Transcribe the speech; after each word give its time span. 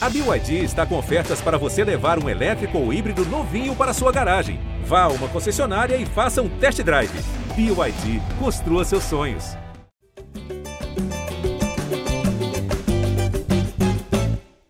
A 0.00 0.08
BYD 0.08 0.62
está 0.62 0.86
com 0.86 0.96
ofertas 0.96 1.40
para 1.40 1.58
você 1.58 1.82
levar 1.82 2.22
um 2.22 2.28
elétrico 2.28 2.78
ou 2.78 2.92
híbrido 2.92 3.24
novinho 3.24 3.74
para 3.74 3.92
sua 3.92 4.12
garagem. 4.12 4.60
Vá 4.84 5.02
a 5.02 5.08
uma 5.08 5.26
concessionária 5.26 5.96
e 5.96 6.06
faça 6.06 6.40
um 6.40 6.48
test 6.48 6.80
drive. 6.84 7.10
BYD, 7.56 8.22
construa 8.38 8.84
seus 8.84 9.02
sonhos. 9.02 9.56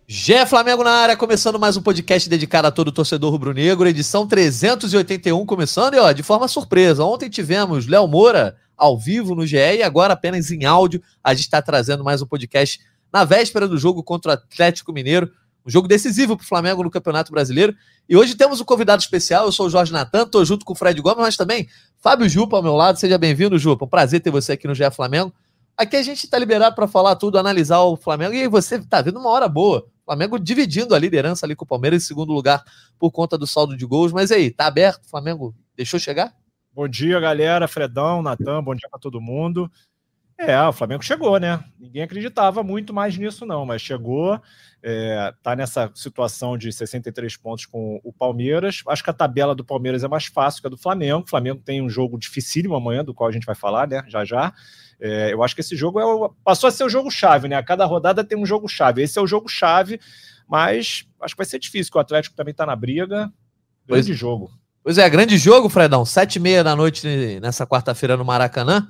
Gé 0.06 0.46
Flamengo 0.46 0.82
na 0.82 0.92
área, 0.92 1.14
começando 1.14 1.58
mais 1.58 1.76
um 1.76 1.82
podcast 1.82 2.26
dedicado 2.26 2.68
a 2.68 2.70
todo 2.70 2.90
torcedor 2.90 3.30
rubro-negro, 3.30 3.86
edição 3.86 4.26
381 4.26 5.44
começando 5.44 5.92
e 5.92 5.98
ó, 5.98 6.10
de 6.10 6.22
forma 6.22 6.48
surpresa. 6.48 7.04
Ontem 7.04 7.28
tivemos 7.28 7.86
Léo 7.86 8.08
Moura 8.08 8.56
ao 8.74 8.98
vivo 8.98 9.34
no 9.34 9.46
GE 9.46 9.56
e 9.58 9.82
agora 9.82 10.14
apenas 10.14 10.50
em 10.50 10.64
áudio. 10.64 11.02
A 11.22 11.34
gente 11.34 11.44
está 11.44 11.60
trazendo 11.60 12.02
mais 12.02 12.22
um 12.22 12.26
podcast 12.26 12.80
na 13.12 13.24
véspera 13.24 13.66
do 13.66 13.78
jogo 13.78 14.02
contra 14.02 14.30
o 14.30 14.34
Atlético 14.34 14.92
Mineiro, 14.92 15.30
um 15.64 15.70
jogo 15.70 15.86
decisivo 15.86 16.36
para 16.36 16.44
o 16.44 16.46
Flamengo 16.46 16.82
no 16.82 16.90
Campeonato 16.90 17.30
Brasileiro. 17.30 17.74
E 18.08 18.16
hoje 18.16 18.34
temos 18.34 18.60
um 18.60 18.64
convidado 18.64 19.02
especial, 19.02 19.44
eu 19.44 19.52
sou 19.52 19.66
o 19.66 19.70
Jorge 19.70 19.92
Natan, 19.92 20.22
estou 20.22 20.44
junto 20.44 20.64
com 20.64 20.72
o 20.72 20.76
Fred 20.76 21.00
Gomes, 21.00 21.18
mas 21.18 21.36
também 21.36 21.68
Fábio 21.98 22.28
Jupa 22.28 22.56
ao 22.56 22.62
meu 22.62 22.74
lado. 22.74 22.98
Seja 22.98 23.18
bem-vindo, 23.18 23.58
Jupa. 23.58 23.84
Um 23.84 23.88
prazer 23.88 24.20
ter 24.20 24.30
você 24.30 24.52
aqui 24.52 24.66
no 24.66 24.74
GE 24.74 24.90
Flamengo. 24.90 25.32
Aqui 25.76 25.96
a 25.96 26.02
gente 26.02 26.24
está 26.24 26.38
liberado 26.38 26.74
para 26.74 26.88
falar 26.88 27.16
tudo, 27.16 27.38
analisar 27.38 27.80
o 27.80 27.96
Flamengo, 27.96 28.34
e 28.34 28.48
você 28.48 28.76
está 28.76 29.00
vendo 29.00 29.18
uma 29.20 29.28
hora 29.28 29.46
boa. 29.46 29.86
Flamengo 30.08 30.38
dividindo 30.38 30.94
a 30.94 30.98
liderança 30.98 31.44
ali 31.44 31.54
com 31.54 31.66
o 31.66 31.68
Palmeiras 31.68 32.02
em 32.02 32.06
segundo 32.06 32.32
lugar 32.32 32.64
por 32.98 33.12
conta 33.12 33.36
do 33.36 33.46
saldo 33.46 33.76
de 33.76 33.84
gols. 33.84 34.10
Mas 34.10 34.32
aí, 34.32 34.50
tá 34.50 34.66
aberto? 34.66 35.04
O 35.04 35.08
Flamengo 35.10 35.54
deixou 35.76 36.00
chegar? 36.00 36.34
Bom 36.72 36.88
dia, 36.88 37.20
galera. 37.20 37.68
Fredão, 37.68 38.22
Natan, 38.22 38.62
bom 38.62 38.74
dia 38.74 38.88
para 38.90 38.98
todo 38.98 39.20
mundo. 39.20 39.70
É, 40.38 40.62
o 40.62 40.72
Flamengo 40.72 41.04
chegou, 41.04 41.38
né? 41.40 41.62
Ninguém 41.80 42.02
acreditava 42.02 42.62
muito 42.62 42.94
mais 42.94 43.18
nisso, 43.18 43.44
não, 43.44 43.66
mas 43.66 43.82
chegou, 43.82 44.40
é, 44.80 45.34
tá 45.42 45.56
nessa 45.56 45.90
situação 45.92 46.56
de 46.56 46.72
63 46.72 47.36
pontos 47.36 47.66
com 47.66 48.00
o 48.04 48.12
Palmeiras. 48.12 48.84
Acho 48.86 49.02
que 49.02 49.10
a 49.10 49.14
tabela 49.14 49.52
do 49.52 49.64
Palmeiras 49.64 50.04
é 50.04 50.08
mais 50.08 50.26
fácil 50.26 50.60
que 50.60 50.68
a 50.68 50.70
do 50.70 50.76
Flamengo. 50.76 51.24
O 51.26 51.28
Flamengo 51.28 51.60
tem 51.64 51.82
um 51.82 51.90
jogo 51.90 52.16
dificílimo 52.16 52.76
amanhã, 52.76 53.04
do 53.04 53.12
qual 53.12 53.28
a 53.28 53.32
gente 53.32 53.46
vai 53.46 53.56
falar, 53.56 53.88
né? 53.88 54.04
Já 54.06 54.24
já. 54.24 54.52
É, 55.00 55.32
eu 55.32 55.42
acho 55.42 55.56
que 55.56 55.60
esse 55.60 55.74
jogo 55.74 55.98
é 55.98 56.04
o, 56.04 56.28
passou 56.44 56.68
a 56.68 56.70
ser 56.70 56.84
o 56.84 56.88
jogo-chave, 56.88 57.48
né? 57.48 57.56
A 57.56 57.62
cada 57.62 57.84
rodada 57.84 58.22
tem 58.22 58.38
um 58.38 58.46
jogo-chave. 58.46 59.02
Esse 59.02 59.18
é 59.18 59.22
o 59.22 59.26
jogo-chave, 59.26 60.00
mas 60.46 61.04
acho 61.20 61.34
que 61.34 61.38
vai 61.38 61.46
ser 61.46 61.58
difícil, 61.58 61.90
que 61.90 61.98
o 61.98 62.00
Atlético 62.00 62.36
também 62.36 62.54
tá 62.54 62.64
na 62.64 62.76
briga. 62.76 63.32
Grande 63.88 64.06
pois, 64.06 64.18
jogo. 64.18 64.52
Pois 64.84 64.98
é, 64.98 65.10
grande 65.10 65.36
jogo, 65.36 65.68
Fredão. 65.68 66.04
Sete 66.04 66.36
e 66.36 66.40
meia 66.40 66.62
da 66.62 66.76
noite 66.76 67.40
nessa 67.40 67.66
quarta-feira 67.66 68.16
no 68.16 68.24
Maracanã. 68.24 68.86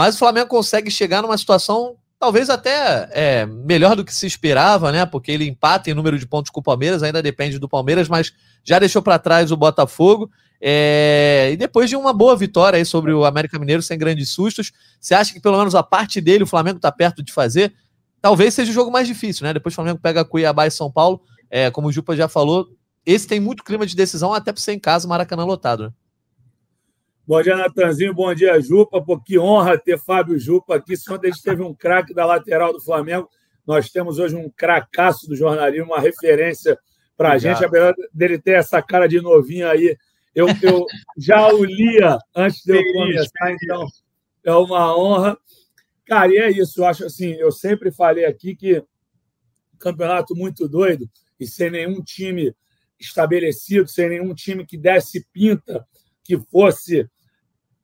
Mas 0.00 0.14
o 0.14 0.18
Flamengo 0.18 0.48
consegue 0.48 0.90
chegar 0.90 1.20
numa 1.20 1.36
situação 1.36 1.96
talvez 2.18 2.48
até 2.48 3.06
é, 3.12 3.44
melhor 3.44 3.94
do 3.94 4.02
que 4.02 4.14
se 4.14 4.26
esperava, 4.26 4.90
né? 4.90 5.04
Porque 5.04 5.30
ele 5.30 5.46
empata 5.46 5.90
em 5.90 5.92
número 5.92 6.18
de 6.18 6.26
pontos 6.26 6.50
com 6.50 6.58
o 6.58 6.62
Palmeiras, 6.62 7.02
ainda 7.02 7.22
depende 7.22 7.58
do 7.58 7.68
Palmeiras, 7.68 8.08
mas 8.08 8.32
já 8.64 8.78
deixou 8.78 9.02
para 9.02 9.18
trás 9.18 9.52
o 9.52 9.58
Botafogo. 9.58 10.30
É, 10.58 11.50
e 11.52 11.56
depois 11.58 11.90
de 11.90 11.96
uma 11.96 12.14
boa 12.14 12.34
vitória 12.34 12.78
aí 12.78 12.84
sobre 12.86 13.12
o 13.12 13.26
América 13.26 13.58
Mineiro, 13.58 13.82
sem 13.82 13.98
grandes 13.98 14.30
sustos, 14.30 14.72
você 14.98 15.12
acha 15.12 15.34
que 15.34 15.40
pelo 15.40 15.58
menos 15.58 15.74
a 15.74 15.82
parte 15.82 16.18
dele 16.18 16.44
o 16.44 16.46
Flamengo 16.46 16.78
está 16.78 16.90
perto 16.90 17.22
de 17.22 17.30
fazer? 17.30 17.70
Talvez 18.22 18.54
seja 18.54 18.70
o 18.70 18.74
jogo 18.74 18.90
mais 18.90 19.06
difícil, 19.06 19.44
né? 19.44 19.52
Depois 19.52 19.74
o 19.74 19.76
Flamengo 19.76 20.00
pega 20.02 20.24
Cuiabá 20.24 20.66
e 20.66 20.70
São 20.70 20.90
Paulo, 20.90 21.20
é, 21.50 21.70
como 21.70 21.88
o 21.88 21.92
Jupa 21.92 22.16
já 22.16 22.26
falou, 22.26 22.68
esse 23.04 23.26
tem 23.26 23.38
muito 23.38 23.62
clima 23.62 23.84
de 23.84 23.94
decisão, 23.94 24.32
até 24.32 24.50
por 24.50 24.60
ser 24.60 24.72
em 24.72 24.78
casa, 24.78 25.06
Maracanã 25.06 25.44
lotado, 25.44 25.82
né? 25.88 25.92
Bom 27.30 27.40
dia, 27.42 27.54
Natanzinho. 27.54 28.12
Bom 28.12 28.34
dia, 28.34 28.60
Jupa. 28.60 29.00
Pô, 29.00 29.16
que 29.16 29.38
honra 29.38 29.78
ter 29.78 29.96
Fábio 29.96 30.36
Jupa 30.36 30.74
aqui. 30.74 30.96
Se 30.96 31.12
ontem 31.12 31.28
a 31.28 31.30
gente 31.30 31.44
teve 31.44 31.62
um 31.62 31.72
craque 31.72 32.12
da 32.12 32.26
lateral 32.26 32.72
do 32.72 32.80
Flamengo, 32.80 33.30
nós 33.64 33.88
temos 33.88 34.18
hoje 34.18 34.34
um 34.34 34.50
cracaço 34.50 35.28
do 35.28 35.36
jornalismo, 35.36 35.92
uma 35.92 36.00
referência 36.00 36.76
para 37.16 37.30
a 37.30 37.38
gente. 37.38 37.64
Apesar 37.64 37.94
dele 38.12 38.36
ter 38.36 38.54
essa 38.54 38.82
cara 38.82 39.06
de 39.06 39.20
novinho 39.20 39.68
aí, 39.68 39.96
eu, 40.34 40.48
eu 40.60 40.84
já 41.16 41.46
o 41.54 41.64
lia 41.64 42.18
antes 42.34 42.64
de 42.64 42.76
eu 42.76 42.92
começar, 42.92 43.52
então 43.52 43.86
é 44.42 44.52
uma 44.52 44.98
honra. 44.98 45.38
Cara, 46.06 46.34
e 46.34 46.36
é 46.36 46.50
isso. 46.50 46.80
Eu 46.80 46.86
acho 46.86 47.04
assim, 47.04 47.34
eu 47.34 47.52
sempre 47.52 47.92
falei 47.92 48.24
aqui 48.24 48.56
que 48.56 48.82
campeonato 49.78 50.34
muito 50.34 50.68
doido 50.68 51.08
e 51.38 51.46
sem 51.46 51.70
nenhum 51.70 52.02
time 52.02 52.52
estabelecido, 52.98 53.86
sem 53.86 54.08
nenhum 54.08 54.34
time 54.34 54.66
que 54.66 54.76
desse 54.76 55.24
pinta, 55.32 55.86
que 56.24 56.36
fosse 56.36 57.08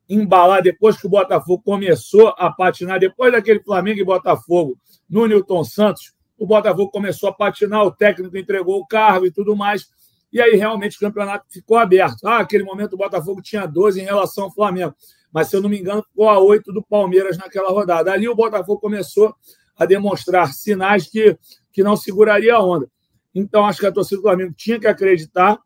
embalar 0.08 0.62
depois 0.62 0.96
que 0.96 1.06
o 1.06 1.10
Botafogo 1.10 1.62
começou 1.64 2.28
a 2.36 2.50
patinar, 2.50 2.98
depois 2.98 3.32
daquele 3.32 3.60
Flamengo 3.60 4.00
e 4.00 4.04
Botafogo 4.04 4.78
no 5.08 5.26
Newton 5.26 5.64
Santos, 5.64 6.12
o 6.38 6.46
Botafogo 6.46 6.90
começou 6.90 7.28
a 7.28 7.32
patinar, 7.32 7.84
o 7.84 7.90
técnico 7.90 8.36
entregou 8.36 8.78
o 8.78 8.86
cargo 8.86 9.26
e 9.26 9.30
tudo 9.30 9.56
mais. 9.56 9.88
E 10.32 10.40
aí 10.40 10.54
realmente 10.54 10.96
o 10.96 11.00
campeonato 11.00 11.46
ficou 11.50 11.78
aberto. 11.78 12.26
Ah, 12.26 12.38
aquele 12.38 12.62
momento 12.62 12.92
o 12.92 12.96
Botafogo 12.98 13.40
tinha 13.40 13.66
12 13.66 14.00
em 14.00 14.04
relação 14.04 14.44
ao 14.44 14.52
Flamengo, 14.52 14.94
mas 15.32 15.48
se 15.48 15.56
eu 15.56 15.62
não 15.62 15.68
me 15.68 15.78
engano, 15.78 16.02
ficou 16.02 16.28
a 16.28 16.38
8 16.38 16.72
do 16.72 16.82
Palmeiras 16.82 17.38
naquela 17.38 17.70
rodada. 17.70 18.12
Ali 18.12 18.28
o 18.28 18.34
Botafogo 18.34 18.80
começou 18.80 19.34
a 19.76 19.86
demonstrar 19.86 20.52
sinais 20.52 21.08
que, 21.08 21.38
que 21.72 21.82
não 21.82 21.96
seguraria 21.96 22.54
a 22.54 22.62
onda. 22.62 22.88
Então, 23.34 23.66
acho 23.66 23.80
que 23.80 23.86
a 23.86 23.92
torcida 23.92 24.16
do 24.16 24.22
Flamengo 24.22 24.54
tinha 24.56 24.80
que 24.80 24.86
acreditar 24.86 25.58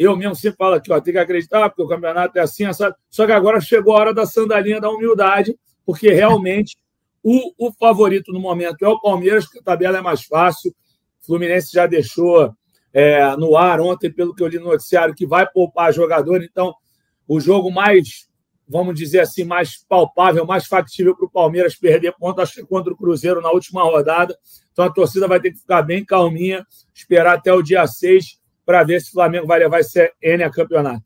eu 0.00 0.16
mesmo 0.16 0.34
sempre 0.34 0.56
falo 0.56 0.76
aqui, 0.76 0.90
ó, 0.90 0.98
tem 0.98 1.12
que 1.12 1.18
acreditar, 1.18 1.68
porque 1.68 1.82
o 1.82 1.86
campeonato 1.86 2.38
é 2.38 2.40
assim, 2.40 2.72
sabe? 2.72 2.96
Só 3.10 3.26
que 3.26 3.32
agora 3.32 3.60
chegou 3.60 3.94
a 3.94 4.00
hora 4.00 4.14
da 4.14 4.24
sandalinha 4.24 4.80
da 4.80 4.88
humildade, 4.88 5.54
porque 5.84 6.10
realmente 6.10 6.74
o, 7.22 7.52
o 7.58 7.70
favorito 7.70 8.32
no 8.32 8.40
momento 8.40 8.82
é 8.82 8.88
o 8.88 8.98
Palmeiras, 8.98 9.44
porque 9.44 9.58
a 9.58 9.62
tabela 9.62 9.98
é 9.98 10.00
mais 10.00 10.24
fácil. 10.24 10.74
O 11.22 11.26
Fluminense 11.26 11.70
já 11.70 11.86
deixou 11.86 12.50
é, 12.94 13.36
no 13.36 13.58
ar 13.58 13.78
ontem, 13.78 14.10
pelo 14.10 14.34
que 14.34 14.42
eu 14.42 14.48
li 14.48 14.58
no 14.58 14.70
noticiário, 14.70 15.14
que 15.14 15.26
vai 15.26 15.46
poupar 15.46 15.92
jogador. 15.92 16.42
Então, 16.42 16.74
o 17.28 17.38
jogo 17.38 17.70
mais, 17.70 18.26
vamos 18.66 18.94
dizer 18.94 19.20
assim, 19.20 19.44
mais 19.44 19.84
palpável, 19.86 20.46
mais 20.46 20.64
factível 20.64 21.14
para 21.14 21.26
o 21.26 21.30
Palmeiras 21.30 21.76
perder 21.76 22.14
ponto, 22.18 22.40
acho 22.40 22.54
que 22.54 22.64
contra 22.64 22.90
o 22.90 22.96
Cruzeiro 22.96 23.42
na 23.42 23.50
última 23.50 23.82
rodada. 23.82 24.34
Então, 24.72 24.86
a 24.86 24.90
torcida 24.90 25.28
vai 25.28 25.38
ter 25.38 25.50
que 25.50 25.58
ficar 25.58 25.82
bem 25.82 26.02
calminha, 26.02 26.66
esperar 26.94 27.36
até 27.36 27.52
o 27.52 27.60
dia 27.60 27.86
6 27.86 28.39
para 28.70 28.84
ver 28.84 29.00
se 29.00 29.08
o 29.08 29.12
Flamengo 29.14 29.48
vai 29.48 29.58
levar 29.58 29.80
esse 29.80 30.12
N 30.22 30.44
a 30.44 30.50
campeonato. 30.50 31.02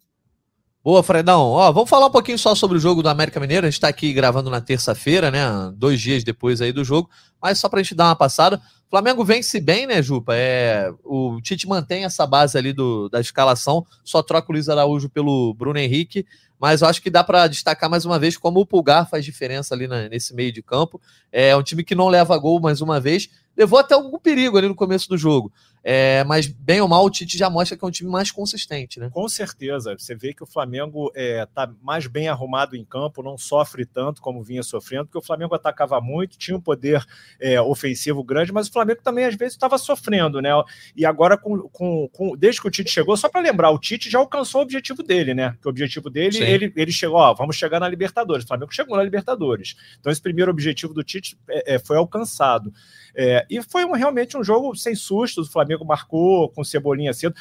Boa, 0.84 1.02
Fredão. 1.02 1.40
Ó, 1.40 1.72
vamos 1.72 1.88
falar 1.88 2.04
um 2.04 2.10
pouquinho 2.10 2.38
só 2.38 2.54
sobre 2.54 2.76
o 2.76 2.80
jogo 2.80 3.02
do 3.02 3.08
América 3.08 3.40
Mineiro. 3.40 3.66
A 3.66 3.70
gente 3.70 3.78
está 3.78 3.88
aqui 3.88 4.12
gravando 4.12 4.50
na 4.50 4.60
terça-feira, 4.60 5.30
né? 5.30 5.40
Dois 5.74 5.98
dias 5.98 6.22
depois 6.22 6.60
aí 6.60 6.72
do 6.72 6.84
jogo. 6.84 7.08
Mas 7.40 7.58
só 7.58 7.70
para 7.70 7.80
a 7.80 7.82
gente 7.82 7.94
dar 7.94 8.04
uma 8.04 8.16
passada. 8.16 8.60
O 8.86 8.90
Flamengo 8.90 9.24
vence 9.24 9.58
bem, 9.62 9.86
né, 9.86 10.02
Jupa? 10.02 10.34
É, 10.36 10.92
o 11.02 11.40
Tite 11.40 11.66
mantém 11.66 12.04
essa 12.04 12.26
base 12.26 12.58
ali 12.58 12.74
do, 12.74 13.08
da 13.08 13.18
escalação, 13.18 13.84
só 14.04 14.22
troca 14.22 14.50
o 14.50 14.52
Luiz 14.52 14.68
Araújo 14.68 15.08
pelo 15.08 15.54
Bruno 15.54 15.78
Henrique. 15.78 16.26
Mas 16.60 16.82
eu 16.82 16.88
acho 16.88 17.00
que 17.00 17.08
dá 17.08 17.24
para 17.24 17.46
destacar 17.46 17.88
mais 17.88 18.04
uma 18.04 18.18
vez 18.18 18.36
como 18.36 18.60
o 18.60 18.66
Pulgar 18.66 19.08
faz 19.08 19.24
diferença 19.24 19.74
ali 19.74 19.86
na, 19.88 20.06
nesse 20.10 20.34
meio 20.34 20.52
de 20.52 20.62
campo. 20.62 21.00
É 21.32 21.56
um 21.56 21.62
time 21.62 21.82
que 21.82 21.94
não 21.94 22.08
leva 22.08 22.36
gol 22.36 22.60
mais 22.60 22.82
uma 22.82 23.00
vez. 23.00 23.30
Levou 23.56 23.78
até 23.78 23.94
algum 23.94 24.18
perigo 24.18 24.58
ali 24.58 24.68
no 24.68 24.74
começo 24.74 25.08
do 25.08 25.16
jogo. 25.16 25.50
É, 25.86 26.24
mas, 26.24 26.46
bem 26.46 26.80
ou 26.80 26.88
mal, 26.88 27.04
o 27.04 27.10
Tite 27.10 27.36
já 27.36 27.50
mostra 27.50 27.76
que 27.76 27.84
é 27.84 27.88
um 27.88 27.90
time 27.90 28.10
mais 28.10 28.30
consistente, 28.30 28.98
né? 28.98 29.10
Com 29.12 29.28
certeza. 29.28 29.94
Você 29.98 30.14
vê 30.14 30.32
que 30.32 30.42
o 30.42 30.46
Flamengo 30.46 31.12
está 31.14 31.20
é, 31.22 31.46
tá 31.66 31.70
mais 31.82 32.06
bem 32.06 32.26
arrumado 32.26 32.74
em 32.74 32.82
campo, 32.82 33.22
não 33.22 33.36
sofre 33.36 33.84
tanto 33.84 34.22
como 34.22 34.42
vinha 34.42 34.62
sofrendo, 34.62 35.04
porque 35.04 35.18
o 35.18 35.22
Flamengo 35.22 35.54
atacava 35.54 36.00
muito, 36.00 36.38
tinha 36.38 36.56
um 36.56 36.60
poder 36.60 37.04
é, 37.38 37.60
ofensivo 37.60 38.24
grande, 38.24 38.50
mas 38.50 38.68
o 38.68 38.72
Flamengo 38.72 39.02
também, 39.04 39.26
às 39.26 39.34
vezes, 39.34 39.54
estava 39.54 39.76
sofrendo, 39.76 40.40
né? 40.40 40.50
E 40.96 41.04
agora, 41.04 41.36
com, 41.36 41.68
com, 41.68 42.08
com, 42.08 42.34
desde 42.34 42.62
que 42.62 42.68
o 42.68 42.70
Tite 42.70 42.90
chegou, 42.90 43.14
só 43.14 43.28
para 43.28 43.42
lembrar, 43.42 43.70
o 43.70 43.78
Tite 43.78 44.08
já 44.08 44.18
alcançou 44.18 44.62
o 44.62 44.64
objetivo 44.64 45.02
dele, 45.02 45.34
né? 45.34 45.54
Que 45.60 45.68
o 45.68 45.70
objetivo 45.70 46.08
dele, 46.08 46.38
ele, 46.42 46.72
ele 46.74 46.92
chegou, 46.92 47.18
ó, 47.18 47.34
vamos 47.34 47.56
chegar 47.56 47.78
na 47.78 47.88
Libertadores. 47.88 48.44
O 48.44 48.48
Flamengo 48.48 48.72
chegou 48.72 48.96
na 48.96 49.02
Libertadores. 49.02 49.76
Então, 50.00 50.10
esse 50.10 50.22
primeiro 50.22 50.50
objetivo 50.50 50.94
do 50.94 51.04
Tite 51.04 51.36
é, 51.46 51.74
é 51.74 51.78
foi 51.78 51.98
alcançado. 51.98 52.72
É, 53.14 53.46
e 53.48 53.62
foi 53.62 53.84
um, 53.84 53.92
realmente 53.92 54.36
um 54.36 54.42
jogo 54.42 54.74
sem 54.74 54.94
sustos. 54.94 55.48
O 55.48 55.52
Flamengo 55.52 55.73
marcou 55.82 56.50
com 56.50 56.62
Cebolinha 56.62 57.12
cedo. 57.12 57.34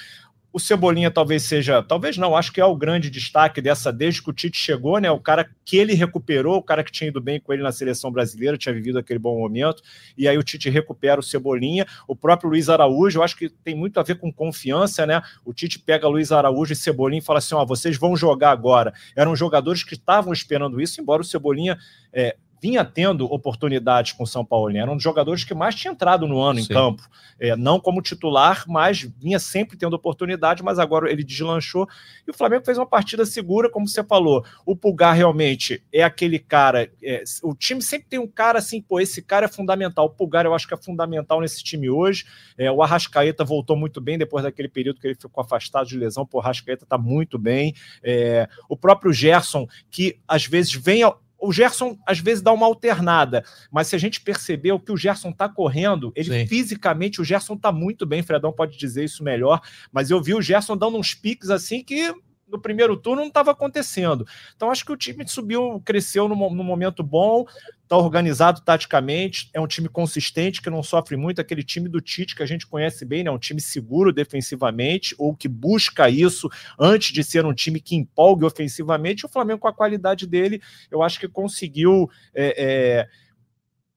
O 0.54 0.60
Cebolinha 0.60 1.10
talvez 1.10 1.42
seja, 1.42 1.82
talvez 1.82 2.16
não, 2.16 2.38
acho 2.38 2.54
que 2.54 2.62
é 2.62 2.66
o 2.66 2.76
grande 2.76 3.10
destaque 3.10 3.60
dessa 3.60 3.92
desde 3.92 4.22
que 4.22 4.30
o 4.30 4.34
Tite 4.34 4.56
chegou, 4.56 5.00
né? 5.00 5.10
O 5.10 5.20
cara 5.20 5.50
que 5.66 5.78
ele 5.78 5.96
recuperou, 5.96 6.58
o 6.58 6.62
cara 6.62 6.84
que 6.84 6.92
tinha 6.92 7.08
ido 7.08 7.20
bem 7.20 7.40
com 7.40 7.52
ele 7.52 7.64
na 7.64 7.72
seleção 7.72 8.12
brasileira, 8.12 8.56
tinha 8.56 8.72
vivido 8.72 9.00
aquele 9.00 9.18
bom 9.18 9.40
momento, 9.40 9.82
e 10.16 10.28
aí 10.28 10.38
o 10.38 10.44
Tite 10.44 10.70
recupera 10.70 11.20
o 11.20 11.24
Cebolinha. 11.24 11.88
O 12.08 12.16
próprio 12.16 12.52
Luiz 12.52 12.70
Araújo, 12.70 13.18
eu 13.18 13.24
acho 13.24 13.36
que 13.36 13.50
tem 13.50 13.74
muito 13.74 14.00
a 14.00 14.04
ver 14.04 14.20
com 14.20 14.32
confiança, 14.32 15.08
né? 15.08 15.24
O 15.44 15.56
Tite 15.56 15.80
pega 15.80 16.08
Luiz 16.08 16.32
Araújo 16.32 16.72
e 16.72 16.76
Cebolinha 16.76 17.20
e 17.20 17.26
fala 17.26 17.40
assim: 17.40 17.56
ó, 17.56 17.66
vocês 17.66 17.98
vão 17.98 18.16
jogar 18.16 18.52
agora. 18.52 18.94
Eram 19.16 19.36
jogadores 19.36 19.84
que 19.84 19.96
estavam 19.96 20.32
esperando 20.32 20.80
isso, 20.80 21.02
embora 21.02 21.24
o 21.24 21.26
Cebolinha 21.26 21.80
é, 22.14 22.36
vinha 22.64 22.86
tendo 22.86 23.26
oportunidades 23.26 24.14
com 24.14 24.24
o 24.24 24.28
São 24.28 24.46
Paulo. 24.46 24.74
Era 24.78 24.90
um 24.90 24.96
dos 24.96 25.04
jogadores 25.04 25.44
que 25.44 25.54
mais 25.54 25.76
tinha 25.76 25.92
entrado 25.92 26.26
no 26.26 26.40
ano 26.40 26.60
Sim. 26.60 26.66
em 26.66 26.68
campo. 26.70 27.04
É, 27.38 27.58
não 27.58 27.78
como 27.78 28.02
titular, 28.02 28.64
mas 28.70 29.02
vinha 29.02 29.38
sempre 29.38 29.76
tendo 29.76 29.94
oportunidade, 29.98 30.64
mas 30.64 30.80
agora 30.80 31.12
ele 31.12 31.26
deslanchou. 31.26 31.86
E 32.26 32.32
o 32.32 32.34
Flamengo 32.34 32.64
fez 32.64 32.78
uma 32.78 32.86
partida 32.86 33.26
segura, 33.26 33.70
como 33.70 33.86
você 33.86 34.02
falou. 34.02 34.46
O 34.66 34.78
Pulgar 34.78 35.14
realmente 35.14 35.84
é 35.92 36.04
aquele 36.04 36.40
cara. 36.40 36.90
É, 37.04 37.26
o 37.44 37.54
time 37.54 37.82
sempre 37.82 38.08
tem 38.08 38.20
um 38.20 38.28
cara 38.28 38.60
assim, 38.60 38.82
pô, 38.82 38.98
esse 39.02 39.22
cara 39.22 39.48
é 39.48 39.50
fundamental. 39.50 40.06
O 40.06 40.10
Pulgar 40.10 40.46
eu 40.46 40.56
acho 40.56 40.66
que 40.66 40.74
é 40.74 40.78
fundamental 40.78 41.42
nesse 41.42 41.62
time 41.62 41.90
hoje. 41.90 42.26
É, 42.58 42.72
o 42.72 42.82
Arrascaeta 42.82 43.44
voltou 43.44 43.76
muito 43.76 44.00
bem 44.00 44.18
depois 44.18 44.42
daquele 44.42 44.70
período 44.70 45.02
que 45.02 45.08
ele 45.08 45.16
ficou 45.16 45.42
afastado 45.44 45.86
de 45.86 45.98
lesão. 45.98 46.26
Pô, 46.26 46.38
o 46.38 46.42
Arrascaeta 46.42 46.86
tá 46.86 46.98
muito 46.98 47.38
bem. 47.38 47.76
É, 48.02 48.48
o 48.70 48.78
próprio 48.78 49.12
Gerson, 49.12 49.68
que 49.92 50.18
às 50.26 50.46
vezes 50.46 50.74
vem 50.74 51.04
ao, 51.04 51.22
o 51.44 51.52
Gerson 51.52 51.98
às 52.06 52.20
vezes 52.20 52.42
dá 52.42 52.52
uma 52.52 52.66
alternada, 52.66 53.44
mas 53.70 53.88
se 53.88 53.96
a 53.96 54.00
gente 54.00 54.22
percebeu 54.22 54.80
que 54.80 54.92
o 54.92 54.98
Gerson 54.98 55.30
está 55.30 55.50
correndo, 55.50 56.14
ele 56.16 56.30
Sim. 56.30 56.48
fisicamente, 56.48 57.22
o 57.22 57.24
Gerson 57.24 57.54
está 57.56 57.72
muito 57.72 58.06
bem, 58.06 58.24
Fredão 58.24 58.54
pode 58.54 58.78
dizer 58.78 59.04
isso 59.04 59.24
melhor, 59.24 59.62
mas 59.92 60.10
eu 60.10 60.22
vi 60.22 60.34
o 60.34 60.42
Gerson 60.42 60.78
dando 60.78 60.98
uns 60.98 61.14
piques 61.14 61.50
assim 61.50 61.84
que 61.84 62.14
no 62.54 62.62
primeiro 62.62 62.96
turno 62.96 63.22
não 63.22 63.28
estava 63.28 63.52
acontecendo. 63.52 64.26
Então 64.56 64.72
acho 64.72 64.86
que 64.86 64.92
o 64.92 64.98
time 64.98 65.28
subiu, 65.28 65.82
cresceu 65.84 66.28
no 66.28 66.36
momento 66.36 67.04
bom, 67.04 67.46
está 67.82 67.98
organizado 67.98 68.62
taticamente, 68.62 69.50
é 69.54 69.60
um 69.60 69.68
time 69.68 69.90
consistente 69.90 70.62
que 70.62 70.70
não 70.70 70.82
sofre 70.82 71.18
muito, 71.18 71.42
aquele 71.42 71.64
time 71.64 71.90
do 71.90 72.00
Tite 72.00 72.36
que 72.36 72.44
a 72.44 72.46
gente 72.46 72.68
conhece 72.68 73.04
bem, 73.04 73.24
né? 73.24 73.32
Um 73.32 73.38
time 73.38 73.60
seguro 73.60 74.14
defensivamente 74.14 75.16
ou 75.18 75.36
que 75.36 75.48
busca 75.48 76.10
isso 76.10 76.50
antes 76.80 77.12
de 77.12 77.24
ser 77.24 77.46
um 77.46 77.54
time 77.54 77.80
que 77.80 77.96
empolgue 77.96 78.46
ofensivamente. 78.46 79.26
O 79.26 79.30
Flamengo 79.30 79.60
com 79.60 79.68
a 79.68 79.74
qualidade 79.74 80.28
dele, 80.28 80.62
eu 80.90 81.02
acho 81.02 81.20
que 81.20 81.28
conseguiu 81.28 82.10
é, 82.34 82.64
é, 82.64 83.08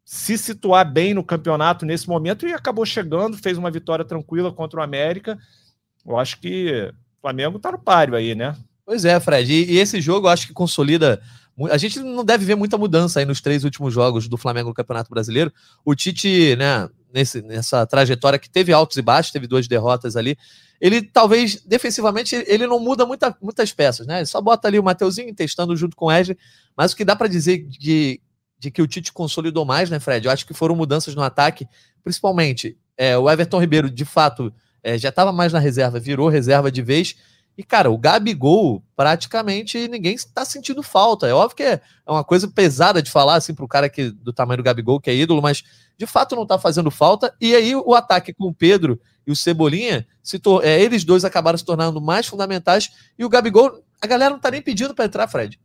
se 0.05 0.39
situar 0.39 0.91
bem 0.91 1.13
no 1.13 1.25
campeonato 1.25 1.85
nesse 1.85 2.09
momento 2.09 2.47
e 2.47 2.53
acabou 2.53 2.87
chegando, 2.87 3.37
fez 3.37 3.59
uma 3.59 3.71
vitória 3.71 4.05
tranquila 4.05 4.53
contra 4.53 4.81
o 4.81 4.83
América. 4.83 5.39
Eu 6.07 6.17
acho 6.17 6.41
que 6.41 6.93
Flamengo 7.27 7.59
tá 7.59 7.73
no 7.73 7.79
páreo 7.79 8.15
aí, 8.15 8.37
né? 8.37 8.57
Pois 8.85 9.05
é, 9.05 9.19
Fred. 9.19 9.53
E, 9.53 9.73
e, 9.73 9.79
esse 9.79 10.01
jogo 10.01 10.29
eu 10.29 10.31
acho 10.31 10.47
que 10.47 10.53
consolida. 10.53 11.21
A 11.71 11.77
gente 11.77 11.99
não 11.99 12.25
deve 12.25 12.45
ver 12.45 12.55
muita 12.55 12.79
mudança 12.79 13.19
aí 13.19 13.27
nos 13.27 13.41
três 13.41 13.65
últimos 13.65 13.93
jogos 13.93 14.29
do 14.29 14.37
Flamengo 14.37 14.69
no 14.69 14.75
Campeonato 14.75 15.11
Brasileiro. 15.11 15.53
O 15.85 15.95
Tite, 15.95 16.55
né, 16.55 16.89
nesse, 17.13 17.43
nessa 17.43 17.85
trajetória 17.85 18.39
que 18.39 18.49
teve 18.49 18.73
altos 18.73 18.97
e 18.97 19.03
baixos, 19.03 19.33
teve 19.33 19.49
duas 19.49 19.67
derrotas 19.67 20.15
ali. 20.15 20.39
Ele 20.81 21.03
talvez, 21.03 21.61
defensivamente, 21.65 22.37
ele 22.47 22.65
não 22.67 22.79
muda 22.79 23.05
muita, 23.05 23.37
muitas 23.43 23.73
peças, 23.73 24.07
né? 24.07 24.19
Ele 24.19 24.27
só 24.27 24.41
bota 24.41 24.69
ali 24.69 24.79
o 24.79 24.85
Mateuzinho 24.85 25.35
testando 25.35 25.75
junto 25.75 25.97
com 25.97 26.05
o 26.05 26.09
Wesley. 26.09 26.39
Mas 26.77 26.93
o 26.93 26.97
que 26.97 27.05
dá 27.05 27.17
para 27.17 27.27
dizer 27.27 27.67
de, 27.67 28.21
de 28.57 28.71
que 28.71 28.83
o 28.83 28.87
Tite 28.87 29.13
consolidou 29.13 29.65
mais, 29.65 29.91
né, 29.91 29.99
Fred? 29.99 30.27
Eu 30.27 30.33
acho 30.33 30.47
que 30.47 30.55
foram 30.55 30.77
mudanças 30.77 31.15
no 31.15 31.23
ataque, 31.23 31.67
principalmente 32.05 32.79
é, 32.97 33.19
o 33.19 33.29
Everton 33.29 33.59
Ribeiro, 33.59 33.91
de 33.91 34.05
fato, 34.05 34.53
é, 34.87 34.97
já 34.97 35.09
estava 35.09 35.33
mais 35.33 35.53
na 35.53 35.59
reserva, 35.59 35.99
virou 35.99 36.29
reserva 36.29 36.71
de 36.71 36.81
vez. 36.81 37.17
E, 37.59 37.65
cara, 37.65 37.91
o 37.91 37.99
Gabigol, 37.99 38.85
praticamente 38.95 39.89
ninguém 39.89 40.15
está 40.15 40.45
sentindo 40.45 40.81
falta. 40.81 41.27
É 41.27 41.35
óbvio 41.35 41.57
que 41.57 41.63
é 41.65 41.81
uma 42.07 42.23
coisa 42.23 42.47
pesada 42.47 43.03
de 43.03 43.11
falar, 43.11 43.35
assim, 43.35 43.53
para 43.53 43.65
o 43.65 43.69
cara 43.69 43.89
que, 43.89 44.11
do 44.11 44.33
tamanho 44.33 44.59
do 44.59 44.63
Gabigol, 44.63 45.01
que 45.01 45.11
é 45.11 45.15
ídolo, 45.15 45.43
mas 45.43 45.65
de 45.99 46.07
fato 46.07 46.37
não 46.37 46.45
está 46.45 46.57
fazendo 46.57 46.89
falta. 46.89 47.35
E 47.41 47.57
aí 47.57 47.75
o 47.75 47.95
ataque 47.95 48.33
com 48.33 48.45
o 48.45 48.55
Pedro 48.55 49.01
e 49.27 49.33
o 49.33 49.37
Cebolinha, 49.37 50.07
se 50.23 50.41
é, 50.63 50.81
eles 50.81 51.03
dois 51.03 51.25
acabaram 51.25 51.59
se 51.59 51.65
tornando 51.65 52.01
mais 52.01 52.29
fundamentais. 52.29 52.89
E 53.19 53.25
o 53.25 53.29
Gabigol, 53.29 53.83
a 54.01 54.07
galera 54.07 54.31
não 54.31 54.37
está 54.37 54.53
nem 54.53 54.63
pedindo 54.63 54.95
para 54.95 55.07
entrar, 55.07 55.27
Fred. 55.27 55.59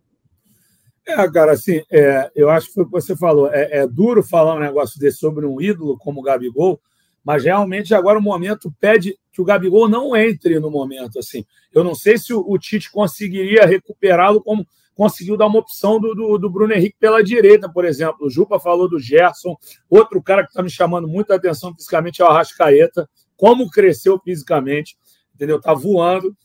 É, 1.07 1.29
cara, 1.29 1.51
assim, 1.51 1.83
é, 1.91 2.31
eu 2.35 2.49
acho 2.49 2.67
que 2.67 2.73
foi 2.73 2.83
o 2.85 2.87
que 2.87 2.91
você 2.93 3.15
falou. 3.15 3.53
É, 3.53 3.81
é 3.81 3.87
duro 3.87 4.23
falar 4.23 4.55
um 4.55 4.59
negócio 4.59 4.99
desse 4.99 5.17
sobre 5.17 5.45
um 5.45 5.61
ídolo 5.61 5.95
como 5.99 6.21
o 6.21 6.23
Gabigol, 6.23 6.81
mas 7.23 7.43
realmente 7.43 7.93
agora 7.93 8.17
o 8.17 8.21
momento 8.21 8.73
pede 8.79 9.17
que 9.31 9.41
o 9.41 9.45
Gabigol 9.45 9.87
não 9.87 10.15
entre 10.15 10.59
no 10.59 10.71
momento. 10.71 11.19
assim. 11.19 11.45
Eu 11.73 11.83
não 11.83 11.95
sei 11.95 12.17
se 12.17 12.33
o, 12.33 12.57
Tite 12.57 12.91
conseguiria 12.91 13.65
recuperá-lo 13.65 14.41
como 14.41 14.65
conseguiu 14.93 15.37
dar 15.37 15.47
uma 15.47 15.59
opção 15.59 15.99
do, 15.99 16.13
do, 16.13 16.37
do, 16.37 16.49
Bruno 16.49 16.73
Henrique 16.73 16.97
pela 16.99 17.23
direita, 17.23 17.71
por 17.71 17.85
exemplo. 17.85 18.27
O 18.27 18.29
Jupa 18.29 18.59
falou 18.59 18.89
do 18.89 18.99
Gerson. 18.99 19.55
Outro 19.89 20.21
cara 20.21 20.43
que 20.43 20.49
está 20.49 20.61
me 20.61 20.69
chamando 20.69 21.07
muita 21.07 21.35
atenção 21.35 21.73
fisicamente 21.73 22.21
é 22.21 22.25
o 22.25 22.27
Arrascaeta. 22.27 23.09
Como 23.37 23.69
cresceu 23.69 24.19
fisicamente, 24.19 24.97
entendeu? 25.33 25.57
Está 25.57 25.73
voando. 25.73 26.35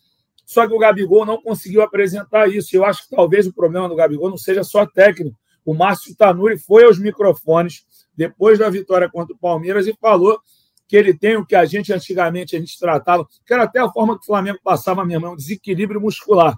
Só 0.45 0.67
que 0.67 0.73
o 0.73 0.79
Gabigol 0.79 1.27
não 1.27 1.43
conseguiu 1.43 1.83
apresentar 1.83 2.49
isso. 2.49 2.75
Eu 2.75 2.85
acho 2.85 3.09
que 3.09 3.17
talvez 3.17 3.47
o 3.47 3.53
problema 3.53 3.89
do 3.89 3.97
Gabigol 3.97 4.31
não 4.31 4.39
seja 4.39 4.63
só 4.63 4.87
técnico. 4.87 5.37
O 5.65 5.75
Márcio 5.75 6.15
Tanuri 6.15 6.57
foi 6.57 6.85
aos 6.85 6.99
microfones 6.99 7.85
depois 8.17 8.59
da 8.59 8.71
vitória 8.71 9.11
contra 9.11 9.35
o 9.35 9.39
Palmeiras 9.39 9.89
e 9.89 9.97
falou 10.01 10.41
que 10.89 10.97
ele 10.97 11.17
tem 11.17 11.37
o 11.37 11.45
que 11.45 11.55
a 11.55 11.65
gente 11.65 11.93
antigamente 11.93 12.57
a 12.57 12.59
gente 12.59 12.79
tratava, 12.79 13.27
que 13.45 13.53
era 13.53 13.65
até 13.65 13.81
a 13.81 13.91
forma 13.91 14.17
que 14.17 14.25
o 14.25 14.27
Flamengo 14.27 14.59
passava 14.63 15.05
mesmo, 15.05 15.27
é 15.27 15.31
um 15.31 15.37
desequilíbrio 15.37 16.01
muscular. 16.01 16.57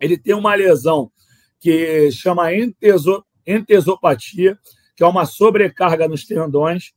Ele 0.00 0.16
tem 0.16 0.34
uma 0.34 0.54
lesão 0.54 1.10
que 1.60 2.10
chama 2.10 2.52
enteso, 2.54 3.24
entesopatia, 3.46 4.58
que 4.96 5.02
é 5.02 5.06
uma 5.06 5.24
sobrecarga 5.24 6.08
nos 6.08 6.24
tendões, 6.24 6.92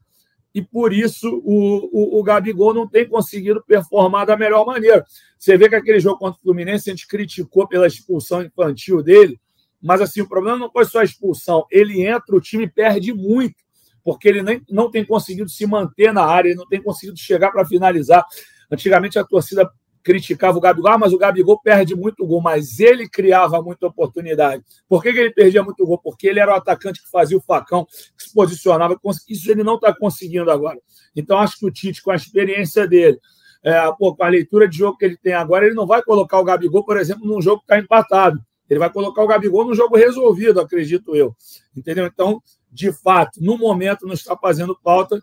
e 0.53 0.61
por 0.61 0.91
isso 0.91 1.41
o, 1.45 1.89
o, 1.91 2.19
o, 2.19 2.23
Gabigol 2.23 2.73
não 2.73 2.87
tem 2.87 3.07
conseguido 3.07 3.63
performar 3.65 4.25
da 4.25 4.35
melhor 4.35 4.65
maneira. 4.65 5.05
Você 5.39 5.57
vê 5.57 5.69
que 5.69 5.75
aquele 5.75 5.99
jogo 5.99 6.19
contra 6.19 6.37
o 6.37 6.41
Fluminense 6.41 6.89
a 6.89 6.93
gente 6.93 7.07
criticou 7.07 7.67
pela 7.67 7.87
expulsão 7.87 8.43
infantil 8.43 9.01
dele, 9.01 9.39
mas 9.81 10.01
assim, 10.01 10.21
o 10.21 10.27
problema 10.27 10.57
não 10.57 10.71
foi 10.71 10.83
só 10.85 10.99
a 10.99 11.03
expulsão, 11.03 11.65
ele 11.71 12.05
entra, 12.05 12.35
o 12.35 12.41
time 12.41 12.67
perde 12.67 13.13
muito 13.13 13.55
porque 14.03 14.27
ele 14.27 14.41
nem, 14.41 14.61
não 14.69 14.89
tem 14.89 15.05
conseguido 15.05 15.49
se 15.49 15.65
manter 15.65 16.13
na 16.13 16.23
área, 16.23 16.49
ele 16.49 16.57
não 16.57 16.67
tem 16.67 16.81
conseguido 16.81 17.17
chegar 17.17 17.51
para 17.51 17.65
finalizar. 17.65 18.25
Antigamente 18.71 19.19
a 19.19 19.23
torcida 19.23 19.69
criticava 20.03 20.57
o 20.57 20.61
Gabigol, 20.61 20.91
ah, 20.91 20.97
mas 20.97 21.13
o 21.13 21.17
Gabigol 21.17 21.61
perde 21.61 21.95
muito 21.95 22.25
gol, 22.25 22.41
mas 22.41 22.79
ele 22.79 23.07
criava 23.07 23.61
muita 23.61 23.87
oportunidade. 23.87 24.63
Por 24.87 25.01
que, 25.01 25.13
que 25.13 25.19
ele 25.19 25.31
perdia 25.31 25.63
muito 25.63 25.85
gol? 25.85 25.99
Porque 25.99 26.27
ele 26.27 26.39
era 26.39 26.51
o 26.51 26.55
atacante 26.55 27.01
que 27.01 27.09
fazia 27.09 27.37
o 27.37 27.41
facão, 27.41 27.85
que 27.85 28.23
se 28.23 28.33
posicionava. 28.33 28.99
Isso 29.29 29.51
ele 29.51 29.63
não 29.63 29.75
está 29.75 29.93
conseguindo 29.95 30.49
agora. 30.49 30.79
Então, 31.15 31.37
acho 31.37 31.57
que 31.59 31.65
o 31.65 31.71
Tite, 31.71 32.01
com 32.01 32.11
a 32.11 32.15
experiência 32.15 32.87
dele, 32.87 33.19
é, 33.63 33.79
pô, 33.97 34.15
com 34.15 34.23
a 34.23 34.29
leitura 34.29 34.67
de 34.67 34.77
jogo 34.77 34.97
que 34.97 35.05
ele 35.05 35.17
tem 35.17 35.33
agora, 35.33 35.65
ele 35.65 35.75
não 35.75 35.85
vai 35.85 36.01
colocar 36.01 36.39
o 36.39 36.43
Gabigol, 36.43 36.83
por 36.83 36.97
exemplo, 36.97 37.27
num 37.27 37.41
jogo 37.41 37.59
que 37.59 37.65
está 37.65 37.77
empatado. 37.77 38.39
Ele 38.69 38.79
vai 38.79 38.89
colocar 38.89 39.21
o 39.21 39.27
Gabigol 39.27 39.65
num 39.65 39.75
jogo 39.75 39.97
resolvido, 39.97 40.59
acredito 40.59 41.15
eu. 41.15 41.35
Entendeu? 41.75 42.05
Então, 42.05 42.41
de 42.71 42.91
fato, 42.91 43.43
no 43.43 43.57
momento 43.57 44.05
não 44.05 44.13
está 44.13 44.35
fazendo 44.37 44.77
falta. 44.83 45.21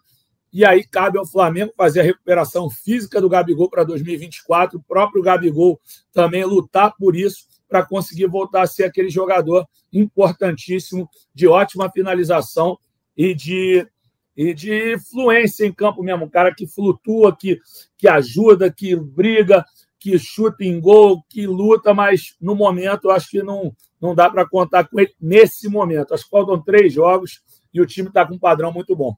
E 0.53 0.65
aí 0.65 0.85
cabe 0.85 1.19
ao 1.19 1.27
Flamengo 1.27 1.73
fazer 1.77 2.01
a 2.01 2.05
recuperação 2.05 2.71
física 2.71 3.21
do 3.21 3.29
Gabigol 3.29 3.69
para 3.69 3.85
2024, 3.85 4.79
o 4.79 4.83
próprio 4.83 5.23
Gabigol 5.23 5.79
também 6.13 6.45
lutar 6.45 6.95
por 6.97 7.15
isso 7.15 7.47
para 7.69 7.85
conseguir 7.85 8.27
voltar 8.27 8.63
a 8.63 8.67
ser 8.67 8.85
aquele 8.85 9.11
jogador 9.11 9.67
importantíssimo, 9.93 11.09
de 11.35 11.47
ótima 11.47 11.91
finalização 11.91 12.79
e 13.15 13.35
de, 13.35 13.87
e 14.35 14.55
de 14.55 14.99
fluência 15.11 15.67
em 15.67 15.73
campo 15.73 16.03
mesmo, 16.03 16.25
um 16.25 16.31
cara 16.31 16.55
que 16.55 16.67
flutua, 16.67 17.37
que, 17.37 17.61
que 17.99 18.09
ajuda, 18.09 18.73
que 18.73 18.97
briga, 18.97 19.65
que 19.99 20.19
chuta 20.19 20.65
em 20.65 20.81
gol, 20.81 21.23
que 21.29 21.47
luta, 21.47 21.93
mas 21.93 22.35
no 22.41 22.55
momento 22.55 23.11
acho 23.11 23.29
que 23.29 23.43
não, 23.43 23.75
não 24.01 24.15
dá 24.15 24.31
para 24.31 24.49
contar 24.49 24.85
com 24.85 24.99
ele 25.01 25.13
nesse 25.21 25.69
momento. 25.69 26.15
Acho 26.15 26.25
que 26.25 26.31
faltam 26.31 26.61
três 26.61 26.93
jogos 26.93 27.41
e 27.73 27.81
o 27.81 27.87
time 27.87 28.09
está 28.09 28.25
com 28.27 28.35
um 28.35 28.39
padrão 28.39 28.73
muito 28.73 28.95
bom. 28.95 29.17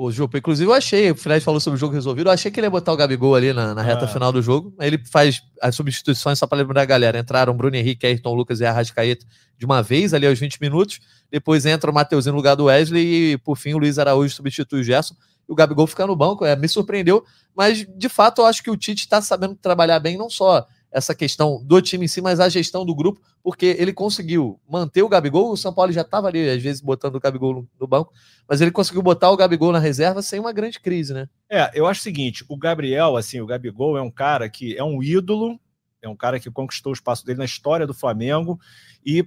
O 0.00 0.12
Jupa, 0.12 0.38
inclusive 0.38 0.70
eu 0.70 0.72
achei, 0.72 1.10
o 1.10 1.16
Fred 1.16 1.44
falou 1.44 1.58
sobre 1.58 1.76
o 1.76 1.80
jogo 1.80 1.92
resolvido, 1.92 2.28
eu 2.28 2.32
achei 2.32 2.52
que 2.52 2.60
ele 2.60 2.68
ia 2.68 2.70
botar 2.70 2.92
o 2.92 2.96
Gabigol 2.96 3.34
ali 3.34 3.52
na, 3.52 3.74
na 3.74 3.82
reta 3.82 4.04
ah. 4.04 4.08
final 4.08 4.30
do 4.30 4.40
jogo. 4.40 4.72
Ele 4.78 4.96
faz 5.04 5.42
as 5.60 5.74
substituições, 5.74 6.38
só 6.38 6.46
para 6.46 6.58
lembrar 6.58 6.82
a 6.82 6.84
galera. 6.84 7.18
Entraram 7.18 7.52
Bruno 7.52 7.74
Henrique, 7.74 8.06
Ayrton 8.06 8.32
Lucas 8.32 8.60
e 8.60 8.64
Arrascaeta 8.64 9.26
de 9.56 9.66
uma 9.66 9.82
vez, 9.82 10.14
ali 10.14 10.24
aos 10.24 10.38
20 10.38 10.60
minutos. 10.60 11.00
Depois 11.28 11.66
entra 11.66 11.90
o 11.90 11.94
Mateuzinho 11.94 12.32
no 12.32 12.36
lugar 12.36 12.54
do 12.54 12.66
Wesley 12.66 13.32
e, 13.32 13.38
por 13.38 13.56
fim, 13.56 13.74
o 13.74 13.78
Luiz 13.78 13.98
Araújo 13.98 14.32
substitui 14.32 14.82
o 14.82 14.84
Gerson. 14.84 15.16
E 15.48 15.52
o 15.52 15.54
Gabigol 15.56 15.88
fica 15.88 16.06
no 16.06 16.14
banco, 16.14 16.44
é, 16.44 16.54
me 16.54 16.68
surpreendeu, 16.68 17.24
mas 17.56 17.84
de 17.96 18.08
fato 18.08 18.42
eu 18.42 18.46
acho 18.46 18.62
que 18.62 18.70
o 18.70 18.76
Tite 18.76 19.00
está 19.00 19.20
sabendo 19.20 19.56
trabalhar 19.56 19.98
bem, 19.98 20.16
não 20.16 20.30
só 20.30 20.64
essa 20.90 21.14
questão 21.14 21.62
do 21.64 21.80
time 21.82 22.06
em 22.06 22.08
si, 22.08 22.20
mas 22.20 22.40
a 22.40 22.48
gestão 22.48 22.84
do 22.84 22.94
grupo, 22.94 23.20
porque 23.42 23.76
ele 23.78 23.92
conseguiu 23.92 24.58
manter 24.68 25.02
o 25.02 25.08
Gabigol, 25.08 25.52
o 25.52 25.56
São 25.56 25.72
Paulo 25.72 25.92
já 25.92 26.00
estava 26.00 26.28
ali, 26.28 26.48
às 26.48 26.62
vezes, 26.62 26.80
botando 26.80 27.16
o 27.16 27.20
Gabigol 27.20 27.66
no, 27.78 27.86
banco, 27.86 28.12
mas 28.48 28.60
ele 28.60 28.70
conseguiu 28.70 29.02
botar 29.02 29.30
o 29.30 29.36
Gabigol 29.36 29.72
na 29.72 29.78
reserva 29.78 30.22
sem 30.22 30.40
uma 30.40 30.52
grande 30.52 30.80
crise, 30.80 31.12
né? 31.12 31.28
É, 31.50 31.70
eu 31.74 31.86
acho 31.86 32.00
o 32.00 32.02
seguinte, 32.02 32.44
o 32.48 32.56
Gabriel, 32.56 33.16
assim, 33.16 33.40
o 33.40 33.46
Gabigol 33.46 33.98
é 33.98 34.02
um 34.02 34.10
cara 34.10 34.48
que 34.48 34.76
é 34.76 34.84
um 34.84 35.02
ídolo, 35.02 35.60
é 36.00 36.08
um 36.08 36.16
cara 36.16 36.40
que 36.40 36.50
conquistou 36.50 36.90
o 36.90 36.94
espaço 36.94 37.24
dele 37.24 37.38
na 37.38 37.44
história 37.44 37.86
do 37.86 37.94
Flamengo, 37.94 38.58
e 39.04 39.26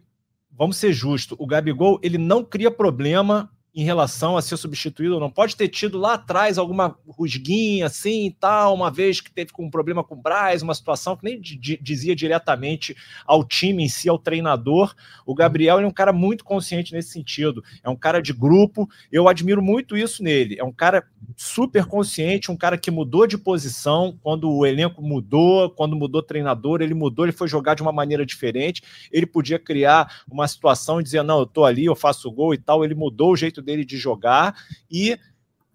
vamos 0.52 0.78
ser 0.78 0.94
justos, 0.94 1.38
o 1.40 1.46
Gabigol, 1.46 2.00
ele 2.02 2.18
não 2.18 2.44
cria 2.44 2.72
problema 2.72 3.50
em 3.74 3.84
relação 3.84 4.36
a 4.36 4.42
ser 4.42 4.58
substituído 4.58 5.16
ou 5.16 5.20
não. 5.20 5.30
Pode 5.30 5.56
ter 5.56 5.70
tido 5.70 5.98
lá 5.98 6.16
atrás 6.16 6.58
alguma 6.58 6.98
rusguinha 7.08 7.86
assim 7.86 8.28
e 8.28 8.32
tal, 8.32 8.74
uma 8.74 8.92
vez 8.92 9.22
que 9.22 9.32
teve 9.32 9.52
um 9.60 9.70
problema 9.70 10.04
com 10.04 10.14
o 10.14 10.22
Braz, 10.22 10.62
uma 10.62 10.76
situação 10.76 11.16
que 11.16 11.24
nem 11.24 11.40
dizia 11.40 12.16
diretamente 12.16 12.96
ao 13.26 13.46
time 13.46 13.84
em 13.84 13.88
si, 13.88 14.10
ao 14.10 14.20
treinador. 14.20 14.94
O 15.26 15.34
Gabriel 15.34 15.80
é 15.80 15.88
um 15.88 15.92
cara 15.92 16.12
muito 16.12 16.44
consciente 16.44 16.94
nesse 16.94 17.12
sentido. 17.12 17.64
É 17.82 17.90
um 17.90 17.96
cara 17.96 18.22
de 18.22 18.34
grupo, 18.34 18.90
eu 19.10 19.30
admiro 19.30 19.62
muito 19.62 19.96
isso 19.96 20.22
nele. 20.22 20.58
É 20.60 20.64
um 20.64 20.74
cara 20.74 21.08
super 21.38 21.86
consciente, 21.86 22.52
um 22.52 22.58
cara 22.58 22.78
que 22.78 22.92
mudou 22.92 23.26
de 23.26 23.38
posição 23.38 24.18
quando 24.22 24.52
o 24.52 24.66
elenco 24.66 25.02
mudou, 25.02 25.70
quando 25.70 25.96
mudou 25.96 26.22
treinador, 26.22 26.82
ele 26.82 26.94
mudou, 26.94 27.26
ele 27.26 27.32
foi 27.32 27.48
jogar 27.48 27.76
de 27.76 27.82
uma 27.82 27.92
maneira 27.92 28.26
diferente. 28.26 28.84
Ele 29.12 29.26
podia 29.26 29.58
criar 29.58 30.24
uma 30.30 30.48
situação 30.48 31.00
e 31.00 31.04
dizer: 31.04 31.24
Não, 31.24 31.40
eu 31.40 31.46
tô 31.46 31.64
ali, 31.64 31.86
eu 31.86 31.96
faço 31.96 32.30
gol 32.30 32.54
e 32.54 32.58
tal. 32.58 32.84
Ele 32.84 32.96
mudou 32.96 33.32
o 33.32 33.38
jeito 33.38 33.61
dele 33.62 33.86
de 33.86 33.98
jogar 33.98 34.56
e 34.90 35.18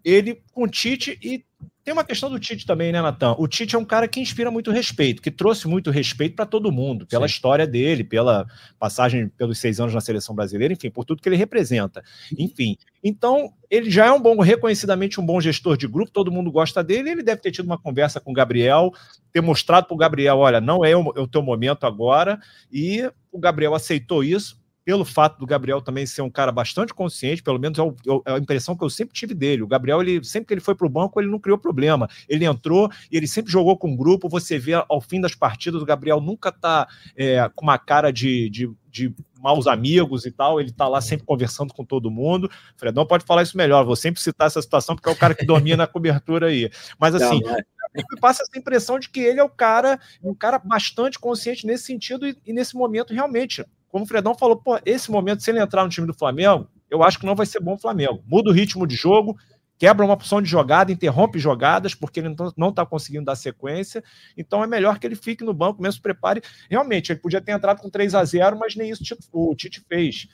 ele 0.03 0.41
com 0.51 0.63
o 0.63 0.67
Tite 0.67 1.17
e 1.21 1.45
tem 1.87 1.93
uma 1.93 2.03
questão 2.03 2.29
do 2.29 2.37
Tite 2.37 2.65
também, 2.65 2.91
né, 2.91 3.01
Natan? 3.01 3.33
O 3.37 3.47
Tite 3.47 3.73
é 3.73 3.79
um 3.79 3.85
cara 3.85 4.09
que 4.09 4.19
inspira 4.19 4.51
muito 4.51 4.71
respeito, 4.71 5.21
que 5.21 5.31
trouxe 5.31 5.69
muito 5.69 5.89
respeito 5.89 6.35
para 6.35 6.45
todo 6.45 6.69
mundo, 6.69 7.07
pela 7.07 7.25
Sim. 7.25 7.33
história 7.33 7.65
dele, 7.65 8.03
pela 8.03 8.45
passagem 8.77 9.29
pelos 9.29 9.57
seis 9.57 9.79
anos 9.79 9.93
na 9.93 10.01
seleção 10.01 10.35
brasileira, 10.35 10.73
enfim, 10.73 10.89
por 10.89 11.05
tudo 11.05 11.21
que 11.21 11.29
ele 11.29 11.37
representa. 11.37 12.03
Enfim, 12.37 12.77
então 13.01 13.53
ele 13.69 13.89
já 13.89 14.05
é 14.05 14.11
um 14.11 14.21
bom, 14.21 14.37
reconhecidamente 14.41 15.17
um 15.21 15.25
bom 15.25 15.39
gestor 15.39 15.77
de 15.77 15.87
grupo, 15.87 16.11
todo 16.11 16.29
mundo 16.29 16.51
gosta 16.51 16.83
dele. 16.83 17.09
Ele 17.09 17.23
deve 17.23 17.41
ter 17.41 17.51
tido 17.51 17.67
uma 17.67 17.77
conversa 17.77 18.19
com 18.19 18.31
o 18.31 18.33
Gabriel, 18.33 18.91
ter 19.31 19.39
mostrado 19.39 19.87
para 19.87 19.95
o 19.95 19.97
Gabriel: 19.97 20.39
olha, 20.39 20.59
não 20.59 20.83
é 20.83 20.93
o, 20.93 21.13
é 21.15 21.21
o 21.21 21.27
teu 21.27 21.41
momento 21.41 21.85
agora, 21.85 22.37
e 22.69 23.09
o 23.31 23.39
Gabriel 23.39 23.73
aceitou 23.73 24.25
isso 24.25 24.59
pelo 24.87 25.03
fato 25.03 25.37
do 25.37 25.45
Gabriel 25.45 25.81
também 25.81 26.05
ser 26.05 26.21
um 26.21 26.29
cara 26.29 26.49
bastante 26.49 26.93
consciente, 26.93 27.43
pelo 27.43 27.59
menos 27.59 27.77
é, 27.77 27.81
é, 27.81 28.31
é 28.31 28.33
a 28.35 28.37
impressão 28.37 28.73
que 28.73 28.85
eu 28.85 28.89
sempre 28.89 29.13
tive 29.13 29.33
dele. 29.33 29.61
O 29.61 29.67
Gabriel, 29.67 30.01
ele 30.01 30.23
sempre 30.23 30.47
que 30.47 30.53
ele 30.53 30.61
foi 30.61 30.75
para 30.75 30.87
o 30.87 30.89
banco, 30.89 31.19
ele 31.19 31.29
não 31.29 31.39
criou 31.39 31.57
problema. 31.57 32.07
Ele 32.29 32.45
entrou 32.45 32.89
e 33.11 33.17
ele 33.17 33.27
sempre 33.27 33.51
jogou 33.51 33.77
com 33.77 33.91
o 33.91 33.97
grupo. 33.97 34.29
Você 34.29 34.57
vê 34.57 34.81
ao 34.87 35.01
fim 35.01 35.19
das 35.19 35.35
partidas, 35.35 35.81
o 35.81 35.85
Gabriel 35.85 36.21
nunca 36.21 36.47
está 36.47 36.87
é, 37.17 37.51
com 37.53 37.65
uma 37.65 37.77
cara 37.77 38.13
de, 38.13 38.49
de, 38.49 38.71
de 38.89 39.13
maus 39.41 39.67
amigos 39.67 40.25
e 40.25 40.31
tal, 40.31 40.57
ele 40.57 40.71
tá 40.71 40.87
lá 40.87 41.01
sempre 41.01 41.25
conversando 41.25 41.73
com 41.73 41.83
todo 41.83 42.09
mundo. 42.09 42.49
Fredão 42.77 43.05
pode 43.05 43.25
falar 43.25 43.43
isso 43.43 43.57
melhor, 43.57 43.83
vou 43.83 43.97
sempre 43.97 44.21
citar 44.21 44.47
essa 44.47 44.61
situação 44.61 44.95
porque 44.95 45.09
é 45.09 45.11
o 45.11 45.17
cara 45.17 45.35
que 45.35 45.45
domina 45.45 45.83
a 45.83 45.87
cobertura 45.91 46.47
aí. 46.47 46.71
Mas 46.97 47.13
assim, 47.13 47.41
não, 47.41 47.57
me 47.93 48.19
passa 48.21 48.41
essa 48.43 48.57
impressão 48.57 48.97
de 48.97 49.09
que 49.09 49.19
ele 49.19 49.41
é 49.41 49.43
o 49.43 49.49
cara, 49.49 49.99
um 50.23 50.33
cara 50.33 50.57
bastante 50.57 51.19
consciente 51.19 51.67
nesse 51.67 51.83
sentido 51.83 52.25
e, 52.25 52.37
e 52.45 52.53
nesse 52.53 52.73
momento 52.73 53.13
realmente 53.13 53.65
como 53.97 54.05
o 54.05 54.07
Fredão 54.07 54.35
falou, 54.35 54.55
pô, 54.55 54.79
esse 54.85 55.09
momento, 55.09 55.41
se 55.41 55.49
ele 55.49 55.59
entrar 55.59 55.83
no 55.83 55.89
time 55.89 56.05
do 56.05 56.13
Flamengo, 56.13 56.69
eu 56.87 57.01
acho 57.01 57.17
que 57.17 57.25
não 57.25 57.35
vai 57.35 57.47
ser 57.47 57.59
bom 57.59 57.73
o 57.73 57.79
Flamengo. 57.79 58.23
Muda 58.27 58.51
o 58.51 58.53
ritmo 58.53 58.85
de 58.85 58.95
jogo, 58.95 59.35
quebra 59.75 60.05
uma 60.05 60.13
opção 60.13 60.39
de 60.39 60.47
jogada, 60.47 60.91
interrompe 60.91 61.39
jogadas, 61.39 61.95
porque 61.95 62.19
ele 62.19 62.35
não 62.55 62.69
está 62.69 62.85
conseguindo 62.85 63.25
dar 63.25 63.35
sequência. 63.35 64.03
Então 64.37 64.63
é 64.63 64.67
melhor 64.67 64.99
que 64.99 65.07
ele 65.07 65.15
fique 65.15 65.43
no 65.43 65.51
banco, 65.51 65.81
mesmo 65.81 65.93
se 65.93 66.01
prepare. 66.01 66.43
Realmente, 66.69 67.11
ele 67.11 67.19
podia 67.19 67.41
ter 67.41 67.53
entrado 67.53 67.81
com 67.81 67.89
3 67.89 68.13
a 68.13 68.23
0 68.23 68.59
mas 68.59 68.75
nem 68.75 68.91
isso 68.91 69.03
o 69.33 69.55
Tite 69.55 69.83
fez. 69.89 70.27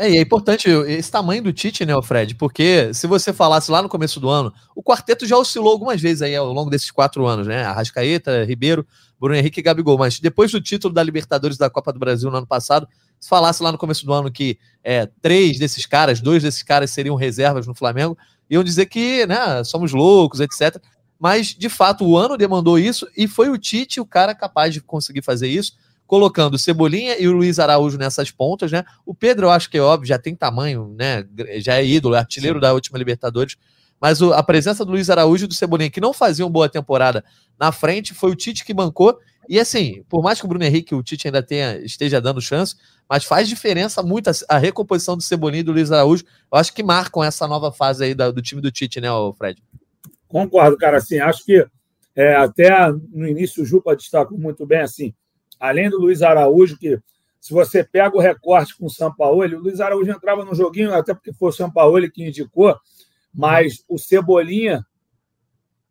É, 0.00 0.08
e 0.12 0.16
é 0.16 0.20
importante 0.20 0.68
esse 0.86 1.10
tamanho 1.10 1.42
do 1.42 1.52
Tite, 1.52 1.84
né, 1.84 1.92
Fred? 2.04 2.36
Porque 2.36 2.94
se 2.94 3.08
você 3.08 3.32
falasse 3.32 3.68
lá 3.68 3.82
no 3.82 3.88
começo 3.88 4.20
do 4.20 4.28
ano, 4.28 4.54
o 4.72 4.80
quarteto 4.80 5.26
já 5.26 5.36
oscilou 5.36 5.72
algumas 5.72 6.00
vezes 6.00 6.22
aí 6.22 6.36
ao 6.36 6.52
longo 6.52 6.70
desses 6.70 6.92
quatro 6.92 7.26
anos, 7.26 7.48
né? 7.48 7.64
Arrascaeta, 7.64 8.44
Ribeiro, 8.44 8.86
Bruno 9.18 9.34
Henrique 9.34 9.58
e 9.58 9.62
Gabigol. 9.62 9.98
Mas 9.98 10.20
depois 10.20 10.52
do 10.52 10.60
título 10.60 10.94
da 10.94 11.02
Libertadores 11.02 11.58
da 11.58 11.68
Copa 11.68 11.92
do 11.92 11.98
Brasil 11.98 12.30
no 12.30 12.36
ano 12.36 12.46
passado, 12.46 12.88
se 13.18 13.28
falasse 13.28 13.60
lá 13.60 13.72
no 13.72 13.78
começo 13.78 14.06
do 14.06 14.12
ano 14.12 14.30
que 14.30 14.56
é, 14.84 15.08
três 15.20 15.58
desses 15.58 15.84
caras, 15.84 16.20
dois 16.20 16.44
desses 16.44 16.62
caras 16.62 16.92
seriam 16.92 17.16
reservas 17.16 17.66
no 17.66 17.74
Flamengo, 17.74 18.16
iam 18.48 18.62
dizer 18.62 18.86
que 18.86 19.26
né, 19.26 19.64
somos 19.64 19.92
loucos, 19.92 20.38
etc. 20.38 20.80
Mas, 21.18 21.48
de 21.48 21.68
fato, 21.68 22.06
o 22.06 22.16
ano 22.16 22.36
demandou 22.36 22.78
isso 22.78 23.08
e 23.16 23.26
foi 23.26 23.48
o 23.48 23.58
Tite 23.58 24.00
o 24.00 24.06
cara 24.06 24.32
capaz 24.32 24.72
de 24.72 24.80
conseguir 24.80 25.22
fazer 25.22 25.48
isso 25.48 25.72
colocando 26.08 26.54
o 26.54 26.58
Cebolinha 26.58 27.20
e 27.20 27.28
o 27.28 27.32
Luiz 27.32 27.58
Araújo 27.58 27.98
nessas 27.98 28.30
pontas, 28.30 28.72
né? 28.72 28.82
O 29.04 29.14
Pedro, 29.14 29.46
eu 29.46 29.50
acho 29.50 29.68
que 29.68 29.76
é 29.76 29.80
óbvio, 29.80 30.08
já 30.08 30.18
tem 30.18 30.34
tamanho, 30.34 30.96
né? 30.98 31.22
Já 31.58 31.74
é 31.74 31.84
ídolo, 31.84 32.14
é 32.14 32.18
artilheiro 32.18 32.56
Sim. 32.56 32.62
da 32.62 32.72
última 32.72 32.98
Libertadores. 32.98 33.56
Mas 34.00 34.22
o, 34.22 34.32
a 34.32 34.42
presença 34.42 34.86
do 34.86 34.92
Luiz 34.92 35.10
Araújo 35.10 35.44
e 35.44 35.48
do 35.48 35.52
Cebolinha, 35.52 35.90
que 35.90 36.00
não 36.00 36.14
faziam 36.14 36.50
boa 36.50 36.66
temporada 36.66 37.22
na 37.60 37.70
frente, 37.70 38.14
foi 38.14 38.30
o 38.30 38.34
Tite 38.34 38.64
que 38.64 38.72
bancou. 38.72 39.18
E 39.46 39.60
assim, 39.60 40.02
por 40.08 40.22
mais 40.22 40.40
que 40.40 40.46
o 40.46 40.48
Bruno 40.48 40.64
Henrique, 40.64 40.94
o 40.94 41.02
Tite 41.02 41.28
ainda 41.28 41.42
tenha, 41.42 41.76
esteja 41.76 42.22
dando 42.22 42.40
chance, 42.40 42.74
mas 43.06 43.24
faz 43.24 43.46
diferença 43.46 44.02
muito 44.02 44.30
a, 44.30 44.32
a 44.48 44.56
recomposição 44.56 45.14
do 45.14 45.22
Cebolinha 45.22 45.60
e 45.60 45.64
do 45.64 45.72
Luiz 45.72 45.92
Araújo. 45.92 46.24
Eu 46.50 46.58
acho 46.58 46.72
que 46.72 46.82
marcam 46.82 47.22
essa 47.22 47.46
nova 47.46 47.70
fase 47.70 48.04
aí 48.04 48.14
da, 48.14 48.30
do 48.30 48.40
time 48.40 48.62
do 48.62 48.72
Tite, 48.72 48.98
né, 48.98 49.08
Fred? 49.36 49.62
Concordo, 50.26 50.78
cara. 50.78 50.96
Assim, 50.96 51.18
acho 51.18 51.44
que 51.44 51.66
é, 52.16 52.34
até 52.34 52.70
no 53.12 53.28
início 53.28 53.62
o 53.62 53.66
Jupa 53.66 53.94
destacou 53.94 54.38
muito 54.38 54.64
bem 54.64 54.80
assim 54.80 55.12
além 55.58 55.90
do 55.90 55.98
Luiz 55.98 56.22
Araújo, 56.22 56.78
que 56.78 56.98
se 57.40 57.52
você 57.52 57.84
pega 57.84 58.16
o 58.16 58.20
recorte 58.20 58.76
com 58.76 58.86
o 58.86 58.90
São 58.90 59.14
Paulo, 59.14 59.42
o 59.42 59.60
Luiz 59.60 59.80
Araújo 59.80 60.10
entrava 60.10 60.44
no 60.44 60.54
joguinho, 60.54 60.92
até 60.92 61.14
porque 61.14 61.32
foi 61.32 61.50
o 61.50 61.52
São 61.52 61.70
Paulo 61.70 62.10
que 62.10 62.26
indicou, 62.26 62.76
mas 63.32 63.84
o 63.88 63.98
Cebolinha, 63.98 64.84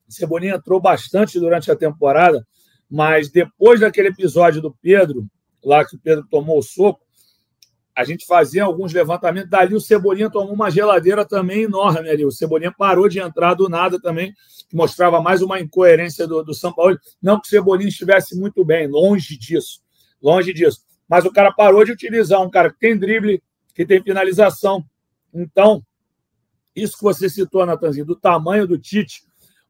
o 0.08 0.12
Cebolinha 0.12 0.56
entrou 0.56 0.80
bastante 0.80 1.40
durante 1.40 1.72
a 1.72 1.76
temporada, 1.76 2.46
mas 2.90 3.30
depois 3.30 3.80
daquele 3.80 4.10
episódio 4.10 4.62
do 4.62 4.76
Pedro, 4.82 5.26
lá 5.64 5.86
que 5.86 5.96
o 5.96 6.00
Pedro 6.00 6.26
tomou 6.30 6.60
o 6.60 6.64
soco, 6.64 7.07
a 7.98 8.04
gente 8.04 8.28
fazia 8.28 8.64
alguns 8.64 8.94
levantamentos. 8.94 9.50
Dali 9.50 9.74
o 9.74 9.82
Cebolinha 9.82 10.30
tomou 10.30 10.54
uma 10.54 10.70
geladeira 10.70 11.26
também 11.26 11.64
enorme 11.64 12.08
ali. 12.08 12.24
O 12.24 12.32
Cebolinha 12.32 12.72
parou 12.72 13.10
de 13.10 13.18
entrar 13.18 13.56
do 13.56 13.68
nada 13.68 14.00
também, 14.00 14.36
que 14.70 14.76
mostrava 14.76 15.20
mais 15.20 15.42
uma 15.42 15.60
incoerência 15.60 16.28
do, 16.28 16.44
do 16.44 16.54
São 16.54 16.72
Paulo. 16.72 16.96
Não 17.20 17.42
que 17.42 17.48
o 17.48 17.50
Cebolinha 17.50 17.90
estivesse 17.90 18.40
muito 18.40 18.64
bem, 18.64 18.88
longe 18.88 19.36
disso. 19.36 19.82
Longe 20.22 20.54
disso. 20.54 20.84
Mas 21.10 21.26
o 21.26 21.32
cara 21.32 21.52
parou 21.52 21.84
de 21.84 21.92
utilizar 21.92 22.40
um 22.40 22.52
cara 22.52 22.72
que 22.72 22.78
tem 22.78 22.96
drible, 22.96 23.42
que 23.74 23.84
tem 23.84 24.00
finalização. 24.04 24.86
Então, 25.34 25.84
isso 26.76 26.98
que 26.98 27.04
você 27.04 27.28
citou, 27.28 27.66
Natanzinho, 27.66 28.06
do 28.06 28.16
tamanho 28.16 28.68
do 28.68 28.78
Tite. 28.78 29.24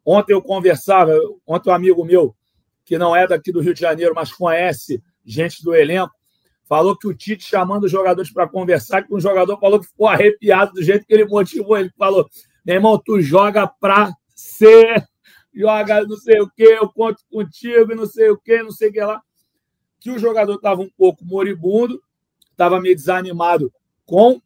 Ontem 0.05 0.33
eu 0.33 0.41
conversava, 0.41 1.13
ontem 1.47 1.69
um 1.69 1.73
amigo 1.73 2.03
meu, 2.03 2.35
que 2.83 2.97
não 2.97 3.15
é 3.15 3.25
daqui 3.25 3.53
do 3.53 3.61
Rio 3.61 3.73
de 3.73 3.79
Janeiro, 3.79 4.13
mas 4.13 4.33
conhece 4.33 5.01
gente 5.25 5.63
do 5.63 5.73
elenco, 5.73 6.13
falou 6.67 6.97
que 6.97 7.07
o 7.07 7.13
Tite 7.13 7.45
chamando 7.45 7.85
os 7.85 7.91
jogadores 7.91 8.31
para 8.31 8.47
conversar, 8.47 9.03
que 9.03 9.13
um 9.13 9.19
jogador 9.19 9.57
falou 9.59 9.79
que 9.79 9.87
ficou 9.87 10.07
arrepiado 10.07 10.73
do 10.73 10.83
jeito 10.83 11.05
que 11.05 11.13
ele 11.13 11.25
motivou. 11.25 11.77
Ele 11.77 11.91
falou: 11.97 12.27
meu 12.65 12.75
irmão, 12.75 13.01
tu 13.03 13.21
joga 13.21 13.67
para 13.67 14.11
ser, 14.35 15.03
joga 15.53 16.03
não 16.05 16.17
sei 16.17 16.41
o 16.41 16.49
que, 16.49 16.63
eu 16.63 16.89
conto 16.89 17.21
contigo, 17.31 17.95
não 17.95 18.05
sei 18.05 18.29
o 18.29 18.37
que, 18.37 18.61
não 18.61 18.71
sei 18.71 18.89
o 18.89 18.93
que 18.93 19.01
lá. 19.01 19.21
Que 19.99 20.11
o 20.11 20.19
jogador 20.19 20.55
estava 20.55 20.81
um 20.81 20.89
pouco 20.97 21.25
moribundo, 21.25 22.01
estava 22.51 22.79
meio 22.79 22.95
desanimado 22.95 23.71
com 24.05 24.41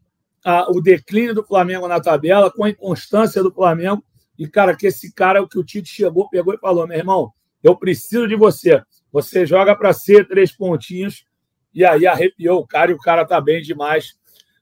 o 0.70 0.82
declínio 0.82 1.36
do 1.36 1.44
Flamengo 1.44 1.88
na 1.88 2.00
tabela, 2.00 2.52
com 2.52 2.64
a 2.64 2.70
inconstância 2.70 3.44
do 3.44 3.52
Flamengo. 3.52 4.04
E, 4.38 4.48
cara, 4.48 4.76
que 4.76 4.88
esse 4.88 5.14
cara, 5.14 5.42
o 5.42 5.48
que 5.48 5.60
o 5.60 5.64
Tite 5.64 5.90
chegou, 5.90 6.30
pegou 6.30 6.54
e 6.54 6.58
falou: 6.58 6.88
meu 6.88 6.98
irmão, 6.98 7.32
eu 7.64 7.76
preciso 7.76 8.28
de 8.28 8.36
você. 8.36 8.82
Você 9.12 9.46
joga 9.46 9.76
para 9.76 9.92
ser 9.94 10.28
três 10.28 10.52
pontinhos 10.52 11.26
e 11.74 11.86
aí 11.86 12.06
arrepiou 12.06 12.60
o 12.60 12.68
cara 12.68 12.92
e 12.92 12.94
o 12.94 13.00
cara 13.00 13.26
tá 13.26 13.40
bem 13.40 13.62
demais. 13.62 14.16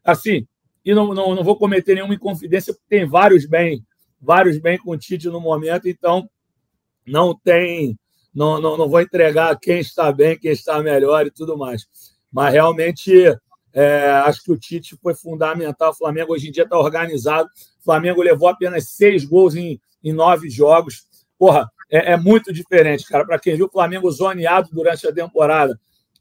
Assim, 0.04 0.48
e 0.84 0.94
não, 0.94 1.14
não, 1.14 1.36
não 1.36 1.44
vou 1.44 1.58
cometer 1.58 1.96
nenhuma 1.96 2.14
inconfidência, 2.14 2.74
porque 2.74 2.98
tem 2.98 3.06
vários 3.06 3.46
bem, 3.46 3.86
vários 4.22 4.58
bem 4.58 4.78
com 4.78 4.92
o 4.92 4.98
Tite 4.98 5.28
no 5.28 5.40
momento, 5.40 5.88
então 5.88 6.30
não 7.06 7.38
tem, 7.38 7.98
não, 8.34 8.62
não, 8.62 8.78
não 8.78 8.90
vou 8.90 9.02
entregar 9.02 9.58
quem 9.60 9.80
está 9.80 10.12
bem, 10.12 10.38
quem 10.38 10.52
está 10.52 10.82
melhor 10.82 11.26
e 11.26 11.32
tudo 11.32 11.58
mais. 11.58 11.88
Mas 12.32 12.54
realmente 12.54 13.12
é, 13.74 14.10
acho 14.26 14.44
que 14.44 14.52
o 14.52 14.58
Tite 14.58 14.96
foi 15.02 15.14
fundamental. 15.14 15.92
O 15.92 15.96
Flamengo 15.96 16.34
hoje 16.34 16.50
em 16.50 16.52
dia 16.52 16.64
está 16.64 16.78
organizado. 16.78 17.50
O 17.80 17.84
Flamengo 17.84 18.22
levou 18.22 18.48
apenas 18.48 18.90
seis 18.90 19.26
gols 19.26 19.56
em, 19.56 19.80
em 20.04 20.14
nove 20.14 20.50
jogos. 20.50 21.06
Porra, 21.38 21.70
é, 21.90 22.14
é 22.14 22.18
muito 22.18 22.54
diferente, 22.54 23.06
cara. 23.06 23.26
Para 23.26 23.40
quem 23.40 23.56
viu 23.56 23.68
o 23.68 23.72
Flamengo 23.72 24.12
zoneado 24.12 24.70
durante 24.72 25.08
a 25.08 25.14
temporada, 25.14 25.80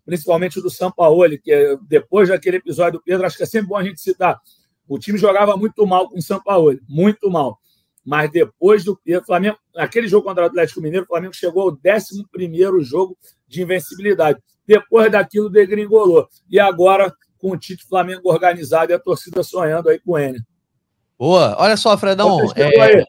principalmente 0.08 0.58
o 0.58 0.62
do 0.62 0.70
Sampaoli, 0.70 1.38
que 1.38 1.52
é, 1.52 1.76
depois 1.86 2.30
daquele 2.30 2.56
episódio 2.56 2.98
do 2.98 3.04
Pedro, 3.04 3.26
acho 3.26 3.36
que 3.36 3.42
é 3.42 3.46
sempre 3.46 3.68
bom 3.68 3.76
a 3.76 3.84
gente 3.84 4.00
citar. 4.00 4.40
O 4.88 4.98
time 4.98 5.18
jogava 5.18 5.54
muito 5.54 5.86
mal 5.86 6.08
com 6.08 6.16
o 6.16 6.22
Sampaoli, 6.22 6.80
muito 6.88 7.30
mal. 7.30 7.58
Mas 8.02 8.30
depois 8.30 8.82
do 8.84 8.96
Pedro, 8.96 9.26
Flamengo, 9.26 9.58
naquele 9.74 10.08
jogo 10.08 10.26
contra 10.26 10.44
o 10.44 10.46
Atlético 10.46 10.80
Mineiro, 10.80 11.04
o 11.04 11.08
Flamengo 11.08 11.34
chegou 11.34 11.64
ao 11.64 11.76
11 11.76 12.84
jogo 12.84 13.18
de 13.46 13.60
invencibilidade. 13.60 14.40
Depois 14.66 15.12
daquilo, 15.12 15.50
degringolou. 15.50 16.26
E 16.48 16.58
agora, 16.58 17.12
com 17.36 17.50
o 17.50 17.58
Tite 17.58 17.86
Flamengo 17.86 18.30
organizado 18.30 18.90
e 18.90 18.94
a 18.94 18.98
torcida 18.98 19.42
sonhando 19.42 19.90
aí 19.90 19.98
com 19.98 20.18
ele. 20.18 20.40
Boa. 21.18 21.54
Olha 21.58 21.76
só, 21.76 21.98
Fredão. 21.98 22.40
É... 22.56 23.04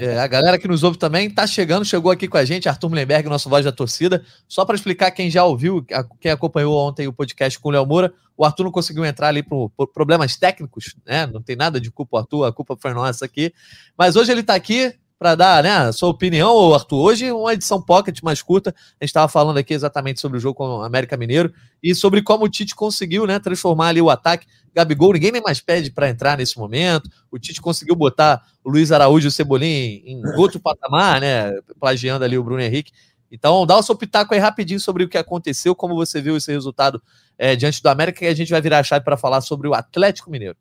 É, 0.00 0.16
a 0.16 0.28
galera 0.28 0.56
que 0.58 0.68
nos 0.68 0.84
ouve 0.84 0.96
também 0.96 1.28
tá 1.28 1.44
chegando, 1.44 1.84
chegou 1.84 2.12
aqui 2.12 2.28
com 2.28 2.36
a 2.36 2.44
gente, 2.44 2.68
Arthur 2.68 2.88
Mullenberg, 2.88 3.28
nosso 3.28 3.48
voz 3.48 3.64
da 3.64 3.72
torcida. 3.72 4.24
Só 4.46 4.64
para 4.64 4.76
explicar 4.76 5.10
quem 5.10 5.28
já 5.28 5.44
ouviu, 5.44 5.84
quem 6.20 6.30
acompanhou 6.30 6.78
ontem 6.78 7.08
o 7.08 7.12
podcast 7.12 7.58
com 7.58 7.68
o 7.68 7.72
Léo 7.72 7.84
Moura, 7.84 8.14
o 8.36 8.44
Arthur 8.44 8.62
não 8.62 8.70
conseguiu 8.70 9.04
entrar 9.04 9.26
ali 9.26 9.42
por, 9.42 9.70
por, 9.70 9.88
problemas 9.88 10.36
técnicos, 10.36 10.94
né? 11.04 11.26
Não 11.26 11.42
tem 11.42 11.56
nada 11.56 11.80
de 11.80 11.90
culpa, 11.90 12.20
Arthur, 12.20 12.44
a 12.44 12.52
culpa 12.52 12.76
foi 12.80 12.94
nossa 12.94 13.24
aqui. 13.24 13.52
Mas 13.98 14.14
hoje 14.14 14.30
ele 14.30 14.44
tá 14.44 14.54
aqui 14.54 14.94
para 15.18 15.34
dar 15.34 15.62
né, 15.64 15.70
a 15.70 15.92
sua 15.92 16.08
opinião, 16.08 16.72
Arthur. 16.72 16.98
Hoje, 16.98 17.32
uma 17.32 17.52
edição 17.52 17.82
pocket 17.82 18.22
mais 18.22 18.40
curta. 18.40 18.70
A 18.70 19.04
gente 19.04 19.10
estava 19.10 19.26
falando 19.26 19.56
aqui 19.56 19.74
exatamente 19.74 20.20
sobre 20.20 20.38
o 20.38 20.40
jogo 20.40 20.54
com 20.54 20.78
o 20.78 20.82
América 20.82 21.16
Mineiro 21.16 21.52
e 21.82 21.94
sobre 21.94 22.22
como 22.22 22.44
o 22.44 22.48
Tite 22.48 22.74
conseguiu 22.74 23.26
né, 23.26 23.40
transformar 23.40 23.88
ali 23.88 24.00
o 24.00 24.10
ataque. 24.10 24.46
Gabigol, 24.72 25.12
ninguém 25.12 25.32
nem 25.32 25.42
mais 25.42 25.60
pede 25.60 25.90
para 25.90 26.08
entrar 26.08 26.38
nesse 26.38 26.56
momento. 26.56 27.10
O 27.32 27.38
Tite 27.38 27.60
conseguiu 27.60 27.96
botar 27.96 28.44
o 28.62 28.70
Luiz 28.70 28.92
Araújo 28.92 29.26
e 29.26 29.28
o 29.28 29.32
Cebolinha 29.32 30.00
em 30.04 30.22
outro 30.36 30.60
patamar, 30.60 31.20
né? 31.20 31.52
Plagiando 31.80 32.24
ali 32.24 32.38
o 32.38 32.44
Bruno 32.44 32.62
Henrique. 32.62 32.92
Então, 33.30 33.66
dá 33.66 33.76
o 33.76 33.82
seu 33.82 33.96
pitaco 33.96 34.32
aí 34.32 34.40
rapidinho 34.40 34.80
sobre 34.80 35.04
o 35.04 35.08
que 35.08 35.18
aconteceu, 35.18 35.74
como 35.74 35.94
você 35.94 36.20
viu 36.20 36.36
esse 36.36 36.50
resultado 36.50 37.02
é, 37.36 37.56
diante 37.56 37.82
do 37.82 37.88
América, 37.88 38.24
e 38.24 38.28
a 38.28 38.34
gente 38.34 38.50
vai 38.50 38.60
virar 38.60 38.78
a 38.78 38.82
chave 38.82 39.04
para 39.04 39.16
falar 39.16 39.40
sobre 39.40 39.68
o 39.68 39.74
Atlético 39.74 40.30
Mineiro. 40.30 40.56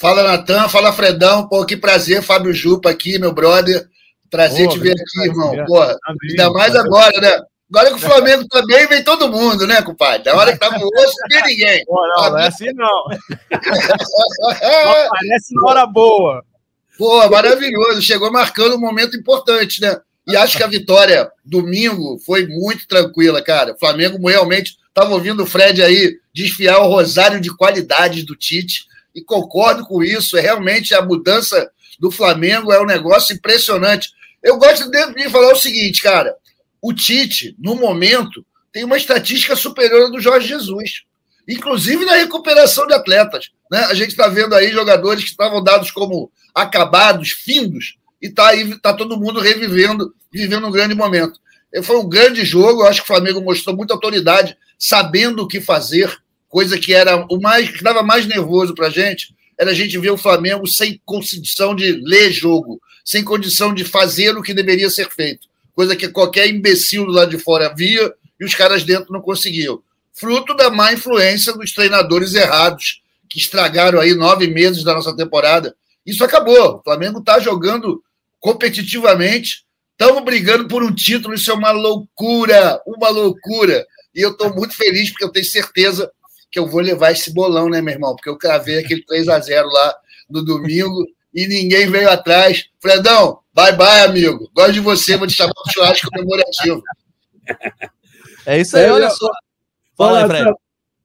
Fala, 0.00 0.22
Natan. 0.22 0.66
Fala, 0.70 0.94
Fredão. 0.94 1.46
Pô, 1.46 1.64
que 1.66 1.76
prazer, 1.76 2.22
Fábio 2.22 2.54
Jupa 2.54 2.88
aqui, 2.88 3.18
meu 3.18 3.34
brother. 3.34 3.86
Prazer 4.30 4.66
te 4.68 4.78
ver 4.78 4.92
aqui, 4.92 5.28
irmão. 5.28 5.54
Pô, 5.66 5.78
ainda 5.82 6.50
mais 6.52 6.74
agora, 6.74 7.20
né? 7.20 7.38
Agora 7.70 7.90
que 7.90 7.96
o 7.96 8.08
Flamengo 8.08 8.48
também 8.48 8.86
vem 8.88 9.04
todo 9.04 9.30
mundo, 9.30 9.66
né, 9.66 9.82
compadre? 9.82 10.24
Da 10.24 10.34
hora 10.34 10.52
que 10.52 10.58
tá 10.58 10.70
no 10.70 10.86
osso, 10.86 11.14
não 11.20 11.28
tem 11.28 11.42
ninguém. 11.44 11.84
Pô, 11.84 12.00
não, 12.16 12.30
não 12.30 12.38
é 12.38 12.48
assim 12.48 12.72
não. 12.72 13.04
Parece 15.10 15.54
na 15.54 15.68
hora 15.68 15.86
boa. 15.86 16.42
Pô, 16.96 17.28
maravilhoso. 17.28 18.00
Chegou 18.00 18.32
marcando 18.32 18.76
um 18.76 18.80
momento 18.80 19.16
importante, 19.16 19.82
né? 19.82 20.00
E 20.26 20.34
acho 20.34 20.56
que 20.56 20.62
a 20.62 20.68
vitória 20.68 21.30
domingo 21.44 22.18
foi 22.24 22.46
muito 22.46 22.88
tranquila, 22.88 23.42
cara. 23.42 23.74
O 23.74 23.78
Flamengo 23.78 24.26
realmente 24.26 24.76
estava 24.88 25.12
ouvindo 25.12 25.42
o 25.42 25.46
Fred 25.46 25.82
aí 25.82 26.14
desfiar 26.34 26.78
o 26.78 26.88
rosário 26.88 27.40
de 27.40 27.54
qualidades 27.54 28.24
do 28.24 28.34
Tite 28.34 28.88
e 29.14 29.22
concordo 29.22 29.84
com 29.86 30.02
isso. 30.02 30.36
É 30.36 30.40
realmente 30.40 30.94
a 30.94 31.02
mudança 31.02 31.70
do 31.98 32.10
Flamengo 32.10 32.72
é 32.72 32.80
um 32.80 32.86
negócio 32.86 33.34
impressionante. 33.34 34.10
Eu 34.42 34.58
gosto 34.58 34.90
de 34.90 35.28
falar 35.28 35.52
o 35.52 35.56
seguinte, 35.56 36.02
cara. 36.02 36.34
O 36.80 36.94
Tite, 36.94 37.54
no 37.58 37.74
momento, 37.76 38.44
tem 38.72 38.84
uma 38.84 38.96
estatística 38.96 39.54
superior 39.54 40.06
à 40.06 40.10
do 40.10 40.20
Jorge 40.20 40.48
Jesus, 40.48 41.02
inclusive 41.46 42.04
na 42.04 42.14
recuperação 42.14 42.86
de 42.86 42.94
atletas. 42.94 43.50
Né? 43.70 43.78
A 43.80 43.94
gente 43.94 44.10
está 44.10 44.28
vendo 44.28 44.54
aí 44.54 44.72
jogadores 44.72 45.24
que 45.24 45.30
estavam 45.30 45.62
dados 45.62 45.90
como 45.90 46.30
acabados, 46.54 47.30
findos, 47.30 47.96
e 48.22 48.28
está 48.28 48.48
aí 48.48 48.78
tá 48.78 48.94
todo 48.94 49.18
mundo 49.18 49.40
revivendo, 49.40 50.14
vivendo 50.32 50.66
um 50.66 50.70
grande 50.70 50.94
momento. 50.94 51.38
Foi 51.82 51.96
um 51.98 52.08
grande 52.08 52.44
jogo, 52.44 52.82
eu 52.82 52.88
acho 52.88 53.00
que 53.00 53.04
o 53.04 53.14
Flamengo 53.14 53.40
mostrou 53.40 53.76
muita 53.76 53.94
autoridade, 53.94 54.56
sabendo 54.78 55.42
o 55.42 55.48
que 55.48 55.60
fazer, 55.60 56.16
coisa 56.50 56.76
que 56.76 56.92
era 56.92 57.24
o 57.30 57.40
mais 57.40 57.70
que 57.70 57.82
dava 57.82 58.02
mais 58.02 58.26
nervoso 58.26 58.74
para 58.74 58.88
a 58.88 58.90
gente, 58.90 59.34
era 59.56 59.70
a 59.70 59.74
gente 59.74 59.96
ver 59.96 60.10
o 60.10 60.18
Flamengo 60.18 60.66
sem 60.66 61.00
condição 61.06 61.74
de 61.74 61.92
ler 62.04 62.32
jogo, 62.32 62.82
sem 63.04 63.22
condição 63.22 63.72
de 63.72 63.84
fazer 63.84 64.36
o 64.36 64.42
que 64.42 64.52
deveria 64.52 64.90
ser 64.90 65.08
feito, 65.08 65.48
coisa 65.72 65.94
que 65.94 66.08
qualquer 66.08 66.48
imbecil 66.48 67.06
lado 67.06 67.30
de 67.30 67.38
fora 67.38 67.72
via 67.74 68.12
e 68.38 68.44
os 68.44 68.54
caras 68.54 68.82
dentro 68.82 69.12
não 69.12 69.20
conseguiam. 69.20 69.80
Fruto 70.12 70.54
da 70.54 70.70
má 70.70 70.92
influência 70.92 71.52
dos 71.52 71.72
treinadores 71.72 72.34
errados, 72.34 73.00
que 73.28 73.38
estragaram 73.38 74.00
aí 74.00 74.12
nove 74.14 74.48
meses 74.48 74.82
da 74.82 74.92
nossa 74.92 75.14
temporada. 75.14 75.74
Isso 76.04 76.24
acabou. 76.24 76.78
O 76.78 76.82
Flamengo 76.82 77.20
está 77.20 77.38
jogando 77.38 78.02
competitivamente, 78.40 79.64
estamos 79.92 80.24
brigando 80.24 80.66
por 80.66 80.82
um 80.82 80.92
título, 80.92 81.34
isso 81.34 81.50
é 81.50 81.54
uma 81.54 81.70
loucura, 81.70 82.80
uma 82.86 83.08
loucura. 83.08 83.86
E 84.12 84.20
eu 84.20 84.32
estou 84.32 84.52
muito 84.52 84.74
feliz, 84.74 85.10
porque 85.10 85.24
eu 85.24 85.30
tenho 85.30 85.44
certeza 85.44 86.10
que 86.50 86.58
eu 86.58 86.66
vou 86.66 86.80
levar 86.80 87.12
esse 87.12 87.32
bolão, 87.32 87.68
né, 87.68 87.80
meu 87.80 87.94
irmão? 87.94 88.14
Porque 88.14 88.28
eu 88.28 88.36
cravei 88.36 88.78
aquele 88.78 89.04
3 89.04 89.28
a 89.28 89.38
0 89.38 89.68
lá 89.68 89.96
no 90.28 90.44
domingo 90.44 91.06
e 91.32 91.46
ninguém 91.46 91.90
veio 91.90 92.10
atrás. 92.10 92.68
Fredão, 92.80 93.40
bye 93.54 93.72
bye, 93.76 94.00
amigo. 94.02 94.50
Gosto 94.54 94.72
de 94.72 94.80
você, 94.80 95.16
vou 95.16 95.26
te 95.26 95.34
chamar 95.34 95.54
para 95.54 95.72
churrasco 95.72 96.10
comemorativo. 96.10 96.82
É 98.46 98.58
isso 98.58 98.76
aí, 98.76 98.90
olha 98.90 99.10
só. 99.10 99.30
Fala 99.96 100.22
aí, 100.22 100.26
Fred. 100.26 100.52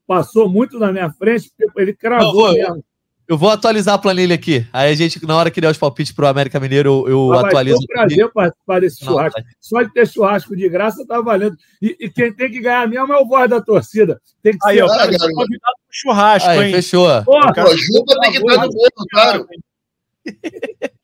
Passou 0.08 0.48
muito 0.48 0.78
na 0.80 0.92
minha 0.92 1.12
frente, 1.12 1.52
porque 1.58 1.82
ele 1.82 1.94
cravou 1.94 2.54
mesmo. 2.54 2.84
Eu 3.28 3.40
vou 3.40 3.50
atualizar 3.50 3.96
a 3.96 3.98
planilha 3.98 4.36
aqui. 4.36 4.68
Aí 4.72 4.92
a 4.92 4.96
gente, 4.96 5.26
na 5.26 5.36
hora 5.36 5.50
que 5.50 5.60
der 5.60 5.72
os 5.72 5.78
palpites 5.78 6.14
para 6.14 6.26
o 6.26 6.28
América 6.28 6.60
Mineiro, 6.60 7.06
eu, 7.08 7.10
eu 7.10 7.34
ah, 7.34 7.42
atualizo. 7.42 7.78
Foi 7.78 7.84
um 7.84 7.88
prazer 7.88 8.32
participar 8.32 8.82
desse 8.82 9.04
Não, 9.04 9.14
churrasco. 9.14 9.42
Vai. 9.42 9.52
Só 9.60 9.82
de 9.82 9.94
ter 9.94 10.08
churrasco 10.08 10.56
de 10.56 10.70
graça 10.70 11.06
tá 11.08 11.20
valendo. 11.22 11.58
E, 11.82 11.98
e, 12.00 12.10
quem 12.10 12.32
tem 12.32 12.52
que 12.52 12.62
ganhar 12.62 12.88
mesmo 12.88 13.12
é 13.12 13.18
o 13.18 13.28
voz 13.28 13.50
da 13.50 13.60
torcida. 13.60 14.22
Tem 14.44 14.54
que 14.56 14.60
aí, 14.68 14.76
ser. 14.76 14.84
Aí, 14.84 14.88
eu 14.88 14.88
quero 14.88 15.34
convidado 15.34 15.48
para 15.48 15.90
churrasco, 15.90 16.50
aí, 16.50 16.68
hein? 16.68 16.74
Fechou. 16.76 17.24
Porra, 17.24 17.52
o 17.52 17.78
Juba 17.78 18.20
tem 18.22 18.32
que 18.32 18.38
estar 18.38 18.62
no 18.62 18.70
bolo, 18.70 18.90
claro. 19.10 19.48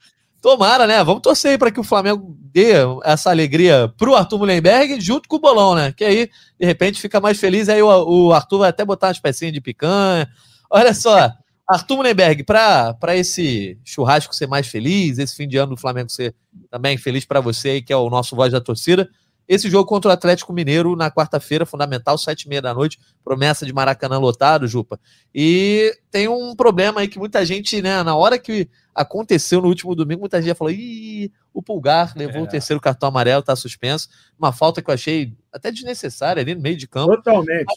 Tomara, 0.41 0.87
né? 0.87 1.03
Vamos 1.03 1.21
torcer 1.21 1.51
aí 1.51 1.57
para 1.57 1.71
que 1.71 1.79
o 1.79 1.83
Flamengo 1.83 2.35
dê 2.39 2.73
essa 3.03 3.29
alegria 3.29 3.91
pro 3.97 4.15
Arthur 4.15 4.39
Mullenberg 4.39 4.99
junto 4.99 5.27
com 5.27 5.35
o 5.35 5.39
Bolão, 5.39 5.75
né? 5.75 5.91
Que 5.91 6.03
aí, 6.03 6.29
de 6.59 6.65
repente, 6.65 7.01
fica 7.01 7.19
mais 7.19 7.39
feliz. 7.39 7.69
Aí 7.69 7.81
o, 7.81 7.87
o 7.87 8.33
Arthur 8.33 8.59
vai 8.59 8.69
até 8.69 8.83
botar 8.83 9.07
umas 9.07 9.19
pecinhas 9.19 9.53
de 9.53 9.61
picanha. 9.61 10.27
Olha 10.69 10.93
só. 10.93 11.31
Arthur 11.71 11.97
Mullenberg, 11.97 12.43
para 12.43 13.15
esse 13.15 13.79
churrasco 13.83 14.35
ser 14.35 14.47
mais 14.47 14.67
feliz, 14.67 15.17
esse 15.17 15.35
fim 15.35 15.47
de 15.47 15.57
ano 15.57 15.75
do 15.75 15.79
Flamengo 15.79 16.09
ser 16.09 16.35
também 16.69 16.97
feliz 16.97 17.23
para 17.23 17.39
você 17.39 17.69
aí, 17.69 17.81
que 17.81 17.93
é 17.93 17.97
o 17.97 18.09
nosso 18.09 18.35
voz 18.35 18.51
da 18.51 18.59
torcida, 18.59 19.09
esse 19.47 19.69
jogo 19.69 19.85
contra 19.85 20.09
o 20.09 20.13
Atlético 20.13 20.53
Mineiro 20.53 20.95
na 20.95 21.11
quarta-feira, 21.11 21.65
fundamental, 21.65 22.17
sete 22.17 22.43
e 22.43 22.49
meia 22.49 22.61
da 22.61 22.73
noite, 22.73 22.99
promessa 23.23 23.65
de 23.65 23.73
Maracanã 23.73 24.17
lotado, 24.17 24.67
Jupa. 24.67 24.99
E 25.33 25.93
tem 26.09 26.27
um 26.27 26.55
problema 26.55 27.01
aí 27.01 27.07
que 27.07 27.19
muita 27.19 27.45
gente, 27.45 27.81
né, 27.81 28.01
na 28.03 28.15
hora 28.15 28.39
que 28.39 28.69
aconteceu 28.95 29.61
no 29.61 29.67
último 29.67 29.93
domingo, 29.95 30.21
muita 30.21 30.41
gente 30.41 30.55
falou, 30.55 30.71
ih, 30.71 31.31
o 31.53 31.61
Pulgar 31.61 32.13
levou 32.15 32.41
é. 32.41 32.43
o 32.43 32.47
terceiro 32.47 32.79
cartão 32.79 33.09
amarelo, 33.09 33.43
tá 33.43 33.55
suspenso. 33.55 34.07
Uma 34.37 34.53
falta 34.53 34.81
que 34.81 34.89
eu 34.89 34.93
achei 34.93 35.33
até 35.51 35.71
desnecessária 35.71 36.41
ali 36.41 36.55
no 36.55 36.61
meio 36.61 36.77
de 36.77 36.87
campo. 36.87 37.15
Totalmente. 37.15 37.73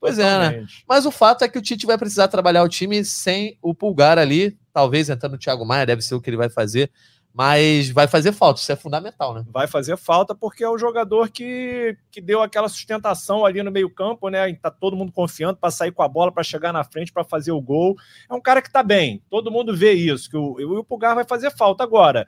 Pois 0.00 0.18
é, 0.18 0.38
né? 0.38 0.66
Mas 0.88 1.06
o 1.06 1.10
fato 1.10 1.42
é 1.42 1.48
que 1.48 1.58
o 1.58 1.62
Tite 1.62 1.86
vai 1.86 1.98
precisar 1.98 2.28
trabalhar 2.28 2.62
o 2.62 2.68
time 2.68 3.04
sem 3.04 3.58
o 3.62 3.74
Pulgar 3.74 4.18
ali, 4.18 4.56
talvez 4.72 5.08
entrando 5.08 5.34
o 5.34 5.38
Thiago 5.38 5.64
Maia, 5.64 5.86
deve 5.86 6.02
ser 6.02 6.14
o 6.14 6.20
que 6.20 6.30
ele 6.30 6.36
vai 6.36 6.50
fazer, 6.50 6.90
mas 7.36 7.90
vai 7.90 8.08
fazer 8.08 8.32
falta, 8.32 8.60
isso 8.60 8.72
é 8.72 8.76
fundamental, 8.76 9.34
né? 9.34 9.44
Vai 9.52 9.66
fazer 9.66 9.94
falta 9.98 10.34
porque 10.34 10.64
é 10.64 10.68
o 10.70 10.78
jogador 10.78 11.28
que, 11.28 11.94
que 12.10 12.18
deu 12.18 12.40
aquela 12.40 12.66
sustentação 12.66 13.44
ali 13.44 13.62
no 13.62 13.70
meio-campo, 13.70 14.30
né? 14.30 14.54
Tá 14.54 14.70
todo 14.70 14.96
mundo 14.96 15.12
confiando 15.12 15.58
para 15.58 15.70
sair 15.70 15.92
com 15.92 16.02
a 16.02 16.08
bola, 16.08 16.32
para 16.32 16.42
chegar 16.42 16.72
na 16.72 16.82
frente, 16.82 17.12
para 17.12 17.24
fazer 17.24 17.52
o 17.52 17.60
gol. 17.60 17.94
É 18.30 18.32
um 18.32 18.40
cara 18.40 18.62
que 18.62 18.72
tá 18.72 18.82
bem, 18.82 19.22
todo 19.28 19.50
mundo 19.50 19.76
vê 19.76 19.92
isso, 19.92 20.30
que 20.30 20.36
o, 20.38 20.78
o 20.78 20.82
Pulgar 20.82 21.14
vai 21.14 21.24
fazer 21.24 21.50
falta 21.50 21.84
agora. 21.84 22.26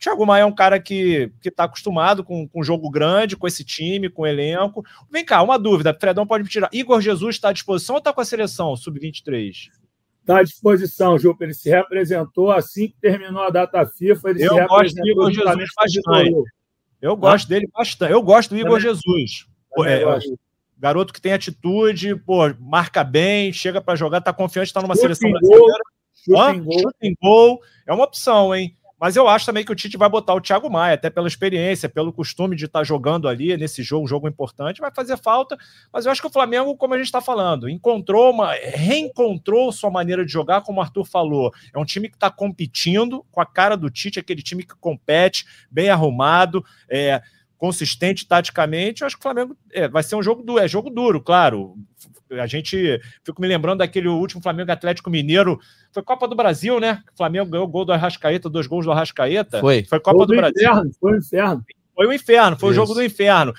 Thiago 0.00 0.24
Maia 0.24 0.42
é 0.42 0.46
um 0.46 0.54
cara 0.54 0.80
que 0.80 1.30
está 1.44 1.64
acostumado 1.64 2.24
com, 2.24 2.48
com 2.48 2.62
jogo 2.62 2.90
grande, 2.90 3.36
com 3.36 3.46
esse 3.46 3.62
time, 3.62 4.08
com 4.08 4.22
o 4.22 4.26
elenco. 4.26 4.82
Vem 5.10 5.22
cá, 5.22 5.42
uma 5.42 5.58
dúvida, 5.58 5.92
Fredão 5.92 6.26
pode 6.26 6.42
me 6.42 6.48
tirar. 6.48 6.70
Igor 6.72 7.02
Jesus 7.02 7.36
está 7.36 7.50
à 7.50 7.52
disposição 7.52 7.96
ou 7.96 7.98
está 7.98 8.10
com 8.10 8.22
a 8.22 8.24
seleção 8.24 8.74
sub-23? 8.74 9.68
Está 10.20 10.38
à 10.38 10.42
disposição, 10.42 11.18
Ju. 11.18 11.36
Ele 11.38 11.52
se 11.52 11.68
representou 11.68 12.50
assim 12.50 12.88
que 12.88 12.96
terminou 12.98 13.42
a 13.42 13.50
data 13.50 13.84
FIFA. 13.84 14.30
Ele 14.30 14.44
Eu 14.44 14.54
se 14.54 14.66
gosto 14.66 14.94
do 14.94 15.08
Igor 15.08 15.30
Jesus 15.30 15.68
bastante. 15.76 16.44
Eu 17.02 17.16
gosto 17.16 17.44
ah? 17.44 17.48
dele 17.48 17.68
bastante. 17.70 18.12
Eu 18.12 18.22
gosto 18.22 18.50
do 18.50 18.56
Igor 18.56 18.78
Também. 18.78 18.82
Jesus. 18.82 19.46
é, 19.86 20.02
garoto 20.78 21.12
que 21.12 21.20
tem 21.20 21.34
atitude, 21.34 22.16
pô, 22.16 22.54
marca 22.58 23.04
bem, 23.04 23.52
chega 23.52 23.82
para 23.82 23.96
jogar, 23.96 24.18
está 24.18 24.32
confiante, 24.32 24.68
está 24.68 24.80
numa 24.80 24.94
Chute 24.94 25.02
seleção 25.02 25.30
brasileira. 25.30 25.84
Chute 26.14 26.96
em 27.02 27.14
gol. 27.20 27.60
É 27.86 27.92
uma 27.92 28.04
opção, 28.04 28.54
hein? 28.54 28.74
Mas 29.00 29.16
eu 29.16 29.26
acho 29.26 29.46
também 29.46 29.64
que 29.64 29.72
o 29.72 29.74
Tite 29.74 29.96
vai 29.96 30.10
botar 30.10 30.34
o 30.34 30.40
Thiago 30.40 30.68
Maia, 30.68 30.94
até 30.94 31.08
pela 31.08 31.26
experiência, 31.26 31.88
pelo 31.88 32.12
costume 32.12 32.54
de 32.54 32.66
estar 32.66 32.84
jogando 32.84 33.26
ali 33.26 33.56
nesse 33.56 33.82
jogo, 33.82 34.04
um 34.04 34.08
jogo 34.08 34.28
importante, 34.28 34.80
vai 34.80 34.92
fazer 34.92 35.16
falta. 35.16 35.56
Mas 35.90 36.04
eu 36.04 36.12
acho 36.12 36.20
que 36.20 36.26
o 36.26 36.32
Flamengo, 36.32 36.76
como 36.76 36.92
a 36.92 36.98
gente 36.98 37.06
está 37.06 37.22
falando, 37.22 37.66
encontrou 37.66 38.30
uma. 38.30 38.52
reencontrou 38.52 39.72
sua 39.72 39.90
maneira 39.90 40.24
de 40.24 40.30
jogar, 40.30 40.60
como 40.60 40.80
o 40.80 40.82
Arthur 40.82 41.06
falou. 41.06 41.50
É 41.74 41.78
um 41.78 41.84
time 41.84 42.10
que 42.10 42.16
está 42.16 42.30
competindo 42.30 43.24
com 43.32 43.40
a 43.40 43.46
cara 43.46 43.74
do 43.74 43.88
Tite, 43.88 44.18
aquele 44.18 44.42
time 44.42 44.64
que 44.64 44.74
compete, 44.78 45.46
bem 45.70 45.88
arrumado. 45.88 46.62
É, 46.86 47.22
consistente 47.56 48.26
taticamente, 48.26 49.02
eu 49.02 49.06
acho 49.06 49.16
que 49.16 49.20
o 49.20 49.22
Flamengo 49.22 49.54
é, 49.70 49.86
vai 49.86 50.02
ser 50.02 50.16
um 50.16 50.22
jogo 50.22 50.42
duro, 50.42 50.62
é 50.62 50.66
jogo 50.66 50.88
duro, 50.88 51.20
claro. 51.20 51.76
A 52.38 52.46
gente 52.46 53.00
fico 53.24 53.40
me 53.40 53.48
lembrando 53.48 53.78
daquele 53.78 54.08
último 54.08 54.42
Flamengo 54.42 54.70
Atlético 54.70 55.10
Mineiro, 55.10 55.58
foi 55.92 56.02
Copa 56.02 56.28
do 56.28 56.36
Brasil, 56.36 56.78
né? 56.78 57.02
O 57.12 57.16
Flamengo 57.16 57.50
ganhou 57.50 57.66
o 57.66 57.70
gol 57.70 57.84
do 57.84 57.92
Arrascaeta, 57.92 58.48
dois 58.48 58.66
gols 58.66 58.84
do 58.84 58.92
Arrascaeta. 58.92 59.60
Foi. 59.60 59.84
Foi 59.84 60.00
Copa 60.00 60.18
foi 60.18 60.26
do, 60.26 60.32
do 60.32 60.36
Brasil. 60.36 60.70
Inferno, 60.70 60.90
foi 61.00 61.12
o 61.12 61.16
inferno. 61.16 61.64
Foi 61.94 62.06
o 62.06 62.12
inferno, 62.12 62.56
foi 62.58 62.70
Isso. 62.70 62.80
o 62.80 62.86
jogo 62.86 62.94
do 62.94 63.04
inferno. 63.04 63.52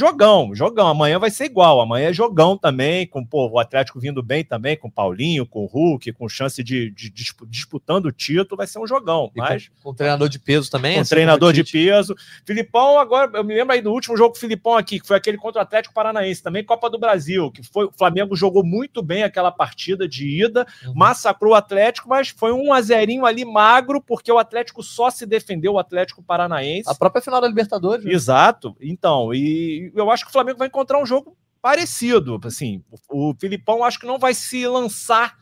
Jogão, 0.00 0.54
jogão. 0.54 0.88
Amanhã 0.88 1.18
vai 1.18 1.30
ser 1.30 1.44
igual. 1.44 1.80
Amanhã 1.80 2.08
é 2.08 2.12
jogão 2.12 2.56
também, 2.56 3.06
com 3.06 3.24
pô, 3.24 3.48
o 3.48 3.58
Atlético 3.58 4.00
vindo 4.00 4.22
bem 4.22 4.42
também, 4.42 4.76
com 4.76 4.88
o 4.88 4.90
Paulinho, 4.90 5.46
com 5.46 5.62
o 5.62 5.66
Hulk, 5.66 6.12
com 6.12 6.28
chance 6.28 6.64
de, 6.64 6.90
de, 6.90 7.10
de 7.10 7.32
disputando 7.46 8.06
o 8.06 8.12
título, 8.12 8.56
vai 8.56 8.66
ser 8.66 8.78
um 8.78 8.86
jogão. 8.86 9.30
mas 9.36 9.68
com, 9.68 9.90
com 9.90 9.94
treinador 9.94 10.28
de 10.28 10.38
peso 10.38 10.70
também. 10.70 10.94
Com 10.94 11.00
assim 11.00 11.10
treinador 11.10 11.52
de 11.52 11.62
peso. 11.62 12.16
Filipão, 12.44 12.98
agora, 12.98 13.30
eu 13.34 13.44
me 13.44 13.54
lembro 13.54 13.74
aí 13.74 13.82
do 13.82 13.92
último 13.92 14.16
jogo 14.16 14.30
com 14.30 14.38
o 14.38 14.40
Filipão 14.40 14.76
aqui, 14.76 14.98
que 14.98 15.06
foi 15.06 15.16
aquele 15.16 15.36
contra 15.36 15.60
o 15.60 15.62
Atlético 15.62 15.94
Paranaense, 15.94 16.42
também 16.42 16.64
Copa 16.64 16.88
do 16.88 16.98
Brasil, 16.98 17.50
que 17.50 17.62
foi 17.62 17.84
o 17.84 17.92
Flamengo 17.92 18.34
jogou 18.34 18.64
muito 18.64 19.02
bem 19.02 19.22
aquela 19.22 19.52
partida 19.52 20.08
de 20.08 20.26
ida, 20.44 20.66
uhum. 20.86 20.94
massacrou 20.94 21.52
o 21.52 21.56
Atlético, 21.56 22.08
mas 22.08 22.28
foi 22.28 22.52
um 22.52 22.72
a 22.72 22.80
zerinho 22.80 23.26
ali 23.26 23.44
magro, 23.44 24.00
porque 24.00 24.32
o 24.32 24.38
Atlético 24.38 24.82
só 24.82 25.10
se 25.10 25.26
defendeu, 25.26 25.74
o 25.74 25.78
Atlético 25.78 26.22
Paranaense. 26.22 26.88
A 26.88 26.94
própria 26.94 27.22
final 27.22 27.40
da 27.40 27.48
Libertadores. 27.48 28.04
Né? 28.04 28.12
Exato. 28.12 28.74
Então, 28.80 29.34
e 29.34 29.89
eu 29.94 30.10
acho 30.10 30.24
que 30.24 30.30
o 30.30 30.32
Flamengo 30.32 30.58
vai 30.58 30.68
encontrar 30.68 31.00
um 31.00 31.06
jogo 31.06 31.36
parecido. 31.62 32.40
Assim, 32.44 32.82
o, 33.08 33.30
o 33.30 33.34
Filipão 33.38 33.84
acho 33.84 33.98
que 33.98 34.06
não 34.06 34.18
vai 34.18 34.34
se 34.34 34.66
lançar 34.66 35.36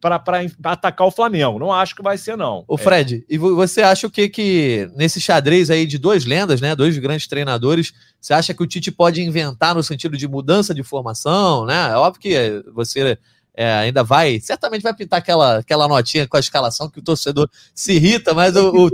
para 0.00 0.22
atacar 0.64 1.06
o 1.06 1.10
Flamengo. 1.10 1.58
Não 1.58 1.72
acho 1.72 1.94
que 1.94 2.02
vai 2.02 2.18
ser, 2.18 2.36
não. 2.36 2.64
O 2.66 2.76
Fred, 2.76 3.24
é. 3.28 3.34
e 3.34 3.38
você 3.38 3.82
acha 3.82 4.06
o 4.06 4.10
que 4.10 4.28
que 4.28 4.90
nesse 4.96 5.20
xadrez 5.20 5.70
aí 5.70 5.86
de 5.86 5.98
duas 5.98 6.24
lendas, 6.24 6.60
né? 6.60 6.74
Dois 6.74 6.98
grandes 6.98 7.26
treinadores, 7.26 7.92
você 8.20 8.34
acha 8.34 8.52
que 8.52 8.62
o 8.62 8.66
Tite 8.66 8.90
pode 8.90 9.22
inventar 9.22 9.74
no 9.74 9.82
sentido 9.82 10.16
de 10.16 10.26
mudança 10.26 10.74
de 10.74 10.82
formação, 10.82 11.64
né? 11.64 11.90
É 11.90 11.96
óbvio 11.96 12.20
que 12.20 12.64
você 12.72 13.18
é, 13.54 13.72
ainda 13.72 14.02
vai, 14.02 14.40
certamente 14.40 14.82
vai 14.82 14.94
pintar 14.94 15.18
aquela, 15.18 15.58
aquela 15.58 15.88
notinha 15.88 16.26
com 16.26 16.36
a 16.36 16.40
escalação 16.40 16.90
que 16.90 16.98
o 16.98 17.02
torcedor 17.02 17.48
se 17.74 17.92
irrita, 17.92 18.34
mas 18.34 18.54
o, 18.56 18.70
o, 18.70 18.86
o 18.86 18.90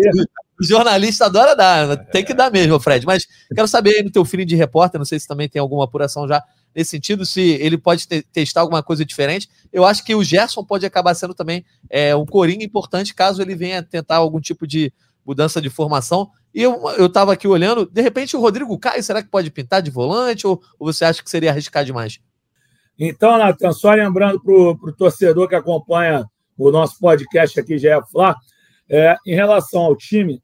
jornalista 0.62 1.26
adora 1.26 1.54
dar, 1.54 1.88
né? 1.88 1.96
tem 1.96 2.24
que 2.24 2.34
dar 2.34 2.50
mesmo, 2.50 2.78
Fred. 2.80 3.04
Mas 3.06 3.26
quero 3.54 3.68
saber 3.68 3.96
aí 3.96 4.02
no 4.02 4.10
teu 4.10 4.24
feeling 4.24 4.46
de 4.46 4.56
repórter, 4.56 4.98
não 4.98 5.04
sei 5.04 5.18
se 5.18 5.26
também 5.26 5.48
tem 5.48 5.60
alguma 5.60 5.84
apuração 5.84 6.26
já 6.26 6.42
nesse 6.74 6.90
sentido, 6.90 7.26
se 7.26 7.40
ele 7.40 7.76
pode 7.76 8.06
te 8.06 8.22
testar 8.22 8.62
alguma 8.62 8.82
coisa 8.82 9.04
diferente. 9.04 9.48
Eu 9.72 9.84
acho 9.84 10.04
que 10.04 10.14
o 10.14 10.24
Gerson 10.24 10.64
pode 10.64 10.86
acabar 10.86 11.14
sendo 11.14 11.34
também 11.34 11.64
é, 11.90 12.16
um 12.16 12.24
coringa 12.24 12.64
importante 12.64 13.14
caso 13.14 13.42
ele 13.42 13.54
venha 13.54 13.82
tentar 13.82 14.16
algum 14.16 14.40
tipo 14.40 14.66
de 14.66 14.92
mudança 15.24 15.60
de 15.60 15.70
formação. 15.70 16.30
E 16.54 16.62
eu, 16.62 16.82
eu 16.98 17.10
aqui 17.30 17.48
olhando, 17.48 17.86
de 17.86 18.02
repente 18.02 18.36
o 18.36 18.40
Rodrigo 18.40 18.78
Caio, 18.78 19.02
será 19.02 19.22
que 19.22 19.30
pode 19.30 19.50
pintar 19.50 19.80
de 19.80 19.90
volante 19.90 20.46
ou, 20.46 20.62
ou 20.78 20.92
você 20.92 21.04
acha 21.04 21.22
que 21.22 21.30
seria 21.30 21.50
arriscar 21.50 21.84
demais? 21.84 22.20
Então, 22.98 23.38
Natan, 23.38 23.72
só 23.72 23.92
lembrando 23.92 24.40
para 24.40 24.52
o 24.52 24.92
torcedor 24.92 25.48
que 25.48 25.54
acompanha 25.54 26.24
o 26.56 26.70
nosso 26.70 26.98
podcast 26.98 27.58
aqui, 27.58 27.78
já 27.78 27.98
é 27.98 28.02
Flá, 28.10 28.36
é, 28.88 29.16
em 29.26 29.34
relação 29.34 29.82
ao 29.82 29.96
time, 29.96 30.42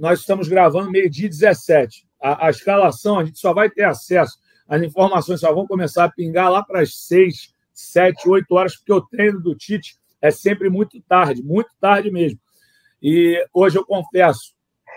nós 0.00 0.20
estamos 0.20 0.48
gravando 0.48 0.90
meio-dia 0.90 1.28
17. 1.28 2.06
A, 2.20 2.46
a, 2.46 2.50
escalação, 2.50 3.18
a 3.18 3.24
gente 3.24 3.38
só 3.38 3.52
vai 3.52 3.68
ter 3.68 3.84
acesso, 3.84 4.38
as 4.66 4.82
informações 4.82 5.40
só 5.40 5.52
vão 5.52 5.66
começar 5.66 6.04
a 6.04 6.10
pingar 6.10 6.50
lá 6.50 6.62
para 6.62 6.80
as 6.80 6.94
6, 7.06 7.52
7, 7.72 8.28
8 8.28 8.54
horas, 8.54 8.76
porque 8.76 8.92
o 8.92 9.00
treino 9.00 9.40
do 9.40 9.54
Tite 9.54 9.96
é 10.20 10.30
sempre 10.30 10.70
muito 10.70 11.00
tarde, 11.02 11.42
muito 11.42 11.70
tarde 11.78 12.10
mesmo. 12.10 12.38
E 13.02 13.46
hoje 13.52 13.78
eu 13.78 13.84
confesso 13.84 14.54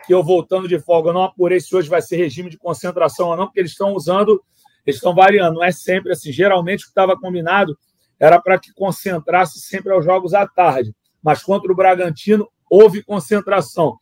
que 0.08 0.13
eu 0.13 0.24
voltando 0.24 0.68
de 0.68 0.80
folga, 0.80 1.10
eu 1.10 1.13
não 1.13 1.24
apurei 1.24 1.60
se 1.60 1.76
hoje 1.76 1.89
vai 1.89 2.02
ser 2.02 2.18
regime 2.18 2.50
de 2.50 2.58
concentração 2.58 3.30
ou 3.30 3.38
não, 3.38 3.46
porque 3.46 3.60
eles 3.60 3.72
estão 3.72 3.94
usando 3.94 4.42
eles 4.86 4.98
estão 4.98 5.16
variando, 5.16 5.56
não 5.56 5.63
é 5.63 5.72
sempre 5.72 6.12
assim. 6.12 6.32
Geralmente 6.32 6.82
o 6.82 6.86
que 6.86 6.92
estava 6.92 7.18
combinado 7.18 7.78
era 8.20 8.39
para 8.42 8.60
que 8.60 8.74
concentrasse 8.74 9.60
sempre 9.60 9.94
aos 9.94 10.04
jogos 10.04 10.34
à 10.34 10.46
tarde, 10.48 10.94
mas 11.22 11.42
contra 11.42 11.72
o 11.72 11.76
Bragantino 11.76 12.50
houve 12.70 13.04
concentração. 13.04 13.98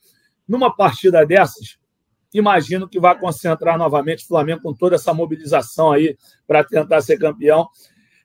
Numa 0.52 0.76
partida 0.76 1.26
dessas, 1.26 1.78
imagino 2.34 2.86
que 2.86 3.00
vai 3.00 3.18
concentrar 3.18 3.78
novamente 3.78 4.26
o 4.26 4.28
Flamengo 4.28 4.62
com 4.62 4.74
toda 4.74 4.96
essa 4.96 5.14
mobilização 5.14 5.94
aí 5.94 6.18
para 6.46 6.62
tentar 6.62 7.00
ser 7.00 7.18
campeão. 7.18 7.70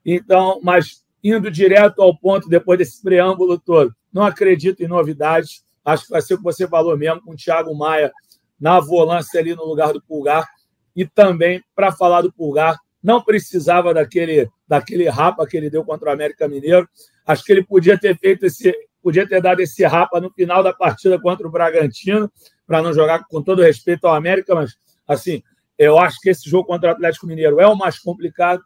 Então, 0.05 0.59
mas 0.61 1.05
indo 1.23 1.49
direto 1.53 2.03
ao 2.03 2.19
ponto 2.19 2.49
depois 2.49 2.81
desse 2.81 3.01
preâmbulo 3.01 3.61
todo, 3.61 3.95
não 4.12 4.25
acredito 4.25 4.83
em 4.83 4.89
novidades. 4.89 5.65
Acho 5.85 6.07
que 6.07 6.11
vai 6.11 6.21
ser 6.21 6.35
o 6.35 6.39
que 6.39 6.43
você 6.43 6.67
falou 6.67 6.99
mesmo, 6.99 7.23
com 7.23 7.31
o 7.31 7.37
Thiago 7.37 7.73
Maia 7.79 8.12
na 8.59 8.81
volância 8.81 9.39
ali 9.39 9.55
no 9.55 9.65
lugar 9.65 9.93
do 9.93 10.03
Pulgar 10.03 10.49
e 10.97 11.07
também 11.07 11.62
para 11.77 11.93
falar 11.93 12.23
do 12.23 12.33
Pulgar, 12.33 12.77
não 13.01 13.23
precisava 13.23 13.95
daquele, 13.95 14.51
daquele 14.67 15.09
rapa 15.09 15.47
que 15.47 15.57
ele 15.57 15.71
deu 15.71 15.85
contra 15.85 16.11
o 16.11 16.12
América 16.12 16.49
Mineiro. 16.49 16.89
Acho 17.25 17.45
que 17.45 17.53
ele 17.53 17.62
podia 17.62 17.97
ter 17.97 18.19
feito 18.19 18.47
esse, 18.47 18.75
podia 19.07 19.25
ter 19.25 19.40
dado 19.40 19.61
esse 19.61 19.85
rapa 19.85 20.21
no 20.21 20.29
final 20.33 20.64
da 20.64 20.73
partida 20.73 21.16
contra 21.16 21.47
o 21.47 21.51
Bragantino, 21.51 22.29
para 22.66 22.83
não 22.83 22.92
jogar 22.92 23.25
com 23.29 23.40
todo 23.40 23.62
respeito 23.62 24.05
ao 24.05 24.16
América, 24.16 24.53
mas 24.53 24.75
assim, 25.07 25.45
eu 25.79 25.97
acho 25.97 26.19
que 26.21 26.29
esse 26.29 26.51
jogo 26.51 26.66
contra 26.66 26.88
o 26.88 26.92
Atlético 26.92 27.25
Mineiro 27.25 27.61
é 27.61 27.69
o 27.69 27.77
mais 27.77 28.01
complicado. 28.01 28.64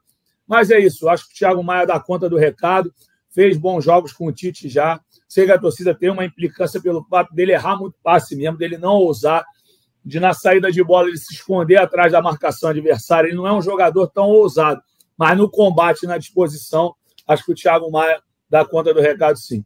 Mas 0.48 0.70
é 0.70 0.80
isso, 0.80 1.10
acho 1.10 1.28
que 1.28 1.34
o 1.34 1.36
Thiago 1.36 1.62
Maia 1.62 1.86
dá 1.86 2.00
conta 2.00 2.26
do 2.26 2.38
recado, 2.38 2.90
fez 3.28 3.58
bons 3.58 3.84
jogos 3.84 4.14
com 4.14 4.28
o 4.28 4.32
Tite 4.32 4.66
já. 4.66 4.98
Sei 5.28 5.44
que 5.44 5.52
a 5.52 5.58
torcida 5.58 5.94
tem 5.94 6.08
uma 6.08 6.24
implicância 6.24 6.80
pelo 6.80 7.04
fato 7.04 7.34
dele 7.34 7.52
errar 7.52 7.76
muito 7.76 7.98
passe 8.02 8.34
mesmo, 8.34 8.56
dele 8.56 8.78
não 8.78 8.94
ousar 8.94 9.44
de 10.02 10.18
na 10.18 10.32
saída 10.32 10.72
de 10.72 10.82
bola 10.82 11.08
ele 11.08 11.18
se 11.18 11.34
esconder 11.34 11.76
atrás 11.76 12.12
da 12.12 12.22
marcação 12.22 12.70
adversária. 12.70 13.28
Ele 13.28 13.36
não 13.36 13.46
é 13.46 13.52
um 13.52 13.60
jogador 13.60 14.06
tão 14.06 14.24
ousado, 14.24 14.80
mas 15.18 15.36
no 15.36 15.50
combate, 15.50 16.06
na 16.06 16.16
disposição, 16.16 16.94
acho 17.28 17.44
que 17.44 17.52
o 17.52 17.54
Thiago 17.54 17.90
Maia 17.90 18.22
dá 18.48 18.64
conta 18.64 18.94
do 18.94 19.00
recado 19.02 19.38
sim. 19.38 19.62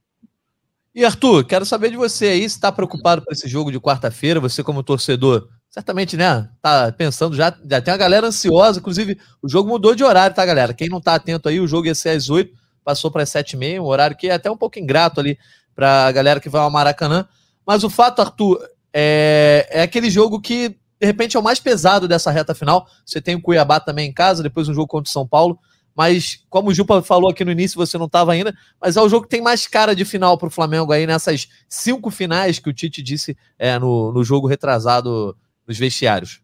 E 0.94 1.04
Arthur, 1.04 1.44
quero 1.44 1.66
saber 1.66 1.90
de 1.90 1.96
você 1.96 2.26
aí, 2.26 2.40
se 2.42 2.54
está 2.54 2.70
preocupado 2.70 3.22
com 3.22 3.33
esse 3.33 3.48
jogo 3.48 3.72
de 3.72 3.80
quarta-feira, 3.80 4.38
você 4.38 4.62
como 4.62 4.80
torcedor, 4.80 5.48
certamente, 5.68 6.16
né, 6.16 6.48
tá 6.62 6.92
pensando 6.92 7.35
já, 7.35 7.52
já 7.68 7.80
tem 7.80 7.92
uma 7.92 7.98
galera 7.98 8.28
ansiosa, 8.28 8.78
inclusive 8.78 9.18
o 9.42 9.48
jogo 9.48 9.68
mudou 9.68 9.92
de 9.96 10.04
horário, 10.04 10.37
tá, 10.37 10.46
galera? 10.46 10.72
Quem 10.72 10.88
não 10.88 11.00
tá 11.00 11.16
atento 11.16 11.48
aí, 11.48 11.59
o 11.59 11.66
jogo 11.66 11.88
ia 11.88 11.96
ser 11.96 12.11
às 12.11 12.30
8, 12.30 12.54
passou 12.85 13.11
para 13.11 13.24
as 13.24 13.30
7h30, 13.30 13.80
um 13.80 13.87
horário 13.87 14.16
que 14.16 14.28
é 14.28 14.35
até 14.35 14.48
um 14.48 14.57
pouco 14.57 14.78
ingrato 14.78 15.18
ali 15.18 15.37
para 15.74 16.07
a 16.07 16.12
galera 16.12 16.38
que 16.38 16.48
vai 16.48 16.61
ao 16.61 16.70
Maracanã. 16.70 17.26
Mas 17.66 17.83
o 17.83 17.90
fato, 17.90 18.22
Arthur, 18.22 18.61
é, 18.92 19.66
é 19.70 19.83
aquele 19.83 20.09
jogo 20.09 20.40
que, 20.40 20.68
de 20.68 21.07
repente, 21.07 21.37
é 21.37 21.40
o 21.40 21.42
mais 21.42 21.59
pesado 21.59 22.07
dessa 22.07 22.30
reta 22.30 22.54
final. 22.54 22.87
Você 23.04 23.20
tem 23.20 23.35
o 23.35 23.42
Cuiabá 23.42 23.80
também 23.80 24.09
em 24.09 24.12
casa, 24.12 24.44
depois 24.44 24.68
um 24.68 24.74
jogo 24.74 24.87
contra 24.87 25.09
o 25.09 25.12
São 25.12 25.26
Paulo. 25.26 25.59
Mas, 25.94 26.40
como 26.50 26.70
o 26.70 26.74
Jupa 26.74 27.02
falou 27.02 27.30
aqui 27.30 27.44
no 27.44 27.52
início, 27.52 27.76
você 27.76 27.96
não 27.96 28.07
estava 28.07 28.33
ainda, 28.33 28.54
mas 28.80 28.96
é 28.96 29.00
o 29.00 29.09
jogo 29.09 29.24
que 29.24 29.30
tem 29.30 29.40
mais 29.40 29.66
cara 29.66 29.94
de 29.94 30.04
final 30.04 30.37
para 30.37 30.48
o 30.48 30.50
Flamengo 30.50 30.92
aí 30.92 31.07
nessas 31.07 31.48
cinco 31.68 32.11
finais 32.11 32.59
que 32.59 32.68
o 32.68 32.72
Tite 32.72 33.00
disse 33.02 33.37
é, 33.59 33.78
no, 33.78 34.12
no 34.12 34.24
jogo 34.24 34.48
retrasado 34.48 35.37
nos 35.66 35.78
vestiários. 35.78 36.40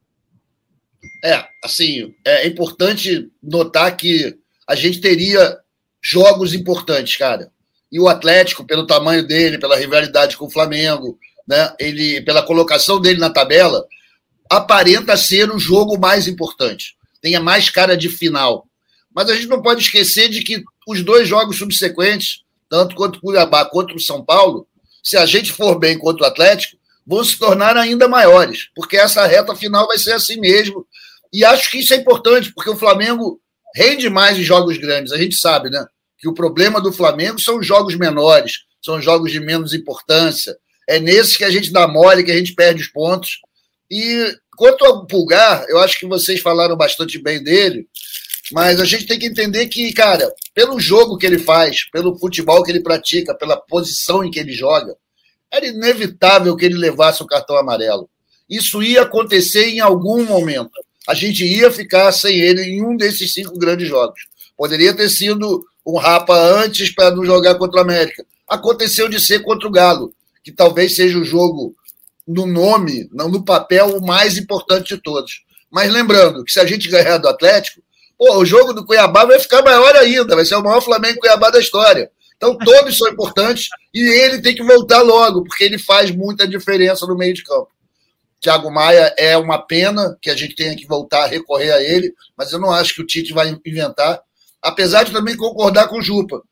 É, 1.24 1.44
assim, 1.64 2.14
é 2.24 2.46
importante 2.46 3.28
notar 3.42 3.96
que 3.96 4.38
a 4.68 4.74
gente 4.74 5.00
teria 5.00 5.58
jogos 6.00 6.54
importantes, 6.54 7.16
cara. 7.16 7.50
E 7.90 7.98
o 7.98 8.08
Atlético, 8.08 8.64
pelo 8.64 8.86
tamanho 8.86 9.26
dele, 9.26 9.58
pela 9.58 9.76
rivalidade 9.76 10.36
com 10.36 10.46
o 10.46 10.50
Flamengo, 10.50 11.18
né, 11.46 11.74
ele, 11.78 12.20
pela 12.22 12.42
colocação 12.42 13.00
dele 13.00 13.18
na 13.18 13.30
tabela, 13.30 13.84
aparenta 14.48 15.16
ser 15.16 15.50
o 15.50 15.58
jogo 15.58 15.98
mais 15.98 16.28
importante. 16.28 16.94
Tenha 17.20 17.40
mais 17.40 17.68
cara 17.68 17.96
de 17.96 18.08
final. 18.08 18.66
Mas 19.14 19.28
a 19.28 19.34
gente 19.34 19.48
não 19.48 19.62
pode 19.62 19.82
esquecer 19.82 20.28
de 20.28 20.42
que 20.42 20.62
os 20.86 21.02
dois 21.02 21.28
jogos 21.28 21.58
subsequentes, 21.58 22.42
tanto 22.68 22.94
contra 22.94 23.18
o 23.18 23.20
Cuiabá 23.20 23.64
quanto 23.64 23.94
o 23.94 24.00
São 24.00 24.24
Paulo, 24.24 24.66
se 25.02 25.16
a 25.16 25.26
gente 25.26 25.52
for 25.52 25.78
bem 25.78 25.98
contra 25.98 26.24
o 26.24 26.26
Atlético, 26.26 26.76
vão 27.06 27.24
se 27.24 27.38
tornar 27.38 27.76
ainda 27.76 28.06
maiores, 28.06 28.68
porque 28.74 28.96
essa 28.96 29.26
reta 29.26 29.54
final 29.54 29.86
vai 29.86 29.98
ser 29.98 30.12
assim 30.12 30.38
mesmo. 30.38 30.86
E 31.32 31.44
acho 31.44 31.70
que 31.70 31.78
isso 31.78 31.94
é 31.94 31.96
importante, 31.96 32.52
porque 32.52 32.70
o 32.70 32.76
Flamengo 32.76 33.40
rende 33.74 34.08
mais 34.08 34.38
em 34.38 34.42
jogos 34.42 34.76
grandes. 34.76 35.12
A 35.12 35.18
gente 35.18 35.36
sabe, 35.36 35.70
né? 35.70 35.84
Que 36.18 36.28
o 36.28 36.34
problema 36.34 36.80
do 36.80 36.92
Flamengo 36.92 37.40
são 37.40 37.58
os 37.58 37.66
jogos 37.66 37.96
menores, 37.96 38.64
são 38.84 39.00
jogos 39.00 39.32
de 39.32 39.40
menos 39.40 39.72
importância, 39.72 40.56
é 40.88 40.98
nesses 40.98 41.36
que 41.36 41.44
a 41.44 41.50
gente 41.50 41.72
dá 41.72 41.86
mole, 41.86 42.24
que 42.24 42.32
a 42.32 42.36
gente 42.36 42.54
perde 42.54 42.82
os 42.82 42.88
pontos. 42.88 43.40
E 43.90 44.34
quanto 44.56 44.84
ao 44.84 45.06
Pulgar, 45.06 45.64
eu 45.68 45.78
acho 45.78 45.98
que 45.98 46.06
vocês 46.06 46.40
falaram 46.40 46.76
bastante 46.76 47.18
bem 47.18 47.42
dele, 47.42 47.86
mas 48.52 48.80
a 48.80 48.84
gente 48.84 49.06
tem 49.06 49.18
que 49.18 49.26
entender 49.26 49.66
que, 49.66 49.92
cara, 49.92 50.32
pelo 50.54 50.80
jogo 50.80 51.16
que 51.16 51.26
ele 51.26 51.38
faz, 51.38 51.88
pelo 51.90 52.18
futebol 52.18 52.62
que 52.62 52.70
ele 52.70 52.82
pratica, 52.82 53.34
pela 53.34 53.56
posição 53.56 54.24
em 54.24 54.30
que 54.30 54.38
ele 54.38 54.52
joga, 54.52 54.96
era 55.50 55.66
inevitável 55.66 56.56
que 56.56 56.64
ele 56.64 56.76
levasse 56.76 57.22
o 57.22 57.26
cartão 57.26 57.56
amarelo. 57.56 58.08
Isso 58.48 58.82
ia 58.82 59.02
acontecer 59.02 59.68
em 59.68 59.80
algum 59.80 60.24
momento. 60.24 60.72
A 61.08 61.14
gente 61.14 61.44
ia 61.44 61.70
ficar 61.70 62.12
sem 62.12 62.38
ele 62.38 62.62
em 62.62 62.84
um 62.84 62.96
desses 62.96 63.32
cinco 63.32 63.58
grandes 63.58 63.88
jogos. 63.88 64.20
Poderia 64.56 64.94
ter 64.94 65.08
sido 65.08 65.64
um 65.86 65.96
rapa 65.96 66.36
antes 66.36 66.94
para 66.94 67.14
não 67.14 67.24
jogar 67.24 67.56
contra 67.56 67.78
o 67.78 67.82
América. 67.82 68.24
Aconteceu 68.46 69.08
de 69.08 69.20
ser 69.20 69.40
contra 69.40 69.66
o 69.66 69.70
Galo 69.70 70.12
que 70.42 70.52
talvez 70.52 70.96
seja 70.96 71.18
o 71.18 71.24
jogo 71.24 71.74
no 72.26 72.46
nome, 72.46 73.08
não 73.12 73.28
no 73.28 73.44
papel, 73.44 73.96
o 73.96 74.06
mais 74.06 74.36
importante 74.38 74.94
de 74.94 75.02
todos. 75.02 75.42
Mas 75.70 75.92
lembrando 75.92 76.44
que 76.44 76.52
se 76.52 76.60
a 76.60 76.66
gente 76.66 76.88
ganhar 76.88 77.18
do 77.18 77.28
Atlético, 77.28 77.82
o 78.20 78.44
jogo 78.44 78.72
do 78.72 78.84
Cuiabá 78.84 79.24
vai 79.24 79.38
ficar 79.38 79.62
maior 79.62 79.96
ainda, 79.96 80.36
vai 80.36 80.44
ser 80.44 80.56
o 80.56 80.62
maior 80.62 80.80
Flamengo 80.80 81.20
Cuiabá 81.20 81.50
da 81.50 81.58
história. 81.58 82.10
Então 82.36 82.56
todos 82.56 82.96
são 82.96 83.08
importantes 83.08 83.68
e 83.94 84.00
ele 84.00 84.40
tem 84.40 84.54
que 84.54 84.62
voltar 84.62 85.00
logo, 85.02 85.42
porque 85.44 85.64
ele 85.64 85.78
faz 85.78 86.10
muita 86.10 86.46
diferença 86.46 87.06
no 87.06 87.16
meio 87.16 87.34
de 87.34 87.42
campo. 87.42 87.68
Thiago 88.40 88.70
Maia 88.70 89.14
é 89.18 89.36
uma 89.36 89.58
pena 89.58 90.16
que 90.20 90.30
a 90.30 90.36
gente 90.36 90.54
tenha 90.54 90.74
que 90.74 90.86
voltar 90.86 91.24
a 91.24 91.26
recorrer 91.26 91.72
a 91.72 91.82
ele, 91.82 92.14
mas 92.36 92.52
eu 92.52 92.58
não 92.58 92.72
acho 92.72 92.94
que 92.94 93.02
o 93.02 93.06
Tite 93.06 93.34
vai 93.34 93.54
inventar. 93.66 94.20
Apesar 94.62 95.04
de 95.04 95.12
também 95.12 95.36
concordar 95.36 95.88
com 95.88 95.98
o 95.98 96.02
Jupa, 96.02 96.42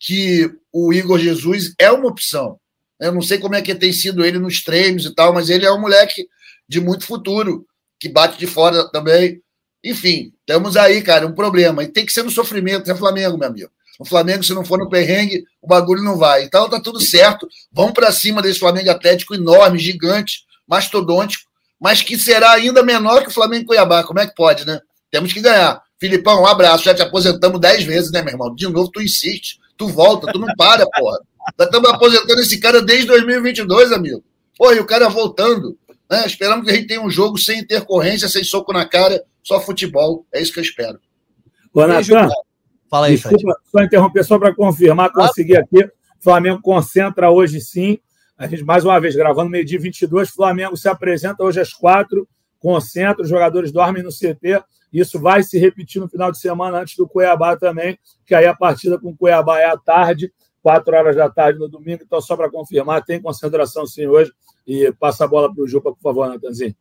que 0.00 0.50
o 0.72 0.92
Igor 0.92 1.18
Jesus 1.18 1.74
é 1.78 1.90
uma 1.90 2.08
opção. 2.08 2.58
Eu 3.00 3.12
não 3.12 3.22
sei 3.22 3.38
como 3.38 3.54
é 3.54 3.62
que 3.62 3.74
tem 3.74 3.92
sido 3.92 4.24
ele 4.24 4.38
nos 4.38 4.62
treinos 4.62 5.06
e 5.06 5.14
tal, 5.14 5.32
mas 5.32 5.48
ele 5.48 5.64
é 5.64 5.72
um 5.72 5.80
moleque 5.80 6.26
de 6.68 6.80
muito 6.80 7.06
futuro, 7.06 7.66
que 7.98 8.08
bate 8.08 8.38
de 8.38 8.46
fora 8.46 8.88
também. 8.90 9.40
Enfim, 9.84 10.32
temos 10.44 10.76
aí, 10.76 11.02
cara, 11.02 11.26
um 11.26 11.32
problema. 11.32 11.82
E 11.82 11.88
tem 11.88 12.04
que 12.04 12.12
ser 12.12 12.22
no 12.22 12.30
sofrimento, 12.30 12.90
é 12.90 12.94
Flamengo, 12.94 13.38
meu 13.38 13.48
amigo. 13.48 13.70
O 13.98 14.04
Flamengo, 14.04 14.44
se 14.44 14.54
não 14.54 14.64
for 14.64 14.78
no 14.78 14.88
perrengue, 14.88 15.44
o 15.60 15.66
bagulho 15.66 16.02
não 16.02 16.16
vai. 16.16 16.44
Então 16.44 16.68
tá 16.68 16.80
tudo 16.80 17.00
certo. 17.00 17.48
Vamos 17.72 17.92
para 17.92 18.12
cima 18.12 18.40
desse 18.40 18.60
Flamengo 18.60 18.90
Atlético 18.90 19.34
enorme, 19.34 19.78
gigante, 19.78 20.44
mastodôntico, 20.66 21.48
mas 21.80 22.02
que 22.02 22.16
será 22.16 22.52
ainda 22.52 22.82
menor 22.82 23.22
que 23.22 23.28
o 23.28 23.32
Flamengo 23.32 23.66
Cuiabá. 23.66 24.04
Como 24.04 24.20
é 24.20 24.26
que 24.26 24.34
pode, 24.34 24.64
né? 24.64 24.80
Temos 25.10 25.32
que 25.32 25.40
ganhar. 25.40 25.82
Filipão, 25.98 26.42
um 26.42 26.46
abraço. 26.46 26.84
Já 26.84 26.94
te 26.94 27.02
aposentamos 27.02 27.60
dez 27.60 27.82
vezes, 27.82 28.12
né, 28.12 28.22
meu 28.22 28.34
irmão? 28.34 28.54
De 28.54 28.68
novo, 28.68 28.90
tu 28.90 29.02
insiste, 29.02 29.58
tu 29.76 29.88
volta, 29.88 30.30
tu 30.32 30.38
não 30.38 30.54
para, 30.56 30.86
porra. 30.88 31.18
Nós 31.58 31.66
estamos 31.66 31.90
aposentando 31.90 32.40
esse 32.40 32.58
cara 32.58 32.80
desde 32.80 33.06
2022, 33.06 33.90
amigo. 33.90 34.22
Pô, 34.56 34.72
e 34.72 34.78
o 34.78 34.86
cara 34.86 35.08
voltando. 35.08 35.76
Né? 36.10 36.24
Esperamos 36.26 36.64
que 36.64 36.70
a 36.70 36.74
gente 36.74 36.86
tenha 36.86 37.02
um 37.02 37.10
jogo 37.10 37.36
sem 37.36 37.60
intercorrência, 37.60 38.28
sem 38.28 38.44
soco 38.44 38.72
na 38.72 38.84
cara, 38.84 39.22
só 39.48 39.58
futebol. 39.60 40.26
É 40.32 40.42
isso 40.42 40.52
que 40.52 40.58
eu 40.58 40.62
espero. 40.62 41.00
Ô, 41.72 41.86
Natan, 41.86 42.28
Fala 42.90 43.06
aí, 43.06 43.14
Desculpa, 43.14 43.38
Fred. 43.38 43.58
só 43.70 43.82
interromper, 43.82 44.24
só 44.24 44.38
para 44.38 44.54
confirmar, 44.54 45.10
consegui 45.10 45.56
aqui. 45.56 45.88
Flamengo 46.20 46.60
concentra 46.60 47.30
hoje 47.30 47.60
sim. 47.60 47.98
A 48.36 48.46
gente, 48.46 48.62
mais 48.64 48.84
uma 48.84 48.98
vez, 49.00 49.16
gravando 49.16 49.50
meio-dia 49.50 49.78
22. 49.78 50.30
Flamengo 50.30 50.76
se 50.76 50.88
apresenta 50.88 51.42
hoje 51.42 51.60
às 51.60 51.72
quatro, 51.72 52.28
concentra, 52.58 53.22
os 53.22 53.28
jogadores 53.28 53.72
dormem 53.72 54.02
no 54.02 54.10
CT. 54.10 54.62
Isso 54.92 55.18
vai 55.18 55.42
se 55.42 55.58
repetir 55.58 56.00
no 56.00 56.08
final 56.08 56.30
de 56.30 56.38
semana 56.38 56.80
antes 56.80 56.96
do 56.96 57.06
Cuiabá 57.06 57.56
também, 57.56 57.98
que 58.26 58.34
aí 58.34 58.46
a 58.46 58.54
partida 58.54 58.98
com 58.98 59.10
o 59.10 59.16
Cuiabá 59.16 59.60
é 59.60 59.66
à 59.66 59.76
tarde, 59.76 60.32
quatro 60.62 60.94
horas 60.94 61.16
da 61.16 61.28
tarde 61.28 61.58
no 61.58 61.68
domingo. 61.68 62.02
Então, 62.04 62.20
só 62.20 62.36
para 62.36 62.50
confirmar, 62.50 63.04
tem 63.04 63.20
concentração 63.20 63.86
sim 63.86 64.06
hoje. 64.06 64.32
E 64.66 64.92
passa 64.92 65.24
a 65.24 65.28
bola 65.28 65.52
para 65.52 65.62
o 65.62 65.68
Jupa, 65.68 65.92
por 65.92 66.00
favor, 66.00 66.28
Natanzinho 66.28 66.74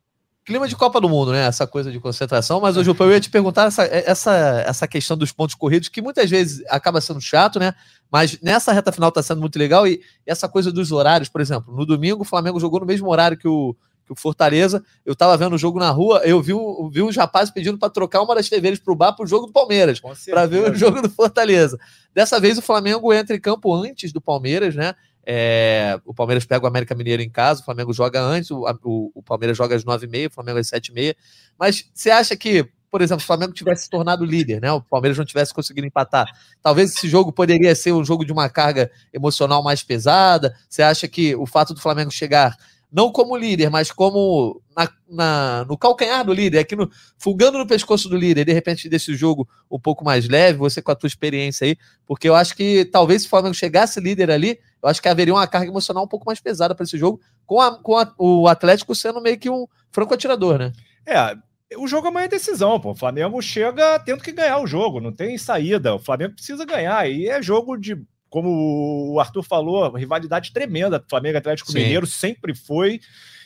clima 0.47 0.65
de 0.65 0.77
Copa 0.77 1.01
do 1.01 1.09
Mundo, 1.09 1.33
né? 1.33 1.45
Essa 1.45 1.67
coisa 1.67 1.91
de 1.91 1.99
concentração. 1.99 2.61
Mas 2.61 2.77
hoje 2.77 2.89
eu 2.89 3.11
ia 3.11 3.19
te 3.19 3.29
perguntar 3.29 3.67
essa, 3.67 3.83
essa, 3.83 4.63
essa 4.65 4.87
questão 4.87 5.17
dos 5.17 5.33
pontos 5.33 5.55
corridos, 5.55 5.89
que 5.89 6.01
muitas 6.01 6.29
vezes 6.29 6.63
acaba 6.69 7.01
sendo 7.01 7.19
chato, 7.19 7.59
né? 7.59 7.73
Mas 8.09 8.39
nessa 8.41 8.71
reta 8.71 8.93
final 8.93 9.11
tá 9.11 9.21
sendo 9.21 9.41
muito 9.41 9.59
legal. 9.59 9.85
E 9.85 9.99
essa 10.25 10.47
coisa 10.47 10.71
dos 10.71 10.93
horários, 10.93 11.27
por 11.27 11.41
exemplo, 11.41 11.75
no 11.75 11.85
domingo 11.85 12.21
o 12.21 12.25
Flamengo 12.25 12.61
jogou 12.61 12.79
no 12.79 12.85
mesmo 12.85 13.09
horário 13.11 13.37
que 13.37 13.47
o, 13.47 13.75
que 14.05 14.13
o 14.13 14.15
Fortaleza. 14.15 14.81
Eu 15.05 15.17
tava 15.17 15.35
vendo 15.35 15.53
o 15.53 15.57
jogo 15.57 15.79
na 15.79 15.89
rua, 15.91 16.21
eu 16.23 16.41
vi, 16.41 16.53
vi 16.91 17.01
uns 17.01 17.17
rapazes 17.17 17.53
pedindo 17.53 17.77
para 17.77 17.89
trocar 17.89 18.21
uma 18.21 18.33
das 18.33 18.47
TVs 18.47 18.79
pro 18.79 18.95
bar 18.95 19.11
pro 19.11 19.27
jogo 19.27 19.47
do 19.47 19.51
Palmeiras, 19.51 19.99
para 20.29 20.45
ver 20.45 20.71
o 20.71 20.73
jogo 20.75 21.01
do 21.01 21.09
Fortaleza. 21.09 21.77
Dessa 22.15 22.39
vez 22.39 22.57
o 22.57 22.61
Flamengo 22.61 23.13
entra 23.13 23.35
em 23.35 23.41
campo 23.41 23.75
antes 23.75 24.13
do 24.13 24.21
Palmeiras, 24.21 24.75
né? 24.75 24.95
É, 25.29 25.99
o 26.05 26.13
Palmeiras 26.13 26.45
pega 26.45 26.63
o 26.63 26.67
América 26.69 26.95
Mineiro 26.95 27.21
em 27.21 27.29
casa, 27.29 27.59
o 27.59 27.65
Flamengo 27.65 27.91
joga 27.91 28.21
antes, 28.21 28.49
o, 28.49 28.63
o, 28.81 29.11
o 29.13 29.21
Palmeiras 29.21 29.57
joga 29.57 29.75
às 29.75 29.83
9h30, 29.83 30.29
o 30.29 30.33
Flamengo 30.33 30.57
às 30.57 30.67
7h30. 30.67 31.17
Mas 31.59 31.83
você 31.93 32.09
acha 32.09 32.33
que, 32.37 32.65
por 32.89 33.01
exemplo, 33.01 33.19
se 33.19 33.25
o 33.25 33.27
Flamengo 33.27 33.51
tivesse 33.51 33.83
se 33.83 33.89
tornado 33.89 34.23
líder, 34.23 34.61
né? 34.61 34.71
O 34.71 34.81
Palmeiras 34.81 35.17
não 35.17 35.25
tivesse 35.25 35.53
conseguido 35.53 35.85
empatar. 35.85 36.27
Talvez 36.63 36.95
esse 36.95 37.09
jogo 37.09 37.33
poderia 37.33 37.75
ser 37.75 37.91
um 37.91 38.05
jogo 38.05 38.23
de 38.23 38.31
uma 38.31 38.47
carga 38.47 38.89
emocional 39.11 39.61
mais 39.61 39.83
pesada. 39.83 40.55
Você 40.69 40.81
acha 40.81 41.09
que 41.09 41.35
o 41.35 41.45
fato 41.45 41.73
do 41.73 41.81
Flamengo 41.81 42.09
chegar 42.09 42.55
não 42.89 43.11
como 43.11 43.35
líder, 43.35 43.69
mas 43.69 43.91
como 43.91 44.61
na, 44.73 44.89
na, 45.09 45.65
no 45.67 45.77
calcanhar 45.77 46.23
do 46.23 46.31
líder, 46.31 46.59
aqui 46.59 46.73
no, 46.73 46.89
fugando 47.17 47.57
no 47.57 47.67
pescoço 47.67 48.07
do 48.07 48.15
líder, 48.15 48.45
de 48.45 48.53
repente 48.53 48.87
desse 48.87 49.13
jogo 49.13 49.45
um 49.69 49.77
pouco 49.77 50.05
mais 50.05 50.29
leve, 50.29 50.57
você 50.57 50.81
com 50.81 50.91
a 50.91 50.95
tua 50.95 51.07
experiência 51.07 51.65
aí, 51.65 51.77
porque 52.05 52.29
eu 52.29 52.35
acho 52.35 52.55
que 52.55 52.85
talvez 52.85 53.23
se 53.23 53.27
o 53.27 53.29
Flamengo 53.29 53.53
chegasse 53.53 53.99
líder 53.99 54.31
ali, 54.31 54.57
eu 54.81 54.89
acho 54.89 55.01
que 55.01 55.09
haveria 55.09 55.33
uma 55.33 55.47
carga 55.47 55.69
emocional 55.69 56.03
um 56.03 56.07
pouco 56.07 56.25
mais 56.25 56.39
pesada 56.39 56.75
para 56.75 56.83
esse 56.83 56.97
jogo, 56.97 57.19
com, 57.45 57.59
a, 57.59 57.77
com 57.81 57.97
a, 57.97 58.13
o 58.17 58.47
Atlético 58.47 58.93
sendo 58.93 59.21
meio 59.21 59.37
que 59.39 59.49
um 59.49 59.65
franco 59.91 60.13
atirador, 60.13 60.59
né? 60.59 60.71
É, 61.05 61.35
o 61.75 61.87
jogo 61.87 62.07
é 62.17 62.27
decisão, 62.27 62.79
pô. 62.79 62.91
O 62.91 62.95
Flamengo 62.95 63.41
chega 63.41 63.99
tendo 63.99 64.23
que 64.23 64.31
ganhar 64.31 64.59
o 64.59 64.67
jogo, 64.67 65.01
não 65.01 65.11
tem 65.11 65.37
saída. 65.37 65.95
O 65.95 65.99
Flamengo 65.99 66.35
precisa 66.35 66.65
ganhar. 66.65 67.09
E 67.09 67.27
é 67.27 67.41
jogo 67.41 67.75
de, 67.75 67.97
como 68.29 69.11
o 69.13 69.19
Arthur 69.19 69.43
falou, 69.43 69.93
rivalidade 69.95 70.53
tremenda. 70.53 71.03
Flamengo 71.09 71.37
Atlético 71.37 71.71
Sim. 71.71 71.79
Mineiro 71.79 72.07
sempre 72.07 72.55
foi. 72.55 73.01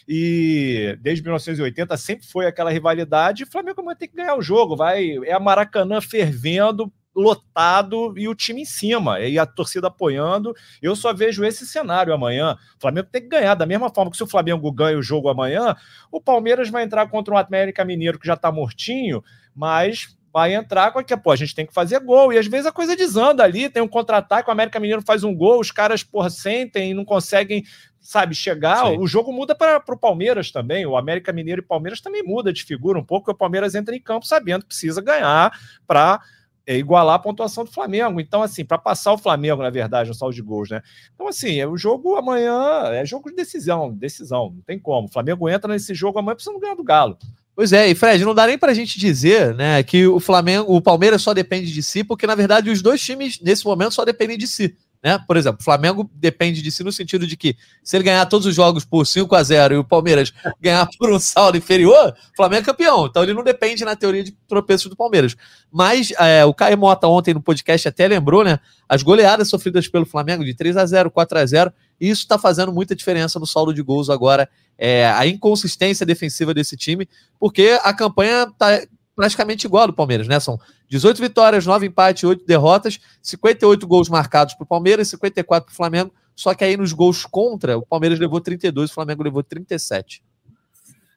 E 0.07 0.97
desde 0.99 1.23
1980 1.23 1.95
sempre 1.97 2.27
foi 2.27 2.45
aquela 2.45 2.71
rivalidade. 2.71 3.43
O 3.43 3.51
Flamengo 3.51 3.81
amanhã 3.81 3.95
tem 3.95 4.09
que 4.09 4.15
ganhar 4.15 4.35
o 4.35 4.41
jogo. 4.41 4.75
Vai, 4.75 5.17
é 5.25 5.33
a 5.33 5.39
Maracanã 5.39 6.01
fervendo 6.01 6.91
lotado 7.15 8.13
e 8.17 8.27
o 8.27 8.35
time 8.35 8.61
em 8.61 8.65
cima, 8.65 9.19
e 9.19 9.37
a 9.37 9.45
torcida 9.45 9.87
apoiando. 9.87 10.55
Eu 10.81 10.95
só 10.95 11.13
vejo 11.13 11.43
esse 11.43 11.65
cenário 11.65 12.13
amanhã. 12.13 12.57
O 12.77 12.81
Flamengo 12.81 13.09
tem 13.11 13.21
que 13.21 13.27
ganhar, 13.27 13.55
da 13.55 13.65
mesma 13.65 13.89
forma 13.89 14.11
que 14.11 14.17
se 14.17 14.23
o 14.23 14.27
Flamengo 14.27 14.71
ganha 14.71 14.97
o 14.97 15.03
jogo 15.03 15.29
amanhã, 15.29 15.75
o 16.11 16.21
Palmeiras 16.21 16.69
vai 16.69 16.83
entrar 16.83 17.07
contra 17.09 17.33
o 17.33 17.37
América 17.37 17.83
Mineiro 17.83 18.19
que 18.19 18.27
já 18.27 18.35
está 18.35 18.51
mortinho, 18.51 19.23
mas 19.55 20.15
vai 20.33 20.55
entrar 20.55 20.91
com 20.91 20.99
aqui, 20.99 21.15
pô, 21.17 21.31
a 21.31 21.35
gente 21.35 21.53
tem 21.53 21.65
que 21.65 21.73
fazer 21.73 21.99
gol. 21.99 22.31
E 22.31 22.37
às 22.37 22.47
vezes 22.47 22.65
a 22.65 22.71
coisa 22.71 22.95
desanda 22.95 23.43
ali, 23.43 23.69
tem 23.69 23.83
um 23.83 23.87
contra-ataque, 23.87 24.49
o 24.49 24.51
América 24.51 24.79
Mineiro 24.79 25.01
faz 25.01 25.23
um 25.23 25.35
gol, 25.35 25.59
os 25.59 25.71
caras, 25.71 26.03
porra, 26.03 26.29
sentem 26.29 26.91
e 26.91 26.93
não 26.93 27.03
conseguem, 27.03 27.65
sabe, 27.99 28.33
chegar. 28.33 28.85
Sim. 28.87 28.97
O 28.97 29.05
jogo 29.05 29.33
muda 29.33 29.53
para 29.53 29.83
o 29.85 29.97
Palmeiras 29.97 30.51
também. 30.51 30.85
O 30.85 30.95
América 30.95 31.33
Mineiro 31.33 31.61
e 31.61 31.65
Palmeiras 31.65 31.99
também 31.99 32.23
muda 32.23 32.53
de 32.53 32.63
figura 32.63 32.97
um 32.97 33.03
pouco, 33.03 33.25
porque 33.25 33.35
o 33.35 33.37
Palmeiras 33.37 33.75
entra 33.75 33.95
em 33.95 34.01
campo 34.01 34.25
sabendo 34.25 34.61
que 34.61 34.67
precisa 34.67 35.01
ganhar 35.01 35.51
para 35.85 36.21
é, 36.65 36.77
igualar 36.77 37.15
a 37.15 37.19
pontuação 37.19 37.63
do 37.63 37.71
Flamengo. 37.71 38.19
Então, 38.19 38.41
assim, 38.41 38.63
para 38.63 38.77
passar 38.77 39.13
o 39.13 39.17
Flamengo, 39.17 39.61
na 39.61 39.69
verdade, 39.69 40.09
no 40.09 40.15
saldo 40.15 40.35
de 40.35 40.41
gols, 40.41 40.69
né? 40.69 40.81
Então, 41.13 41.27
assim, 41.27 41.59
é, 41.59 41.67
o 41.67 41.77
jogo 41.77 42.15
amanhã 42.15 42.83
é 42.91 43.05
jogo 43.05 43.29
de 43.29 43.35
decisão, 43.35 43.91
decisão, 43.93 44.51
não 44.55 44.61
tem 44.61 44.79
como. 44.79 45.07
O 45.07 45.11
Flamengo 45.11 45.49
entra 45.49 45.71
nesse 45.71 45.93
jogo 45.93 46.19
amanhã 46.19 46.35
precisando 46.35 46.59
ganhar 46.59 46.75
do 46.75 46.83
Galo. 46.83 47.17
Pois 47.55 47.73
é, 47.73 47.89
e 47.89 47.95
Fred, 47.95 48.23
não 48.23 48.33
dá 48.33 48.47
nem 48.47 48.57
pra 48.57 48.73
gente 48.73 48.97
dizer, 48.97 49.53
né, 49.53 49.83
que 49.83 50.07
o 50.07 50.19
Flamengo, 50.19 50.73
o 50.73 50.81
Palmeiras 50.81 51.21
só 51.21 51.33
depende 51.33 51.71
de 51.71 51.83
si, 51.83 52.03
porque 52.03 52.25
na 52.25 52.33
verdade 52.33 52.69
os 52.69 52.81
dois 52.81 53.01
times 53.01 53.39
nesse 53.41 53.65
momento 53.65 53.93
só 53.93 54.05
dependem 54.05 54.37
de 54.37 54.47
si. 54.47 54.75
Né? 55.03 55.19
Por 55.25 55.35
exemplo, 55.35 55.59
o 55.59 55.63
Flamengo 55.63 56.09
depende 56.13 56.61
de 56.61 56.71
si 56.71 56.83
no 56.83 56.91
sentido 56.91 57.25
de 57.25 57.35
que 57.35 57.55
se 57.83 57.97
ele 57.97 58.03
ganhar 58.03 58.23
todos 58.27 58.45
os 58.45 58.53
jogos 58.53 58.85
por 58.85 59.07
5 59.07 59.33
a 59.35 59.41
0 59.41 59.73
e 59.73 59.77
o 59.77 59.83
Palmeiras 59.83 60.31
ganhar 60.61 60.87
por 60.99 61.11
um 61.11 61.19
saldo 61.19 61.57
inferior, 61.57 62.13
o 62.33 62.35
Flamengo 62.35 62.61
é 62.61 62.65
campeão. 62.65 63.07
Então 63.07 63.23
ele 63.23 63.33
não 63.33 63.43
depende 63.43 63.83
na 63.83 63.95
teoria 63.95 64.23
de 64.23 64.31
tropeços 64.47 64.89
do 64.89 64.95
Palmeiras. 64.95 65.35
Mas 65.71 66.11
é, 66.19 66.45
o 66.45 66.53
Caio 66.53 66.77
Mota 66.77 67.07
ontem 67.07 67.33
no 67.33 67.41
podcast 67.41 67.87
até 67.87 68.07
lembrou, 68.07 68.43
né? 68.43 68.59
As 68.87 69.01
goleadas 69.01 69.49
sofridas 69.49 69.87
pelo 69.87 70.05
Flamengo 70.05 70.45
de 70.45 70.53
3 70.53 70.77
a 70.77 70.85
0 70.85 71.09
4 71.09 71.39
a 71.39 71.45
0 71.45 71.73
e 71.99 72.09
isso 72.09 72.21
está 72.21 72.37
fazendo 72.37 72.71
muita 72.71 72.95
diferença 72.95 73.39
no 73.39 73.47
saldo 73.47 73.73
de 73.73 73.81
gols 73.81 74.09
agora. 74.09 74.47
É, 74.77 75.07
a 75.07 75.25
inconsistência 75.25 76.05
defensiva 76.05 76.53
desse 76.53 76.75
time, 76.75 77.07
porque 77.39 77.79
a 77.83 77.93
campanha 77.93 78.43
está 78.43 78.81
praticamente 79.21 79.67
igual 79.67 79.85
do 79.85 79.93
Palmeiras, 79.93 80.27
né? 80.27 80.39
São 80.39 80.59
18 80.89 81.21
vitórias, 81.21 81.63
9 81.63 81.85
empates, 81.85 82.23
8 82.23 82.43
derrotas, 82.43 82.99
58 83.21 83.85
gols 83.85 84.09
marcados 84.09 84.55
para 84.55 84.63
o 84.63 84.67
Palmeiras, 84.67 85.09
54 85.09 85.67
para 85.67 85.71
o 85.71 85.75
Flamengo. 85.75 86.11
Só 86.35 86.55
que 86.55 86.63
aí 86.63 86.75
nos 86.75 86.91
gols 86.91 87.23
contra, 87.23 87.77
o 87.77 87.85
Palmeiras 87.85 88.17
levou 88.17 88.41
32, 88.41 88.89
o 88.89 88.93
Flamengo 88.95 89.21
levou 89.21 89.43
37. 89.43 90.23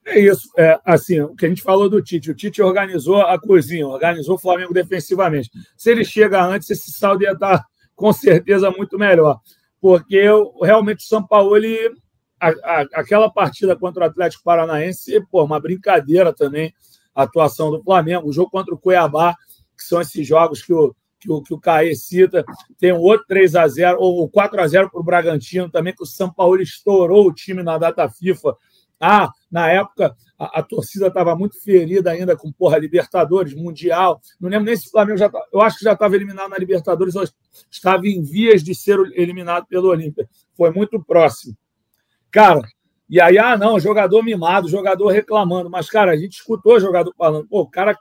É 0.05 0.21
isso. 0.21 0.51
É, 0.59 0.79
assim, 0.85 1.19
o 1.23 1.35
que 1.35 1.47
a 1.47 1.49
gente 1.49 1.63
falou 1.63 1.89
do 1.89 2.03
Tite. 2.03 2.31
O 2.31 2.35
Tite 2.35 2.61
organizou 2.61 3.23
a 3.23 3.41
cozinha, 3.41 3.87
organizou 3.87 4.35
o 4.35 4.39
Flamengo 4.39 4.75
defensivamente. 4.75 5.51
Se 5.75 5.91
ele 5.91 6.05
chega 6.05 6.45
antes, 6.45 6.69
esse 6.69 6.93
saldo 6.93 7.23
ia 7.23 7.33
estar 7.33 7.65
com 7.97 8.13
certeza 8.13 8.71
muito 8.71 8.99
melhor. 8.99 9.41
Porque 9.81 10.27
realmente 10.63 11.07
o 11.07 11.09
São 11.09 11.27
Paulo, 11.27 11.57
ele, 11.57 11.91
a, 12.39 12.49
a, 12.49 12.81
aquela 12.97 13.31
partida 13.31 13.75
contra 13.75 14.03
o 14.03 14.07
Atlético 14.07 14.45
Paranaense, 14.45 15.25
pô, 15.31 15.43
uma 15.43 15.59
brincadeira 15.59 16.35
também 16.35 16.71
atuação 17.15 17.71
do 17.71 17.83
Flamengo. 17.83 18.29
O 18.29 18.33
jogo 18.33 18.51
contra 18.51 18.75
o 18.75 18.79
Cuiabá, 18.79 19.35
que 19.77 19.85
são 19.85 20.01
esses 20.01 20.27
jogos 20.27 20.63
que 20.63 20.73
o, 20.73 20.95
que 21.21 21.31
o, 21.31 21.43
que 21.43 21.55
o 21.55 21.59
Caê 21.59 21.95
cita. 21.95 22.45
Tem 22.79 22.93
um 22.93 23.01
outro 23.01 23.27
3 23.27 23.57
a 23.57 23.67
0 23.67 23.99
ou 24.01 24.29
4 24.29 24.61
a 24.61 24.67
0 24.67 24.91
para 24.91 25.01
o 25.01 25.05
Bragantino 25.05 25.71
também, 25.71 25.95
que 25.95 26.03
o 26.03 26.07
São 26.07 26.33
Paulo 26.33 26.61
estourou 26.61 27.27
o 27.27 27.35
time 27.35 27.63
na 27.63 27.79
data 27.79 28.09
FIFA. 28.09 28.57
Ah, 29.01 29.29
na 29.51 29.71
época 29.71 30.15
a, 30.39 30.61
a 30.61 30.63
torcida 30.63 31.09
estava 31.09 31.35
muito 31.35 31.61
ferida 31.63 32.11
ainda 32.11 32.37
com 32.37 32.53
porra 32.53 32.79
Libertadores, 32.79 33.55
Mundial. 33.55 34.21
Não 34.41 34.49
lembro 34.49 34.67
nem 34.67 34.77
se 34.77 34.89
o 34.89 34.91
Flamengo 34.91 35.19
já 35.19 35.29
tá, 35.29 35.43
eu 35.53 35.61
acho 35.61 35.79
que 35.79 35.85
já 35.85 35.93
estava 35.93 36.15
eliminado 36.15 36.51
na 36.51 36.59
Libertadores, 36.59 37.15
ou 37.15 37.25
estava 37.71 38.07
em 38.07 38.23
vias 38.23 38.63
de 38.63 38.75
ser 38.75 38.99
eliminado 39.15 39.67
pelo 39.67 39.89
Olímpia. 39.89 40.29
Foi 40.57 40.71
muito 40.71 41.03
próximo. 41.03 41.57
Cara, 42.31 42.61
e 43.09 43.21
aí, 43.21 43.39
ah, 43.39 43.57
não, 43.57 43.79
jogador 43.79 44.23
mimado, 44.23 44.69
jogador 44.69 45.09
reclamando. 45.09 45.71
Mas, 45.71 45.89
cara, 45.89 46.13
a 46.13 46.17
gente 46.17 46.35
escutou 46.35 46.77
o 46.77 46.81
jogador 46.81 47.13
falando, 47.17 47.47
pô, 47.47 47.61
o 47.61 47.71
cara 47.71 47.97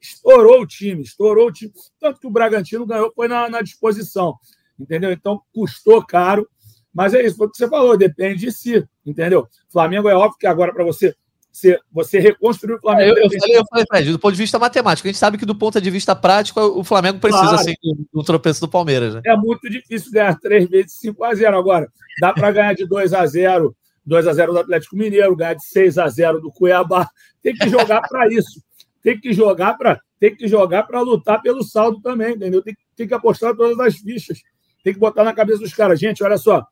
estourou 0.00 0.62
o 0.62 0.66
time, 0.66 1.02
estourou 1.02 1.48
o 1.48 1.52
time. 1.52 1.72
Tanto 2.00 2.20
que 2.20 2.26
o 2.26 2.30
Bragantino 2.30 2.86
ganhou, 2.86 3.12
foi 3.14 3.28
na, 3.28 3.48
na 3.48 3.60
disposição, 3.60 4.34
entendeu? 4.78 5.12
Então, 5.12 5.42
custou 5.52 6.04
caro. 6.04 6.48
Mas 6.92 7.14
é 7.14 7.24
isso, 7.24 7.36
foi 7.36 7.46
o 7.46 7.50
que 7.50 7.56
você 7.56 7.68
falou, 7.68 7.96
depende 7.96 8.40
de 8.40 8.52
si, 8.52 8.84
entendeu? 9.06 9.46
Flamengo 9.70 10.08
é 10.08 10.14
óbvio 10.14 10.38
que 10.38 10.46
agora, 10.46 10.72
para 10.72 10.82
você 10.82 11.14
Você, 11.52 11.78
você 11.92 12.18
reconstruiu 12.18 12.76
o 12.76 12.80
Flamengo. 12.80 13.16
É, 13.16 13.20
eu, 13.20 13.24
eu, 13.24 13.40
falei, 13.40 13.56
eu 13.58 13.64
falei, 13.70 13.84
Fred, 13.88 14.12
do 14.12 14.18
ponto 14.18 14.32
de 14.32 14.38
vista 14.38 14.58
matemático, 14.58 15.06
a 15.06 15.10
gente 15.10 15.18
sabe 15.18 15.38
que 15.38 15.46
do 15.46 15.54
ponto 15.54 15.80
de 15.80 15.90
vista 15.90 16.16
prático, 16.16 16.60
o 16.60 16.82
Flamengo 16.82 17.20
precisa 17.20 17.44
claro. 17.44 17.60
assim, 17.60 17.74
do, 18.12 18.24
tropeço 18.24 18.60
do 18.60 18.68
Palmeiras. 18.68 19.14
Né? 19.14 19.20
É 19.26 19.36
muito 19.36 19.68
difícil 19.70 20.10
ganhar 20.10 20.36
três 20.40 20.68
vezes 20.68 20.94
5 20.98 21.22
a 21.22 21.34
0 21.34 21.56
Agora, 21.56 21.88
dá 22.20 22.32
para 22.32 22.50
ganhar 22.50 22.74
de 22.74 22.86
2 22.86 23.12
a 23.12 23.24
0 23.26 23.76
2 24.04 24.26
a 24.26 24.32
0 24.32 24.52
do 24.52 24.58
Atlético 24.58 24.96
Mineiro, 24.96 25.36
ganhar 25.36 25.54
de 25.54 25.64
6 25.66 25.98
a 25.98 26.08
0 26.08 26.40
do 26.40 26.50
Cuiabá. 26.50 27.08
Tem 27.42 27.54
que 27.54 27.68
jogar 27.68 28.02
para 28.02 28.28
isso. 28.28 28.62
Tem 29.02 29.18
que 29.18 29.32
jogar 29.32 29.74
para 29.74 30.00
tem 30.20 30.36
que 30.36 30.46
jogar 30.46 30.82
para 30.82 31.00
lutar 31.00 31.40
pelo 31.40 31.64
saldo 31.64 31.98
também, 32.02 32.34
entendeu? 32.34 32.60
Tem, 32.60 32.76
tem 32.94 33.08
que 33.08 33.14
apostar 33.14 33.56
todas 33.56 33.80
as 33.80 33.96
fichas. 33.96 34.38
Tem 34.84 34.92
que 34.92 35.00
botar 35.00 35.24
na 35.24 35.32
cabeça 35.32 35.60
dos 35.60 35.72
caras. 35.72 35.98
Gente, 35.98 36.22
olha 36.22 36.36
só, 36.36 36.62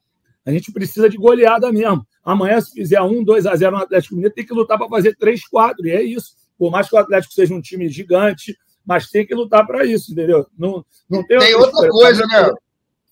a 0.44 0.50
gente 0.50 0.70
precisa 0.70 1.08
de 1.08 1.16
goleada 1.16 1.72
mesmo. 1.72 2.06
Amanhã, 2.22 2.60
se 2.60 2.72
fizer 2.72 3.00
um, 3.00 3.24
2 3.24 3.46
a 3.46 3.56
0 3.56 3.76
no 3.76 3.82
Atlético 3.82 4.14
Mineiro, 4.14 4.34
tem 4.34 4.44
que 4.44 4.52
lutar 4.52 4.76
para 4.76 4.88
fazer 4.88 5.16
3, 5.16 5.48
4. 5.48 5.86
E 5.86 5.90
é 5.90 6.02
isso. 6.02 6.34
Por 6.58 6.70
mais 6.70 6.90
que 6.90 6.94
o 6.94 6.98
Atlético 6.98 7.32
seja 7.32 7.54
um 7.54 7.60
time 7.60 7.88
gigante, 7.88 8.54
mas 8.84 9.08
tem 9.08 9.26
que 9.26 9.34
lutar 9.34 9.66
para 9.66 9.86
isso, 9.86 10.12
entendeu? 10.12 10.46
Não, 10.56 10.84
não 11.08 11.26
tem, 11.26 11.38
tem 11.38 11.54
outra 11.54 11.88
coisa, 11.88 12.26
né, 12.26 12.52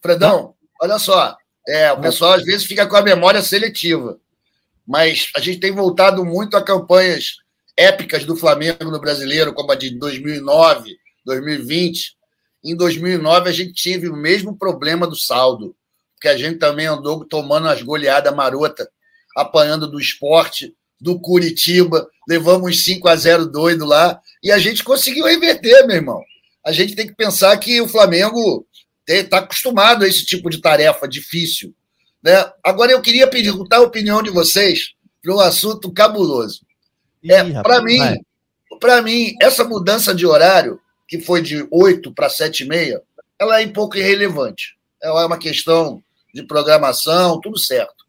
Fredão? 0.02 0.55
Olha 0.83 0.98
só. 0.98 1.35
É, 1.68 1.92
o 1.92 2.00
pessoal 2.00 2.35
às 2.35 2.44
vezes 2.44 2.66
fica 2.66 2.87
com 2.87 2.96
a 2.96 3.02
memória 3.02 3.42
seletiva. 3.42 4.18
Mas 4.87 5.31
a 5.37 5.40
gente 5.40 5.59
tem 5.59 5.72
voltado 5.72 6.24
muito 6.24 6.57
a 6.57 6.62
campanhas 6.62 7.37
épicas 7.76 8.24
do 8.24 8.37
Flamengo 8.37 8.85
no 8.85 9.00
brasileiro, 9.00 9.52
como 9.52 9.72
a 9.72 9.74
de 9.74 9.90
2009, 9.98 10.96
2020. 11.24 12.16
Em 12.64 12.76
2009, 12.76 13.48
a 13.48 13.52
gente 13.52 13.72
tive 13.72 14.09
o 14.09 14.16
mesmo 14.16 14.57
problema 14.57 15.07
do 15.07 15.16
saldo, 15.16 15.74
porque 16.14 16.29
a 16.29 16.37
gente 16.37 16.59
também 16.59 16.87
andou 16.87 17.24
tomando 17.24 17.68
as 17.68 17.83
goleadas 17.83 18.35
marota 18.35 18.88
apanhando 19.37 19.87
do 19.87 20.00
esporte, 20.00 20.74
do 20.98 21.20
Curitiba, 21.20 22.09
levamos 22.26 22.85
5 22.85 23.07
a 23.07 23.14
0 23.14 23.46
doido 23.46 23.85
lá, 23.85 24.18
e 24.42 24.50
a 24.50 24.59
gente 24.59 24.83
conseguiu 24.83 25.26
reverter, 25.26 25.87
meu 25.87 25.96
irmão. 25.96 26.22
A 26.64 26.72
gente 26.72 26.96
tem 26.96 27.07
que 27.07 27.14
pensar 27.14 27.57
que 27.59 27.81
o 27.81 27.88
Flamengo 27.88 28.66
está 29.06 29.38
acostumado 29.38 30.04
a 30.04 30.08
esse 30.08 30.24
tipo 30.24 30.50
de 30.50 30.60
tarefa 30.60 31.06
difícil. 31.06 31.74
Né? 32.22 32.32
Agora 32.64 32.92
eu 32.92 33.00
queria 33.00 33.26
perguntar 33.26 33.76
a 33.76 33.82
opinião 33.82 34.22
de 34.22 34.30
vocês 34.30 34.94
para 35.22 35.34
um 35.34 35.40
assunto 35.40 35.92
cabuloso. 35.92 36.60
É, 37.24 37.62
para 37.62 37.82
mim, 37.82 37.98
para 38.80 39.02
mim, 39.02 39.34
essa 39.40 39.64
mudança 39.64 40.14
de 40.14 40.26
horário, 40.26 40.80
que 41.08 41.20
foi 41.20 41.40
de 41.40 41.66
8 41.70 42.12
para 42.12 42.28
7 42.28 42.64
e 42.64 42.68
meia, 42.68 43.02
ela 43.38 43.60
é 43.60 43.66
um 43.66 43.72
pouco 43.72 43.96
irrelevante. 43.96 44.76
Ela 45.02 45.22
é 45.22 45.26
uma 45.26 45.38
questão 45.38 46.02
de 46.32 46.42
programação, 46.42 47.40
tudo 47.40 47.58
certo. 47.58 48.06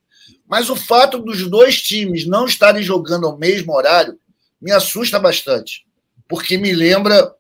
Mas 0.47 0.69
o 0.69 0.75
fato 0.75 1.19
dos 1.19 1.49
dois 1.49 1.81
times 1.81 2.25
não 2.25 2.45
estarem 2.45 2.81
jogando 2.81 3.27
ao 3.27 3.37
mesmo 3.37 3.73
horário 3.73 4.17
me 4.61 4.71
assusta 4.71 5.19
bastante, 5.19 5.85
porque 6.27 6.57
me 6.57 6.73
lembra 6.73 7.33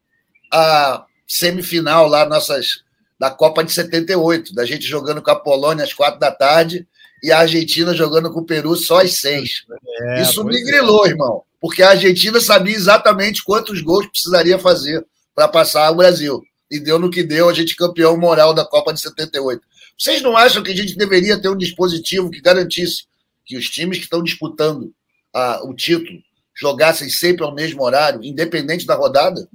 a 0.51 1.05
semifinal 1.27 2.07
lá 2.07 2.27
nossas 2.27 2.83
da 3.19 3.31
Copa 3.31 3.63
de 3.63 3.71
78, 3.71 4.53
da 4.53 4.65
gente 4.65 4.85
jogando 4.85 5.21
com 5.21 5.31
a 5.31 5.35
Polônia 5.35 5.83
às 5.83 5.93
quatro 5.93 6.19
da 6.19 6.31
tarde 6.31 6.87
e 7.23 7.31
a 7.31 7.39
Argentina 7.39 7.93
jogando 7.93 8.31
com 8.31 8.41
o 8.41 8.45
Peru 8.45 8.75
só 8.75 9.01
às 9.01 9.19
seis. 9.19 9.65
É, 10.01 10.21
Isso 10.21 10.43
me 10.43 10.55
é. 10.55 10.63
grilou, 10.63 11.05
é. 11.05 11.09
irmão, 11.09 11.43
porque 11.59 11.81
a 11.81 11.89
Argentina 11.89 12.39
sabia 12.39 12.75
exatamente 12.75 13.43
quantos 13.43 13.81
gols 13.81 14.07
precisaria 14.07 14.59
fazer 14.59 15.05
para 15.33 15.47
passar 15.47 15.91
o 15.91 15.95
Brasil. 15.95 16.43
E 16.69 16.79
deu 16.79 16.99
no 16.99 17.09
que 17.09 17.23
deu, 17.23 17.49
a 17.49 17.53
gente 17.53 17.75
campeão 17.75 18.17
moral 18.17 18.53
da 18.53 18.65
Copa 18.65 18.93
de 18.93 18.99
78. 18.99 19.61
Vocês 19.97 20.21
não 20.21 20.35
acham 20.37 20.61
que 20.61 20.71
a 20.71 20.75
gente 20.75 20.95
deveria 20.95 21.41
ter 21.41 21.49
um 21.49 21.57
dispositivo 21.57 22.29
que 22.29 22.41
garantisse 22.41 23.05
que 23.45 23.57
os 23.57 23.69
times 23.69 23.97
que 23.97 24.03
estão 24.03 24.21
disputando 24.21 24.93
a, 25.33 25.63
o 25.63 25.73
título 25.73 26.19
jogassem 26.53 27.09
sempre 27.09 27.43
ao 27.43 27.53
mesmo 27.53 27.81
horário, 27.83 28.23
independente 28.23 28.85
da 28.85 28.95
rodada? 28.95 29.47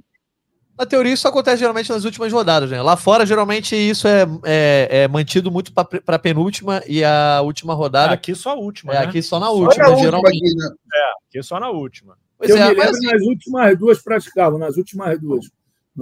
Na 0.77 0.85
teoria, 0.87 1.13
isso 1.13 1.27
acontece 1.27 1.57
geralmente 1.57 1.91
nas 1.91 2.03
últimas 2.03 2.33
rodadas, 2.33 2.69
né? 2.69 2.81
Lá 2.81 2.97
fora, 2.97 3.25
geralmente, 3.25 3.75
isso 3.75 4.07
é, 4.07 4.23
é, 4.43 4.87
é 5.03 5.07
mantido 5.07 5.51
muito 5.51 5.71
para 5.71 6.15
a 6.15 6.19
penúltima 6.19 6.81
e 6.87 7.03
a 7.03 7.41
última 7.43 7.75
rodada. 7.75 8.11
É, 8.11 8.15
aqui 8.15 8.33
só 8.33 8.51
a 8.51 8.55
última. 8.55 8.93
É, 8.93 8.99
né? 8.99 9.05
aqui 9.05 9.21
só 9.21 9.39
na 9.39 9.47
só 9.47 9.55
última, 9.55 9.89
na 9.89 9.95
geralmente. 9.95 10.37
Aqui, 10.37 10.55
né? 10.55 10.69
É, 10.93 11.11
aqui 11.29 11.43
só 11.43 11.59
na 11.59 11.69
última. 11.69 12.17
Pois 12.37 12.49
eu 12.49 12.57
é, 12.57 12.59
me 12.61 12.69
lembro, 12.69 12.89
assim, 12.89 13.05
nas 13.05 13.21
últimas 13.21 13.77
duas 13.77 14.01
praticavam, 14.01 14.57
nas 14.57 14.75
últimas 14.75 15.19
duas. 15.21 15.45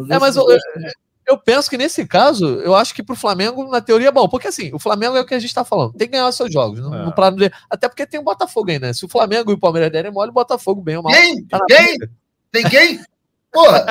é, 0.09 0.17
mas 0.17 0.37
eu, 0.37 0.45
eu 1.27 1.37
penso 1.37 1.69
que 1.69 1.77
nesse 1.77 2.07
caso, 2.07 2.45
eu 2.61 2.73
acho 2.73 2.95
que 2.95 3.03
pro 3.03 3.15
Flamengo, 3.15 3.69
na 3.69 3.81
teoria, 3.81 4.07
é 4.07 4.11
bom. 4.11 4.27
Porque 4.27 4.47
assim, 4.47 4.73
o 4.73 4.79
Flamengo 4.79 5.17
é 5.17 5.21
o 5.21 5.25
que 5.25 5.33
a 5.33 5.39
gente 5.39 5.53
tá 5.53 5.63
falando. 5.65 5.93
Tem 5.93 6.07
que 6.07 6.13
ganhar 6.13 6.27
os 6.27 6.35
seus 6.35 6.51
jogos. 6.51 6.79
É. 6.79 7.05
no 7.05 7.13
plano 7.13 7.37
de... 7.37 7.51
Até 7.69 7.87
porque 7.89 8.07
tem 8.07 8.19
o 8.19 8.23
Botafogo 8.23 8.71
aí, 8.71 8.79
né? 8.79 8.93
Se 8.93 9.05
o 9.05 9.09
Flamengo 9.09 9.51
e 9.51 9.53
o 9.53 9.59
Palmeiras 9.59 9.91
derem 9.91 10.11
mole, 10.11 10.29
o 10.29 10.33
Botafogo 10.33 10.81
bem 10.81 10.97
ou 10.97 11.03
mal. 11.03 11.13
Quem? 11.13 11.45
Tá 11.45 11.59
quem? 11.67 11.97
Tem 12.51 12.69
quem? 12.69 12.99
Porra! 13.51 13.85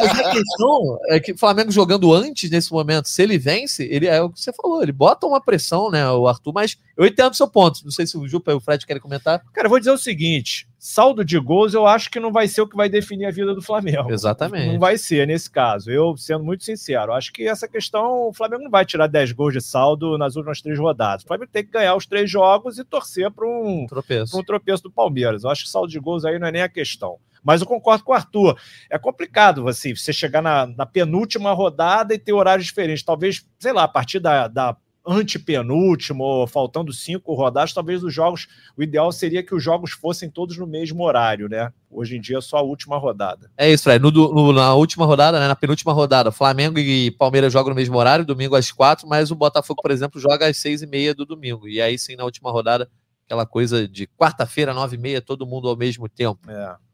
Mas 0.00 0.20
a 0.20 0.32
questão 0.32 0.98
é 1.08 1.18
que 1.18 1.32
o 1.32 1.38
Flamengo 1.38 1.70
jogando 1.72 2.12
antes, 2.14 2.50
nesse 2.50 2.72
momento, 2.72 3.08
se 3.08 3.22
ele 3.22 3.36
vence, 3.36 3.84
ele 3.90 4.06
é 4.06 4.22
o 4.22 4.30
que 4.30 4.40
você 4.40 4.52
falou, 4.52 4.82
ele 4.82 4.92
bota 4.92 5.26
uma 5.26 5.40
pressão, 5.40 5.90
né, 5.90 6.08
o 6.10 6.28
Arthur, 6.28 6.52
mas 6.52 6.78
eu 6.96 7.04
entendo 7.04 7.32
o 7.32 7.36
seu 7.36 7.48
ponto. 7.48 7.80
Não 7.84 7.90
sei 7.90 8.06
se 8.06 8.16
o 8.16 8.28
Jupa 8.28 8.52
e 8.52 8.54
o 8.54 8.60
Fred 8.60 8.86
querem 8.86 9.02
comentar. 9.02 9.42
Cara, 9.52 9.66
eu 9.66 9.70
vou 9.70 9.78
dizer 9.78 9.90
o 9.90 9.98
seguinte: 9.98 10.68
saldo 10.78 11.24
de 11.24 11.38
gols 11.38 11.74
eu 11.74 11.86
acho 11.86 12.10
que 12.10 12.20
não 12.20 12.32
vai 12.32 12.46
ser 12.46 12.60
o 12.60 12.68
que 12.68 12.76
vai 12.76 12.88
definir 12.88 13.26
a 13.26 13.30
vida 13.30 13.54
do 13.54 13.60
Flamengo. 13.60 14.10
Exatamente. 14.10 14.72
Não 14.72 14.78
vai 14.78 14.96
ser 14.96 15.26
nesse 15.26 15.50
caso. 15.50 15.90
Eu, 15.90 16.16
sendo 16.16 16.44
muito 16.44 16.62
sincero, 16.64 17.12
acho 17.12 17.32
que 17.32 17.46
essa 17.46 17.66
questão, 17.66 18.28
o 18.28 18.32
Flamengo 18.32 18.64
não 18.64 18.70
vai 18.70 18.84
tirar 18.84 19.08
10 19.08 19.32
gols 19.32 19.52
de 19.52 19.60
saldo 19.60 20.16
nas 20.16 20.36
últimas 20.36 20.60
três 20.62 20.78
rodadas. 20.78 21.24
O 21.24 21.26
Flamengo 21.26 21.50
tem 21.52 21.64
que 21.64 21.72
ganhar 21.72 21.96
os 21.96 22.06
três 22.06 22.30
jogos 22.30 22.78
e 22.78 22.84
torcer 22.84 23.30
para 23.30 23.46
um 23.46 23.86
tropeço. 23.88 24.38
um 24.38 24.44
tropeço 24.44 24.84
do 24.84 24.90
Palmeiras. 24.90 25.42
Eu 25.44 25.50
acho 25.50 25.64
que 25.64 25.70
saldo 25.70 25.88
de 25.88 25.98
gols 25.98 26.24
aí 26.24 26.38
não 26.38 26.46
é 26.46 26.52
nem 26.52 26.62
a 26.62 26.68
questão. 26.68 27.18
Mas 27.46 27.60
eu 27.60 27.66
concordo 27.66 28.02
com 28.02 28.10
o 28.10 28.14
Arthur. 28.14 28.58
É 28.90 28.98
complicado 28.98 29.68
assim, 29.68 29.94
você 29.94 30.12
chegar 30.12 30.42
na, 30.42 30.66
na 30.66 30.84
penúltima 30.84 31.52
rodada 31.52 32.12
e 32.12 32.18
ter 32.18 32.32
horários 32.32 32.66
diferentes. 32.66 33.04
Talvez, 33.04 33.46
sei 33.60 33.72
lá, 33.72 33.84
a 33.84 33.88
partir 33.88 34.18
da, 34.18 34.48
da 34.48 34.76
antepenúltimo, 35.06 36.44
faltando 36.48 36.92
cinco 36.92 37.32
rodadas, 37.34 37.72
talvez 37.72 38.02
os 38.02 38.12
jogos, 38.12 38.48
o 38.76 38.82
ideal 38.82 39.12
seria 39.12 39.44
que 39.44 39.54
os 39.54 39.62
jogos 39.62 39.92
fossem 39.92 40.28
todos 40.28 40.58
no 40.58 40.66
mesmo 40.66 41.04
horário, 41.04 41.48
né? 41.48 41.72
Hoje 41.88 42.16
em 42.16 42.20
dia 42.20 42.38
é 42.38 42.40
só 42.40 42.56
a 42.56 42.62
última 42.62 42.98
rodada. 42.98 43.48
É 43.56 43.70
isso, 43.70 43.84
Fred. 43.84 44.02
No, 44.02 44.10
no, 44.10 44.52
na 44.52 44.74
última 44.74 45.06
rodada, 45.06 45.38
né, 45.38 45.46
na 45.46 45.54
penúltima 45.54 45.92
rodada, 45.92 46.32
Flamengo 46.32 46.80
e 46.80 47.12
Palmeiras 47.12 47.52
jogam 47.52 47.70
no 47.70 47.76
mesmo 47.76 47.96
horário, 47.96 48.24
domingo 48.24 48.56
às 48.56 48.72
quatro, 48.72 49.06
mas 49.06 49.30
o 49.30 49.36
Botafogo, 49.36 49.80
por 49.80 49.92
exemplo, 49.92 50.20
joga 50.20 50.48
às 50.48 50.56
seis 50.56 50.82
e 50.82 50.86
meia 50.88 51.14
do 51.14 51.24
domingo. 51.24 51.68
E 51.68 51.80
aí 51.80 51.96
sim, 51.96 52.16
na 52.16 52.24
última 52.24 52.50
rodada, 52.50 52.90
aquela 53.24 53.46
coisa 53.46 53.86
de 53.86 54.08
quarta-feira, 54.08 54.74
nove 54.74 54.96
e 54.96 55.00
meia, 55.00 55.22
todo 55.22 55.46
mundo 55.46 55.68
ao 55.68 55.76
mesmo 55.76 56.08
tempo. 56.08 56.50
É. 56.50 56.85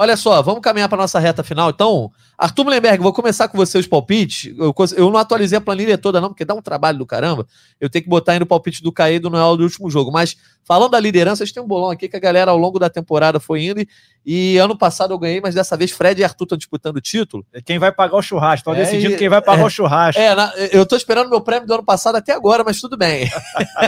Olha 0.00 0.16
só, 0.16 0.40
vamos 0.40 0.60
caminhar 0.60 0.88
para 0.88 0.98
nossa 0.98 1.18
reta 1.18 1.42
final. 1.42 1.70
Então, 1.70 2.12
Arthur 2.38 2.62
Mullenberg, 2.62 3.02
vou 3.02 3.12
começar 3.12 3.48
com 3.48 3.58
você 3.58 3.78
os 3.78 3.86
palpites. 3.88 4.54
Eu, 4.56 4.72
eu, 4.96 5.10
não 5.10 5.18
atualizei 5.18 5.58
a 5.58 5.60
planilha 5.60 5.98
toda, 5.98 6.20
não, 6.20 6.28
porque 6.28 6.44
dá 6.44 6.54
um 6.54 6.62
trabalho 6.62 6.98
do 6.98 7.04
caramba. 7.04 7.44
Eu 7.80 7.90
tenho 7.90 8.04
que 8.04 8.08
botar 8.08 8.34
aí 8.34 8.38
no 8.38 8.46
palpite 8.46 8.80
do 8.80 8.92
Caí 8.92 9.18
do 9.18 9.28
Noel 9.28 9.56
do 9.56 9.64
último 9.64 9.90
jogo. 9.90 10.12
Mas 10.12 10.36
falando 10.68 10.90
da 10.90 11.00
liderança, 11.00 11.42
a 11.42 11.46
gente 11.46 11.54
tem 11.54 11.62
um 11.62 11.66
bolão 11.66 11.90
aqui 11.90 12.10
que 12.10 12.16
a 12.16 12.20
galera 12.20 12.50
ao 12.50 12.58
longo 12.58 12.78
da 12.78 12.90
temporada 12.90 13.40
foi 13.40 13.64
indo. 13.64 13.80
E 14.24 14.58
ano 14.58 14.76
passado 14.76 15.14
eu 15.14 15.18
ganhei, 15.18 15.40
mas 15.40 15.54
dessa 15.54 15.74
vez 15.78 15.90
Fred 15.90 16.20
e 16.20 16.24
Arthur 16.24 16.44
estão 16.44 16.58
disputando 16.58 16.96
o 16.96 17.00
título. 17.00 17.46
É 17.54 17.62
quem 17.62 17.78
vai 17.78 17.90
pagar 17.90 18.18
o 18.18 18.20
churrasco. 18.20 18.70
Estão 18.70 18.74
é, 18.74 18.84
decidindo 18.84 19.16
quem 19.16 19.30
vai 19.30 19.40
pagar 19.40 19.62
é, 19.62 19.64
o 19.64 19.70
churrasco. 19.70 20.20
É, 20.20 20.34
na, 20.34 20.52
eu 20.70 20.82
estou 20.82 20.98
esperando 20.98 21.30
meu 21.30 21.40
prêmio 21.40 21.66
do 21.66 21.72
ano 21.72 21.82
passado 21.82 22.16
até 22.16 22.34
agora, 22.34 22.62
mas 22.62 22.78
tudo 22.78 22.98
bem. 22.98 23.30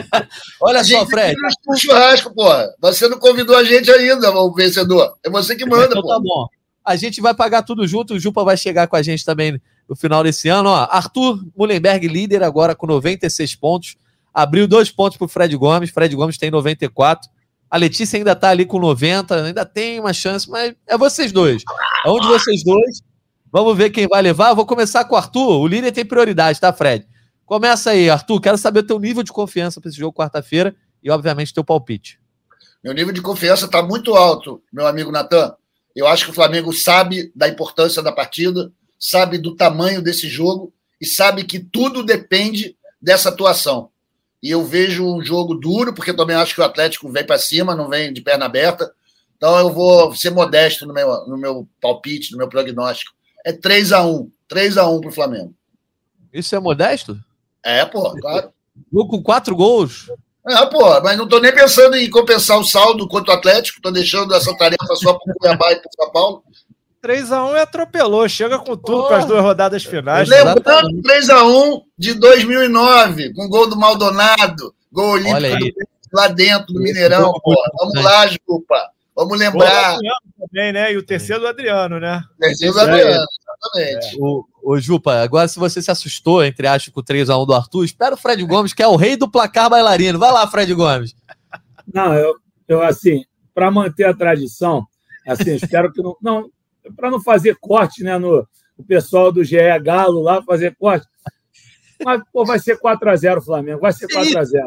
Olha 0.62 0.82
só, 0.82 1.04
Fred. 1.04 1.36
O 1.68 1.76
churrasco, 1.76 2.34
porra. 2.34 2.66
Você 2.80 3.06
não 3.08 3.18
convidou 3.18 3.54
a 3.54 3.62
gente 3.62 3.90
ainda, 3.90 4.30
o 4.30 4.54
vencedor. 4.54 5.14
É 5.22 5.28
você 5.28 5.54
que 5.54 5.66
manda, 5.66 5.84
então, 5.90 6.02
Tá 6.02 6.18
bom. 6.18 6.46
A 6.82 6.96
gente 6.96 7.20
vai 7.20 7.34
pagar 7.34 7.62
tudo 7.62 7.86
junto. 7.86 8.14
O 8.14 8.18
Jupa 8.18 8.42
vai 8.42 8.56
chegar 8.56 8.88
com 8.88 8.96
a 8.96 9.02
gente 9.02 9.22
também 9.22 9.60
no 9.86 9.94
final 9.94 10.22
desse 10.22 10.48
ano. 10.48 10.70
Ó, 10.70 10.88
Arthur 10.90 11.44
Mullenberg, 11.54 12.08
líder 12.08 12.42
agora 12.42 12.74
com 12.74 12.86
96 12.86 13.54
pontos. 13.56 13.96
Abriu 14.32 14.66
dois 14.66 14.90
pontos 14.90 15.18
para 15.18 15.24
o 15.24 15.28
Fred 15.28 15.56
Gomes. 15.56 15.90
Fred 15.90 16.14
Gomes 16.14 16.38
tem 16.38 16.50
94. 16.50 17.28
A 17.70 17.76
Letícia 17.76 18.16
ainda 18.16 18.32
está 18.32 18.50
ali 18.50 18.66
com 18.66 18.80
90, 18.80 19.44
ainda 19.44 19.64
tem 19.64 20.00
uma 20.00 20.12
chance, 20.12 20.48
mas 20.50 20.74
é 20.86 20.98
vocês 20.98 21.30
dois. 21.30 21.62
É 22.04 22.10
um 22.10 22.18
de 22.18 22.26
vocês 22.26 22.64
dois. 22.64 23.02
Vamos 23.52 23.76
ver 23.76 23.90
quem 23.90 24.08
vai 24.08 24.22
levar. 24.22 24.54
Vou 24.54 24.66
começar 24.66 25.04
com 25.04 25.14
o 25.14 25.18
Arthur. 25.18 25.60
O 25.60 25.66
líder 25.66 25.92
tem 25.92 26.04
prioridade, 26.04 26.60
tá, 26.60 26.72
Fred? 26.72 27.06
Começa 27.44 27.90
aí, 27.90 28.08
Arthur. 28.08 28.40
Quero 28.40 28.58
saber 28.58 28.80
o 28.80 28.86
teu 28.86 28.98
nível 28.98 29.22
de 29.22 29.32
confiança 29.32 29.80
para 29.80 29.88
esse 29.88 29.98
jogo 29.98 30.16
quarta-feira 30.16 30.74
e, 31.02 31.10
obviamente, 31.10 31.54
teu 31.54 31.64
palpite. 31.64 32.20
Meu 32.82 32.94
nível 32.94 33.12
de 33.12 33.20
confiança 33.20 33.66
está 33.66 33.82
muito 33.82 34.14
alto, 34.14 34.62
meu 34.72 34.86
amigo 34.86 35.12
Natan. 35.12 35.54
Eu 35.94 36.06
acho 36.06 36.24
que 36.24 36.30
o 36.30 36.34
Flamengo 36.34 36.72
sabe 36.72 37.32
da 37.34 37.48
importância 37.48 38.02
da 38.02 38.12
partida, 38.12 38.72
sabe 38.98 39.36
do 39.36 39.54
tamanho 39.54 40.00
desse 40.00 40.28
jogo 40.28 40.72
e 41.00 41.06
sabe 41.06 41.44
que 41.44 41.58
tudo 41.58 42.02
depende 42.02 42.76
dessa 43.00 43.28
atuação. 43.28 43.90
E 44.42 44.50
eu 44.50 44.64
vejo 44.64 45.04
um 45.04 45.22
jogo 45.22 45.54
duro, 45.54 45.92
porque 45.92 46.14
também 46.14 46.36
acho 46.36 46.54
que 46.54 46.60
o 46.60 46.64
Atlético 46.64 47.10
vem 47.10 47.24
para 47.24 47.38
cima, 47.38 47.74
não 47.74 47.88
vem 47.88 48.12
de 48.12 48.22
perna 48.22 48.46
aberta. 48.46 48.90
Então 49.36 49.58
eu 49.58 49.72
vou 49.72 50.14
ser 50.14 50.30
modesto 50.30 50.86
no 50.86 50.94
meu, 50.94 51.26
no 51.26 51.36
meu 51.36 51.68
palpite, 51.80 52.32
no 52.32 52.38
meu 52.38 52.48
prognóstico. 52.48 53.12
É 53.44 53.52
3 53.52 53.92
a 53.92 54.04
1 54.04 54.30
3 54.48 54.78
a 54.78 54.88
1 54.88 55.00
para 55.00 55.10
o 55.10 55.14
Flamengo. 55.14 55.54
Isso 56.32 56.54
é 56.54 56.60
modesto? 56.60 57.18
É, 57.64 57.84
pô, 57.84 58.12
claro. 58.20 58.52
Com 58.92 59.22
quatro 59.22 59.54
gols. 59.54 60.10
Ah, 60.46 60.66
pô, 60.66 61.00
mas 61.02 61.16
não 61.16 61.24
estou 61.24 61.40
nem 61.40 61.54
pensando 61.54 61.96
em 61.96 62.08
compensar 62.08 62.58
o 62.58 62.64
saldo 62.64 63.06
contra 63.06 63.34
o 63.34 63.36
Atlético, 63.36 63.78
estou 63.78 63.92
deixando 63.92 64.34
essa 64.34 64.56
tarefa 64.56 64.96
só 64.96 65.12
para 65.14 65.32
o 65.32 65.36
Cuiabá 65.36 65.72
e 65.72 65.76
para 65.76 65.88
o 65.88 65.94
São 65.94 66.12
Paulo. 66.12 66.44
3x1 67.02 67.56
e 67.56 67.60
atropelou, 67.60 68.28
chega 68.28 68.58
com 68.58 68.76
tudo 68.76 69.08
para 69.08 69.18
as 69.18 69.24
duas 69.24 69.42
rodadas 69.42 69.84
finais. 69.84 70.28
Lembrando 70.28 71.02
3x1 71.02 71.82
de 71.96 72.14
2009, 72.14 73.34
com 73.34 73.48
gol 73.48 73.68
do 73.68 73.76
Maldonado, 73.76 74.74
gol 74.92 75.12
olímpico 75.12 75.80
lá 76.12 76.28
dentro 76.28 76.72
do 76.74 76.80
Mineirão. 76.80 77.32
Pô. 77.42 77.54
Vamos 77.78 78.04
lá, 78.04 78.26
Jupa. 78.26 78.90
Vamos 79.14 79.38
lembrar. 79.38 79.98
também, 80.38 80.72
né? 80.72 80.92
E 80.92 80.96
o 80.96 81.02
terceiro 81.02 81.42
do 81.42 81.48
Adriano, 81.48 82.00
né? 82.00 82.22
O 82.36 82.40
terceiro 82.40 82.74
do 82.74 82.80
Adriano, 82.80 83.26
exatamente. 83.64 84.16
É. 84.16 84.18
O, 84.18 84.44
o 84.62 84.80
Jupa, 84.80 85.20
agora 85.20 85.48
se 85.48 85.58
você 85.58 85.82
se 85.82 85.90
assustou, 85.90 86.44
entre 86.44 86.66
aspas, 86.66 86.92
com 86.92 87.00
o 87.00 87.04
3x1 87.04 87.46
do 87.46 87.54
Arthur, 87.54 87.84
espera 87.84 88.14
o 88.14 88.18
Fred 88.18 88.42
Gomes, 88.44 88.72
que 88.72 88.82
é 88.82 88.86
o 88.86 88.96
rei 88.96 89.16
do 89.16 89.30
placar 89.30 89.68
bailarino. 89.68 90.18
Vai 90.18 90.32
lá, 90.32 90.46
Fred 90.46 90.72
Gomes. 90.74 91.14
Não, 91.92 92.14
eu, 92.14 92.36
eu 92.68 92.82
assim, 92.82 93.24
para 93.54 93.70
manter 93.70 94.04
a 94.04 94.14
tradição, 94.14 94.86
assim, 95.26 95.54
espero 95.54 95.92
que 95.92 96.02
não. 96.02 96.16
não 96.22 96.50
para 96.96 97.10
não 97.10 97.20
fazer 97.20 97.56
corte, 97.60 98.02
né? 98.02 98.18
No, 98.18 98.46
o 98.76 98.84
pessoal 98.84 99.30
do 99.30 99.44
GE 99.44 99.56
Galo 99.82 100.20
lá 100.20 100.42
fazer 100.42 100.74
corte. 100.76 101.06
Mas, 102.04 102.22
pô, 102.32 102.44
vai 102.44 102.58
ser 102.58 102.78
4x0 102.78 103.42
Flamengo, 103.42 103.80
vai 103.80 103.92
ser 103.92 104.06
4x0. 104.06 104.66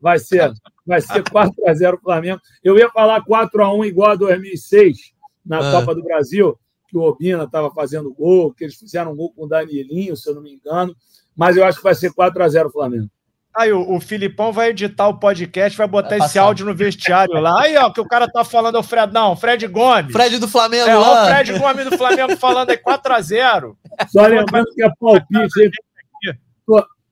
Vai 0.00 0.18
ser, 0.18 0.52
vai 0.84 1.00
ser 1.00 1.22
4x0 1.22 2.00
Flamengo. 2.02 2.40
Eu 2.62 2.76
ia 2.76 2.90
falar 2.90 3.24
4x1 3.24 3.86
igual 3.86 4.10
a 4.10 4.16
2006, 4.16 5.12
na 5.46 5.58
ah. 5.58 5.72
Copa 5.72 5.94
do 5.94 6.02
Brasil, 6.02 6.58
que 6.88 6.98
o 6.98 7.02
Obina 7.02 7.44
estava 7.44 7.70
fazendo 7.70 8.12
gol, 8.12 8.52
que 8.52 8.64
eles 8.64 8.74
fizeram 8.74 9.12
um 9.12 9.16
gol 9.16 9.32
com 9.32 9.44
o 9.44 9.48
Danielinho, 9.48 10.16
se 10.16 10.28
eu 10.28 10.34
não 10.34 10.42
me 10.42 10.52
engano. 10.54 10.94
Mas 11.36 11.56
eu 11.56 11.64
acho 11.64 11.78
que 11.78 11.84
vai 11.84 11.94
ser 11.94 12.12
4x0 12.12 12.72
Flamengo. 12.72 13.08
Aí 13.54 13.70
o, 13.72 13.96
o 13.96 14.00
Filipão 14.00 14.52
vai 14.52 14.70
editar 14.70 15.08
o 15.08 15.18
podcast, 15.18 15.76
vai 15.76 15.86
botar 15.86 16.16
vai 16.16 16.26
esse 16.26 16.38
áudio 16.38 16.64
no 16.64 16.74
vestiário 16.74 17.38
lá. 17.38 17.62
Aí, 17.62 17.76
ó, 17.76 17.90
que 17.90 18.00
o 18.00 18.08
cara 18.08 18.26
tá 18.26 18.44
falando 18.44 18.76
é 18.76 18.80
o 18.80 18.82
Fred. 18.82 19.12
Não, 19.12 19.36
Fred 19.36 19.66
Gomes. 19.66 20.10
Fred 20.10 20.38
do 20.38 20.48
Flamengo. 20.48 20.88
É, 20.88 20.96
lá. 20.96 21.24
o 21.24 21.26
Fred 21.26 21.58
Gomes 21.58 21.90
do 21.90 21.98
Flamengo 21.98 22.36
falando 22.36 22.70
aí 22.70 22.78
4x0. 22.78 23.76
Só 24.08 24.26
lembrando 24.26 24.66
que 24.74 24.82
é 24.82 24.90
palpite. 24.98 25.70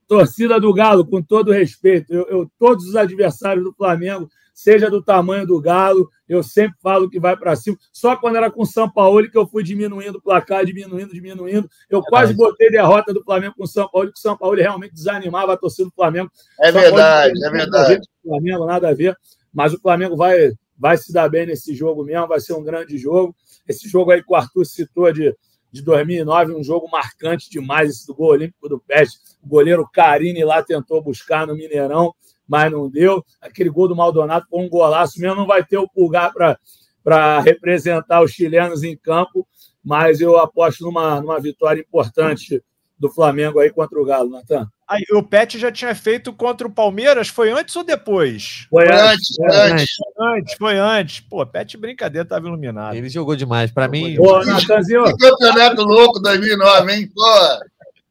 Torcida 0.09 0.59
do 0.59 0.75
Galo, 0.75 1.07
com 1.07 1.23
todo 1.23 1.53
respeito, 1.53 2.13
eu, 2.13 2.27
eu, 2.29 2.51
todos 2.59 2.85
os 2.85 2.97
adversários 2.97 3.65
do 3.65 3.73
Flamengo, 3.73 4.29
seja 4.55 4.91
do 4.91 5.03
tamanho 5.03 5.47
do 5.47 5.61
Galo, 5.61 6.09
eu 6.29 6.43
sempre 6.43 6.79
falo 6.83 7.09
que 7.09 7.19
vai 7.19 7.37
para 7.37 7.57
cima. 7.57 7.77
Só 7.93 8.17
quando 8.17 8.37
era 8.37 8.51
com 8.51 8.63
o 8.63 8.67
São 8.67 8.91
Paulo 8.91 9.29
que 9.31 9.37
eu 9.37 9.47
fui 9.47 9.63
diminuindo 9.63 10.19
o 10.19 10.23
placar, 10.23 10.65
diminuindo, 10.65 11.13
diminuindo. 11.13 11.69
Eu 11.89 12.01
é 12.01 12.03
quase 12.03 12.35
botei 12.35 12.71
derrota 12.71 13.13
do 13.13 13.23
Flamengo 13.23 13.55
com 13.57 13.65
o 13.65 13.69
São 13.69 13.89
Paulo, 13.89 14.13
que 14.13 14.19
o 14.19 14.23
São 14.23 14.37
Paulo 14.37 14.57
realmente 14.57 14.95
desanimava 14.95 15.53
a 15.53 15.57
torcida 15.57 15.89
do 15.89 15.95
Flamengo. 15.95 16.31
É 16.61 16.73
São 16.73 16.81
verdade, 16.81 17.45
é 17.45 17.51
verdade. 17.51 18.01
Flamengo, 18.23 18.67
nada 18.67 18.89
a 18.89 18.95
ver. 18.95 19.17
Mas 19.53 19.73
o 19.73 19.81
Flamengo 19.81 20.17
vai, 20.17 20.53
vai 20.79 20.97
se 20.97 21.13
dar 21.13 21.29
bem 21.29 21.47
nesse 21.47 21.75
jogo 21.75 22.05
mesmo, 22.05 22.29
vai 22.29 22.41
ser 22.41 22.53
um 22.53 22.63
grande 22.63 22.97
jogo. 22.99 23.35
Esse 23.69 23.89
jogo 23.89 24.11
aí 24.11 24.23
que 24.23 24.33
o 24.33 24.37
Arthur 24.37 24.65
citou 24.65 25.13
de 25.13 25.35
de 25.73 25.83
2009, 25.83 26.55
um 26.55 26.65
jogo 26.65 26.89
marcante 26.91 27.49
demais, 27.49 27.91
esse 27.91 28.07
do 28.07 28.15
gol 28.15 28.31
olímpico 28.31 28.69
do 28.69 28.81
Peste. 28.81 29.19
O 29.43 29.49
goleiro 29.49 29.89
Carini 29.93 30.45
lá 30.45 30.63
tentou 30.63 31.03
buscar 31.03 31.47
no 31.47 31.55
Mineirão, 31.55 32.13
mas 32.51 32.73
não 32.73 32.91
deu. 32.91 33.25
Aquele 33.41 33.71
gol 33.71 33.87
do 33.87 33.95
Maldonado 33.95 34.45
foi 34.51 34.61
um 34.61 34.69
golaço 34.69 35.21
mesmo. 35.21 35.37
Não 35.37 35.47
vai 35.47 35.65
ter 35.65 35.79
o 35.79 35.89
pulgar 35.89 36.33
para 36.33 37.41
representar 37.41 38.21
os 38.23 38.33
chilenos 38.33 38.83
em 38.83 38.97
campo, 38.97 39.47
mas 39.85 40.21
eu 40.21 40.37
aposto 40.37 40.85
numa, 40.85 41.21
numa 41.21 41.39
vitória 41.39 41.81
importante 41.81 42.61
do 42.99 43.09
Flamengo 43.09 43.61
aí 43.61 43.71
contra 43.71 43.99
o 44.01 44.05
Galo, 44.05 44.31
Natan. 44.31 44.69
Aí, 44.87 45.05
o 45.13 45.23
Pet 45.23 45.57
já 45.61 45.71
tinha 45.71 45.95
feito 45.95 46.33
contra 46.33 46.67
o 46.67 46.71
Palmeiras, 46.71 47.29
foi 47.29 47.53
antes 47.53 47.75
ou 47.77 47.85
depois? 47.85 48.67
Foi 48.69 48.85
antes, 48.93 49.37
foi 49.37 49.57
antes. 49.57 49.95
Foi 49.95 50.27
antes, 50.27 50.55
foi 50.59 50.79
antes. 50.79 51.21
Pô, 51.21 51.47
Pet 51.47 51.77
brincadeira, 51.77 52.29
tava 52.29 52.49
iluminado. 52.49 52.97
Ele 52.97 53.09
jogou 53.09 53.37
demais, 53.37 53.71
para 53.71 53.87
mim. 53.87 54.17
Pô, 54.17 54.45
Natanzinho. 54.45 55.05
Que 55.05 55.17
campeonato 55.17 55.83
louco 55.83 56.19
2009, 56.19 56.93
hein? 56.93 57.09
Pô. 57.15 57.23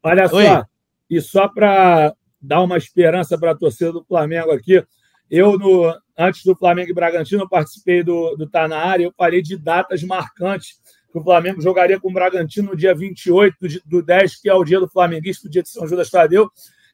Olha 0.02 0.34
Oi. 0.34 0.46
só, 0.46 0.64
e 1.10 1.22
só 1.22 1.48
para 1.50 2.14
dar 2.42 2.62
uma 2.62 2.78
esperança 2.78 3.38
para 3.38 3.52
a 3.52 3.56
torcida 3.56 3.92
do 3.92 4.04
Flamengo 4.04 4.52
aqui, 4.52 4.84
eu, 5.30 5.58
no, 5.58 5.94
antes 6.18 6.44
do 6.44 6.56
Flamengo 6.56 6.90
e 6.90 6.94
Bragantino, 6.94 7.44
eu 7.44 7.50
participei 7.50 8.04
do, 8.04 8.36
do 8.36 8.50
Tá 8.50 8.68
na 8.68 8.78
Área, 8.78 9.06
eu 9.06 9.14
falei 9.16 9.42
de 9.42 9.56
datas 9.58 10.02
marcantes 10.04 10.80
que 11.12 11.18
o 11.18 11.24
Flamengo 11.24 11.62
jogaria 11.62 12.00
com 12.00 12.10
o 12.10 12.14
Bragantino 12.14 12.70
no 12.72 12.76
dia 12.76 12.94
28 12.94 13.56
do 13.86 14.02
10, 14.02 14.42
que 14.42 14.50
é 14.50 14.54
o 14.54 14.64
dia 14.64 14.80
do 14.80 14.88
Flamenguista, 14.88 15.48
o 15.48 15.52
dia 15.52 15.64
de 15.64 15.70
São 15.70 15.88
Judas 15.88 16.10
Tadeu, 16.10 16.50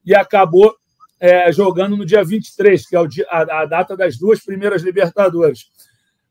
e 0.05 0.15
acabou 0.15 0.75
é, 1.19 1.51
jogando 1.51 1.97
no 1.97 2.05
dia 2.05 2.23
23, 2.23 2.87
que 2.87 2.95
é 2.95 2.99
o 2.99 3.07
dia, 3.07 3.25
a, 3.29 3.61
a, 3.61 3.65
data 3.65 3.95
das 3.95 4.17
duas 4.17 4.43
primeiras 4.43 4.83
Libertadores. 4.83 5.65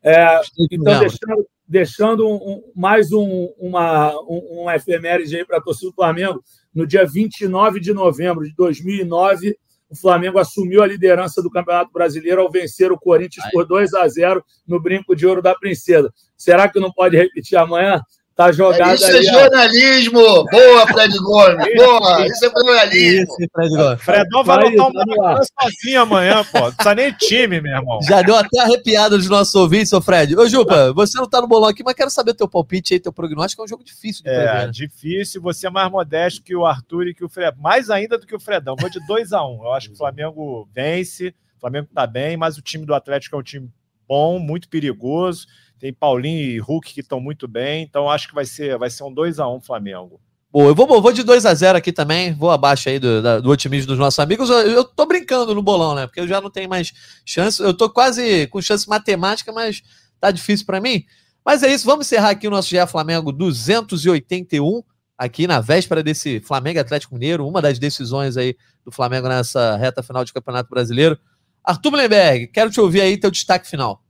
É, 0.03 0.41
então, 0.59 0.99
deixando, 0.99 1.47
deixando 1.67 2.29
um, 2.29 2.63
mais 2.75 3.13
um, 3.13 3.53
uma, 3.59 4.13
um, 4.29 4.71
efeméride 4.71 5.37
aí 5.37 5.45
para 5.45 5.59
a 5.59 5.63
torcida 5.63 5.91
do 5.91 5.95
Flamengo, 5.95 6.43
no 6.75 6.87
dia 6.87 7.07
29 7.07 7.81
de 7.81 7.93
novembro 7.93 8.45
de 8.45 8.55
2009, 8.55 9.57
o 9.89 9.97
Flamengo 9.97 10.39
assumiu 10.39 10.83
a 10.83 10.87
liderança 10.87 11.43
do 11.43 11.51
Campeonato 11.51 11.93
Brasileiro 11.93 12.41
ao 12.41 12.51
vencer 12.51 12.91
o 12.91 12.99
Corinthians 12.99 13.47
por 13.53 13.67
2 13.67 13.95
a 13.95 14.09
0 14.09 14.45
no 14.67 14.81
Brinco 14.81 15.15
de 15.15 15.27
Ouro 15.27 15.41
da 15.41 15.55
Princesa. 15.55 16.13
Será 16.37 16.69
que 16.69 16.81
não 16.81 16.93
pode 16.93 17.17
repetir 17.17 17.57
amanhã? 17.57 18.01
Tá 18.37 18.51
jogado 18.51 18.97
Isso 18.97 19.05
é 19.05 19.19
aí, 19.19 19.27
é 19.27 19.33
jornalismo! 19.33 20.19
Ó. 20.19 20.45
Boa, 20.51 20.87
Fred 20.89 21.17
Gomes! 21.19 21.75
Boa! 21.77 22.27
Isso 22.27 22.45
é 22.45 22.51
jornalismo! 22.51 23.37
Isso, 23.39 23.51
Fred 23.53 23.77
Gomes. 23.77 24.03
Fredão 24.03 24.43
vai 24.43 24.69
lutar 24.71 24.91
uma 24.91 25.41
sozinho 25.63 26.03
amanhã, 26.03 26.45
pô. 26.45 26.59
Não 26.59 26.73
precisa 26.73 26.95
nem 26.97 27.13
time, 27.13 27.61
meu 27.61 27.77
irmão. 27.77 28.01
Já 28.03 28.23
deu 28.23 28.35
até 28.35 28.59
arrepiado 28.59 29.17
dos 29.17 29.29
nossos 29.29 29.55
ouvintes, 29.55 29.93
ô 29.93 30.01
Fred. 30.01 30.37
Ô, 30.37 30.49
Jupa, 30.49 30.93
você 30.93 31.17
não 31.17 31.29
tá 31.29 31.41
no 31.41 31.47
bolão 31.47 31.69
aqui, 31.69 31.85
mas 31.85 31.95
quero 31.95 32.11
saber 32.11 32.35
teu 32.35 32.49
palpite 32.49 32.95
aí, 32.95 32.99
teu 32.99 33.13
prognóstico. 33.13 33.63
É 33.63 33.67
um 33.67 33.69
jogo 33.69 33.85
difícil 33.85 34.25
de 34.25 34.31
é, 34.31 34.35
prever. 34.35 34.63
É, 34.63 34.71
difícil. 34.71 35.41
Você 35.41 35.69
é 35.69 35.71
mais 35.71 35.89
modesto 35.89 36.43
que 36.43 36.57
o 36.57 36.67
Arthur 36.67 37.07
e 37.07 37.15
que 37.15 37.25
o 37.25 37.29
Fred. 37.29 37.57
Mais 37.61 37.89
ainda 37.89 38.19
do 38.19 38.27
que 38.27 38.35
o 38.35 38.41
Fredão. 38.41 38.75
Vou 38.77 38.91
de 38.91 38.99
2x1. 39.07 39.61
Um. 39.61 39.63
Eu 39.63 39.73
acho 39.73 39.89
que 39.91 39.95
o 39.95 39.99
Flamengo 39.99 40.69
vence. 40.75 41.29
O 41.57 41.61
Flamengo 41.61 41.89
tá 41.95 42.05
bem, 42.05 42.37
mas 42.37 42.59
o 42.59 42.63
time 42.63 42.85
do 42.85 42.95
Atlético 42.95 43.37
é 43.37 43.39
um 43.39 43.45
time 43.45 43.71
bom, 44.09 44.41
muito 44.41 44.69
perigoso. 44.69 45.47
Tem 45.79 45.93
Paulinho 45.93 46.41
e 46.41 46.59
Hulk 46.59 46.95
que 46.95 47.01
estão 47.01 47.21
muito 47.21 47.47
bem, 47.47 47.83
então 47.83 48.09
acho 48.09 48.29
que 48.29 48.35
vai 48.35 48.45
ser, 48.45 48.79
vai 48.79 48.91
ser 48.91 49.05
um 49.05 49.13
2 49.13 49.39
a 49.39 49.49
1 49.49 49.61
Flamengo. 49.61 50.21
Bom, 50.55 50.69
eu 50.69 50.75
vou, 50.75 50.87
vou 50.87 51.13
de 51.13 51.25
2 51.25 51.45
a 51.47 51.53
0 51.53 51.79
aqui 51.79 51.93
também, 51.93 52.33
vou 52.33 52.49
abaixo 52.49 52.89
aí 52.89 53.01
do, 53.01 53.43
do 53.43 53.51
otimismo 53.51 53.89
dos 53.89 53.99
nossos 53.99 54.21
amigos. 54.21 54.49
Eu, 54.49 54.57
eu 54.59 54.85
tô 54.85 55.05
brincando 55.05 55.53
no 55.53 55.61
bolão, 55.61 55.97
né? 55.97 56.07
Porque 56.07 56.21
eu 56.21 56.29
já 56.29 56.41
não 56.41 56.49
tenho 56.49 56.69
mais 56.69 56.93
chance. 57.27 57.61
Eu 57.61 57.75
tô 57.75 57.91
quase 57.91 58.47
com 58.47 58.63
chance 58.63 58.89
matemática, 58.89 59.53
mas 59.53 59.83
tá 60.21 60.31
difícil 60.31 60.65
para 60.65 60.81
mim. 60.81 61.05
Mas 61.45 61.65
é 61.65 61.75
isso, 61.75 61.85
vamos 61.85 62.07
encerrar 62.07 62.31
aqui 62.31 62.47
o 62.47 62.53
nosso 62.53 62.69
GE 62.69 62.87
Flamengo 62.87 63.33
281, 63.33 64.81
aqui 65.19 65.49
na 65.49 65.61
véspera 65.61 66.05
desse 66.05 66.39
Flamengo 66.39 66.79
Atlético 66.79 67.15
Mineiro, 67.15 67.49
uma 67.49 67.61
das 67.61 67.77
decisões 67.77 68.37
aí 68.37 68.57
do 68.85 68.93
Flamengo 68.93 69.29
nessa 69.29 69.77
reta 69.77 70.05
final 70.05 70.25
de 70.25 70.33
Campeonato 70.33 70.71
Brasileiro. 70.71 71.19
Arthur 71.65 71.91
Blenberg, 71.91 72.47
quero 72.47 72.71
te 72.71 72.81
ouvir 72.81 73.01
aí 73.01 73.19
teu 73.19 73.31
destaque 73.31 73.69
final. 73.69 74.04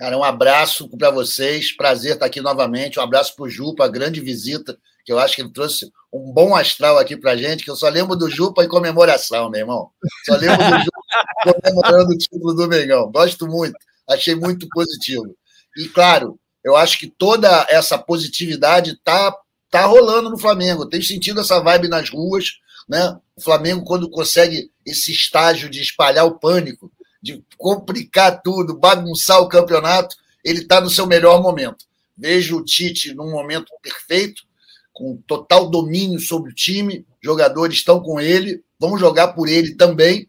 Cara, 0.00 0.16
um 0.16 0.24
abraço 0.24 0.88
para 0.96 1.10
vocês. 1.10 1.76
Prazer 1.76 2.14
estar 2.14 2.24
aqui 2.24 2.40
novamente. 2.40 2.98
Um 2.98 3.02
abraço 3.02 3.36
para 3.36 3.44
o 3.44 3.50
Jupa, 3.50 3.86
grande 3.86 4.18
visita, 4.18 4.78
que 5.04 5.12
eu 5.12 5.18
acho 5.18 5.36
que 5.36 5.42
ele 5.42 5.52
trouxe 5.52 5.92
um 6.10 6.32
bom 6.32 6.56
astral 6.56 6.96
aqui 6.96 7.18
para 7.18 7.36
gente, 7.36 7.62
que 7.62 7.70
eu 7.70 7.76
só 7.76 7.86
lembro 7.86 8.16
do 8.16 8.30
Jupa 8.30 8.64
em 8.64 8.68
comemoração, 8.68 9.50
meu 9.50 9.60
irmão. 9.60 9.90
Só 10.24 10.36
lembro 10.36 10.56
do 10.56 10.78
Jupa 10.78 11.02
comemorando 11.62 12.14
o 12.14 12.16
título 12.16 12.54
do 12.54 12.66
Mengão. 12.66 13.12
Gosto 13.12 13.46
muito. 13.46 13.76
Achei 14.08 14.34
muito 14.34 14.66
positivo. 14.70 15.36
E, 15.76 15.86
claro, 15.86 16.40
eu 16.64 16.76
acho 16.76 16.98
que 16.98 17.06
toda 17.06 17.66
essa 17.68 17.98
positividade 17.98 18.98
tá, 19.04 19.36
tá 19.70 19.84
rolando 19.84 20.30
no 20.30 20.38
Flamengo. 20.38 20.88
Tenho 20.88 21.04
sentido 21.04 21.42
essa 21.42 21.60
vibe 21.60 21.88
nas 21.88 22.08
ruas. 22.08 22.52
Né? 22.88 23.18
O 23.36 23.42
Flamengo, 23.42 23.84
quando 23.84 24.08
consegue 24.08 24.70
esse 24.86 25.12
estágio 25.12 25.68
de 25.68 25.82
espalhar 25.82 26.24
o 26.24 26.38
pânico, 26.38 26.90
de 27.22 27.44
complicar 27.56 28.40
tudo, 28.42 28.78
bagunçar 28.78 29.40
o 29.40 29.48
campeonato, 29.48 30.16
ele 30.44 30.60
está 30.60 30.80
no 30.80 30.90
seu 30.90 31.06
melhor 31.06 31.42
momento. 31.42 31.84
Vejo 32.16 32.58
o 32.58 32.64
Tite 32.64 33.14
num 33.14 33.30
momento 33.30 33.72
perfeito, 33.82 34.42
com 34.92 35.16
total 35.26 35.68
domínio 35.70 36.20
sobre 36.20 36.50
o 36.50 36.54
time, 36.54 37.06
jogadores 37.22 37.76
estão 37.76 38.00
com 38.00 38.20
ele, 38.20 38.62
vão 38.78 38.98
jogar 38.98 39.28
por 39.28 39.48
ele 39.48 39.74
também. 39.74 40.28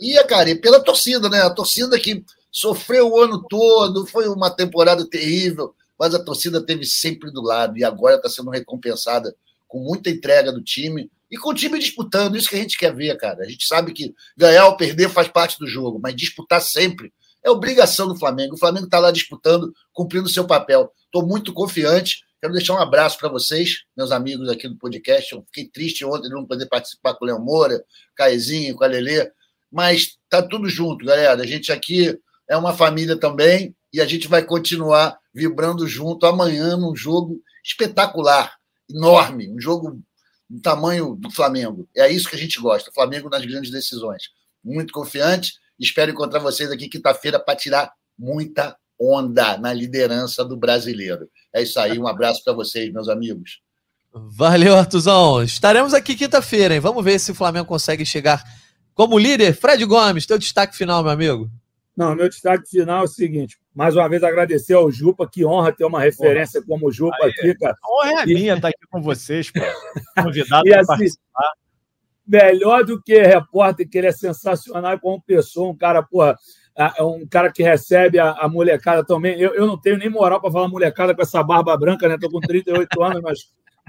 E, 0.00 0.22
cara, 0.24 0.50
e 0.50 0.54
pela 0.54 0.80
torcida, 0.80 1.28
né? 1.28 1.42
A 1.42 1.50
torcida 1.50 1.98
que 1.98 2.24
sofreu 2.50 3.10
o 3.10 3.20
ano 3.20 3.42
todo, 3.48 4.06
foi 4.06 4.28
uma 4.28 4.50
temporada 4.50 5.08
terrível, 5.08 5.74
mas 5.98 6.14
a 6.14 6.22
torcida 6.22 6.60
teve 6.60 6.84
sempre 6.84 7.30
do 7.30 7.40
lado 7.40 7.78
e 7.78 7.84
agora 7.84 8.16
está 8.16 8.28
sendo 8.28 8.50
recompensada 8.50 9.34
com 9.66 9.80
muita 9.80 10.10
entrega 10.10 10.52
do 10.52 10.62
time, 10.62 11.10
e 11.32 11.38
com 11.38 11.48
o 11.48 11.54
time 11.54 11.78
disputando, 11.78 12.36
isso 12.36 12.50
que 12.50 12.56
a 12.56 12.58
gente 12.58 12.76
quer 12.76 12.94
ver, 12.94 13.16
cara. 13.16 13.42
A 13.42 13.48
gente 13.48 13.66
sabe 13.66 13.94
que 13.94 14.14
ganhar 14.36 14.66
ou 14.66 14.76
perder 14.76 15.08
faz 15.08 15.28
parte 15.28 15.58
do 15.58 15.66
jogo, 15.66 15.98
mas 15.98 16.14
disputar 16.14 16.60
sempre 16.60 17.10
é 17.42 17.50
obrigação 17.50 18.06
do 18.06 18.18
Flamengo. 18.18 18.54
O 18.54 18.58
Flamengo 18.58 18.84
está 18.84 18.98
lá 18.98 19.10
disputando, 19.10 19.72
cumprindo 19.94 20.26
o 20.26 20.30
seu 20.30 20.46
papel. 20.46 20.92
Estou 21.06 21.26
muito 21.26 21.50
confiante. 21.54 22.22
Quero 22.38 22.52
deixar 22.52 22.74
um 22.74 22.78
abraço 22.78 23.18
para 23.18 23.30
vocês, 23.30 23.84
meus 23.96 24.12
amigos 24.12 24.46
aqui 24.50 24.68
do 24.68 24.76
podcast. 24.76 25.32
Eu 25.32 25.42
fiquei 25.46 25.70
triste 25.70 26.04
ontem 26.04 26.28
de 26.28 26.34
não 26.34 26.44
poder 26.44 26.66
participar 26.66 27.14
com 27.14 27.24
o 27.24 27.28
Léo 27.28 27.40
Moura, 27.40 27.82
Caezinho, 28.14 28.74
com 28.76 28.84
a 28.84 28.86
Lelê. 28.86 29.32
mas 29.70 30.18
tá 30.28 30.42
tudo 30.42 30.68
junto, 30.68 31.06
galera. 31.06 31.42
A 31.42 31.46
gente 31.46 31.72
aqui 31.72 32.14
é 32.46 32.56
uma 32.58 32.74
família 32.74 33.16
também 33.16 33.74
e 33.90 34.02
a 34.02 34.04
gente 34.04 34.28
vai 34.28 34.44
continuar 34.44 35.18
vibrando 35.32 35.88
junto 35.88 36.26
amanhã 36.26 36.76
num 36.76 36.94
jogo 36.94 37.40
espetacular, 37.64 38.52
enorme, 38.90 39.50
um 39.50 39.58
jogo 39.58 39.98
do 40.52 40.60
tamanho 40.60 41.16
do 41.18 41.30
Flamengo. 41.30 41.88
É 41.96 42.10
isso 42.12 42.28
que 42.28 42.36
a 42.36 42.38
gente 42.38 42.60
gosta, 42.60 42.92
Flamengo 42.92 43.30
nas 43.30 43.44
grandes 43.44 43.70
decisões. 43.70 44.24
Muito 44.62 44.92
confiante. 44.92 45.54
Espero 45.80 46.12
encontrar 46.12 46.40
vocês 46.40 46.70
aqui 46.70 46.90
quinta-feira 46.90 47.40
para 47.40 47.56
tirar 47.56 47.90
muita 48.18 48.76
onda 49.00 49.56
na 49.56 49.72
liderança 49.72 50.44
do 50.44 50.54
brasileiro. 50.54 51.26
É 51.54 51.62
isso 51.62 51.80
aí, 51.80 51.98
um 51.98 52.06
abraço 52.06 52.44
para 52.44 52.52
vocês, 52.52 52.92
meus 52.92 53.08
amigos. 53.08 53.60
Valeu, 54.12 54.76
Artuzão. 54.76 55.42
Estaremos 55.42 55.94
aqui 55.94 56.14
quinta-feira, 56.14 56.74
hein? 56.74 56.80
Vamos 56.80 57.02
ver 57.02 57.18
se 57.18 57.32
o 57.32 57.34
Flamengo 57.34 57.66
consegue 57.66 58.04
chegar 58.04 58.44
como 58.94 59.18
líder. 59.18 59.56
Fred 59.56 59.82
Gomes, 59.86 60.26
teu 60.26 60.38
destaque 60.38 60.76
final, 60.76 61.02
meu 61.02 61.12
amigo. 61.12 61.50
Não, 61.96 62.14
meu 62.14 62.28
destaque 62.28 62.68
final 62.68 63.02
é 63.02 63.04
o 63.04 63.08
seguinte: 63.08 63.58
mais 63.74 63.94
uma 63.94 64.08
vez 64.08 64.22
agradecer 64.22 64.74
ao 64.74 64.90
Jupa, 64.90 65.28
que 65.28 65.44
honra 65.44 65.72
ter 65.72 65.84
uma 65.84 66.00
referência 66.00 66.60
Porra. 66.60 66.68
como 66.68 66.88
o 66.88 66.92
Jupa 66.92 67.16
Aí, 67.22 67.30
aqui, 67.30 67.54
cara. 67.54 67.76
A 67.82 67.92
honra 67.92 68.22
é 68.22 68.26
minha 68.26 68.54
estar 68.54 68.68
aqui 68.68 68.86
com 68.90 69.02
vocês, 69.02 69.50
pô. 69.50 69.60
Convidado 70.22 70.62
para 70.68 70.80
assim, 70.80 70.86
participar. 70.86 71.52
Melhor 72.26 72.84
do 72.84 73.02
que 73.02 73.20
repórter, 73.20 73.88
que 73.88 73.98
ele 73.98 74.06
é 74.06 74.12
sensacional 74.12 74.98
como 75.00 75.20
pessoa, 75.20 75.70
um 75.70 75.76
cara, 75.76 76.02
porra, 76.02 76.36
é 76.76 77.02
um 77.02 77.26
cara 77.26 77.52
que 77.52 77.62
recebe 77.62 78.18
a, 78.18 78.30
a 78.30 78.48
molecada 78.48 79.04
também. 79.04 79.38
Eu, 79.38 79.54
eu 79.54 79.66
não 79.66 79.78
tenho 79.78 79.98
nem 79.98 80.08
moral 80.08 80.40
para 80.40 80.50
falar 80.50 80.68
molecada 80.68 81.14
com 81.14 81.20
essa 81.20 81.42
barba 81.42 81.76
branca, 81.76 82.08
né? 82.08 82.14
Estou 82.14 82.30
com 82.30 82.40
38 82.40 83.02
anos, 83.02 83.20
mas 83.22 83.38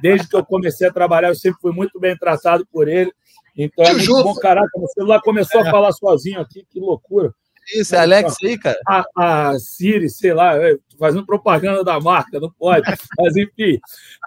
desde 0.01 0.27
que 0.27 0.35
eu 0.35 0.43
comecei 0.43 0.87
a 0.87 0.93
trabalhar, 0.93 1.29
eu 1.29 1.35
sempre 1.35 1.61
fui 1.61 1.71
muito 1.71 1.99
bem 1.99 2.17
tratado 2.17 2.65
por 2.71 2.87
ele. 2.87 3.11
Então 3.55 3.85
é 3.85 3.93
muito 3.93 4.23
bom, 4.23 4.35
caraca. 4.35 4.69
O 4.75 4.87
celular 4.87 5.21
começou 5.21 5.61
a 5.61 5.71
falar 5.71 5.91
sozinho 5.93 6.41
aqui, 6.41 6.65
que 6.69 6.79
loucura. 6.79 7.33
Isso, 7.73 7.95
é 7.95 7.99
Alex 7.99 8.35
aí, 8.43 8.57
cara? 8.57 8.77
A, 8.87 9.05
a 9.15 9.59
Siri, 9.59 10.09
sei 10.09 10.33
lá, 10.33 10.53
fazendo 10.99 11.25
propaganda 11.25 11.83
da 11.83 11.99
marca, 11.99 12.39
não 12.39 12.51
pode. 12.51 12.85
Mas, 13.19 13.35
enfim, 13.35 13.79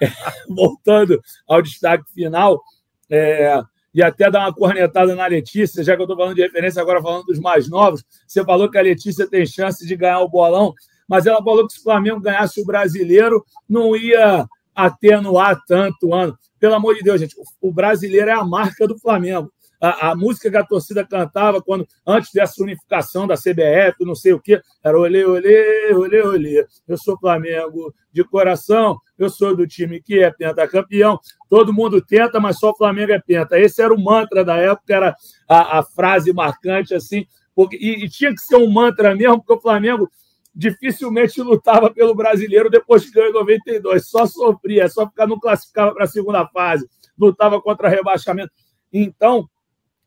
é, 0.02 0.10
voltando 0.48 1.20
ao 1.48 1.62
destaque 1.62 2.04
final, 2.12 2.62
é, 3.10 3.60
e 3.94 4.02
até 4.02 4.30
dar 4.30 4.40
uma 4.40 4.54
cornetada 4.54 5.14
na 5.14 5.26
Letícia, 5.26 5.82
já 5.82 5.94
que 5.94 6.02
eu 6.02 6.04
estou 6.04 6.16
falando 6.16 6.34
de 6.34 6.42
referência, 6.42 6.82
agora 6.82 7.00
falando 7.02 7.24
dos 7.24 7.38
mais 7.38 7.68
novos. 7.68 8.04
Você 8.26 8.44
falou 8.44 8.70
que 8.70 8.76
a 8.76 8.82
Letícia 8.82 9.26
tem 9.26 9.46
chance 9.46 9.86
de 9.86 9.96
ganhar 9.96 10.20
o 10.20 10.28
bolão, 10.28 10.74
mas 11.08 11.24
ela 11.24 11.42
falou 11.42 11.66
que 11.66 11.72
se 11.72 11.80
o 11.80 11.82
Flamengo 11.82 12.20
ganhasse 12.20 12.60
o 12.60 12.66
brasileiro, 12.66 13.42
não 13.66 13.96
ia 13.96 14.46
atenuar 14.74 15.58
tanto 15.66 16.08
o 16.08 16.14
ano. 16.14 16.36
Pelo 16.60 16.74
amor 16.74 16.94
de 16.94 17.02
Deus, 17.02 17.20
gente, 17.20 17.34
o 17.60 17.72
brasileiro 17.72 18.28
é 18.28 18.34
a 18.34 18.44
marca 18.44 18.86
do 18.86 18.98
Flamengo 18.98 19.50
a, 19.80 20.10
a, 20.10 20.16
música 20.16 20.50
que 20.50 20.56
a 20.56 20.64
torcida 20.64 21.06
cantava 21.06 21.60
quando 21.62 21.86
antes 22.06 22.32
dessa 22.32 22.62
unificação 22.62 23.26
da 23.26 23.34
CBF, 23.34 24.04
não 24.04 24.14
sei 24.14 24.32
o 24.32 24.40
quê, 24.40 24.60
era 24.82 24.98
olê, 24.98 25.24
olê, 25.24 25.92
olê, 25.94 26.22
olê. 26.22 26.66
Eu 26.86 26.96
sou 26.96 27.18
Flamengo 27.18 27.94
de 28.12 28.24
coração, 28.24 28.98
eu 29.18 29.28
sou 29.28 29.56
do 29.56 29.66
time 29.66 30.00
que 30.00 30.20
é 30.20 30.30
pentacampeão. 30.30 31.18
Todo 31.48 31.72
mundo 31.72 32.00
tenta, 32.00 32.40
mas 32.40 32.58
só 32.58 32.70
o 32.70 32.76
Flamengo 32.76 33.12
é 33.12 33.20
penta. 33.20 33.58
Esse 33.58 33.82
era 33.82 33.92
o 33.92 34.00
mantra 34.00 34.44
da 34.44 34.56
época, 34.56 34.94
era 34.94 35.16
a, 35.48 35.78
a 35.78 35.82
frase 35.82 36.32
marcante 36.32 36.94
assim, 36.94 37.26
porque, 37.54 37.76
e, 37.76 38.04
e 38.04 38.08
tinha 38.08 38.34
que 38.34 38.40
ser 38.40 38.56
um 38.56 38.70
mantra 38.70 39.14
mesmo, 39.14 39.38
porque 39.38 39.54
o 39.54 39.60
Flamengo 39.60 40.10
dificilmente 40.56 41.42
lutava 41.42 41.90
pelo 41.92 42.14
brasileiro 42.14 42.70
depois 42.70 43.04
que 43.04 43.12
ganhou 43.12 43.30
em 43.30 43.34
92. 43.34 44.08
Só 44.08 44.26
sofria, 44.26 44.88
só 44.88 45.06
ficar 45.06 45.26
não 45.26 45.38
classificava 45.38 45.92
para 45.92 46.04
a 46.04 46.08
segunda 46.08 46.46
fase, 46.48 46.88
lutava 47.18 47.60
contra 47.60 47.90
rebaixamento. 47.90 48.50
Então, 48.90 49.46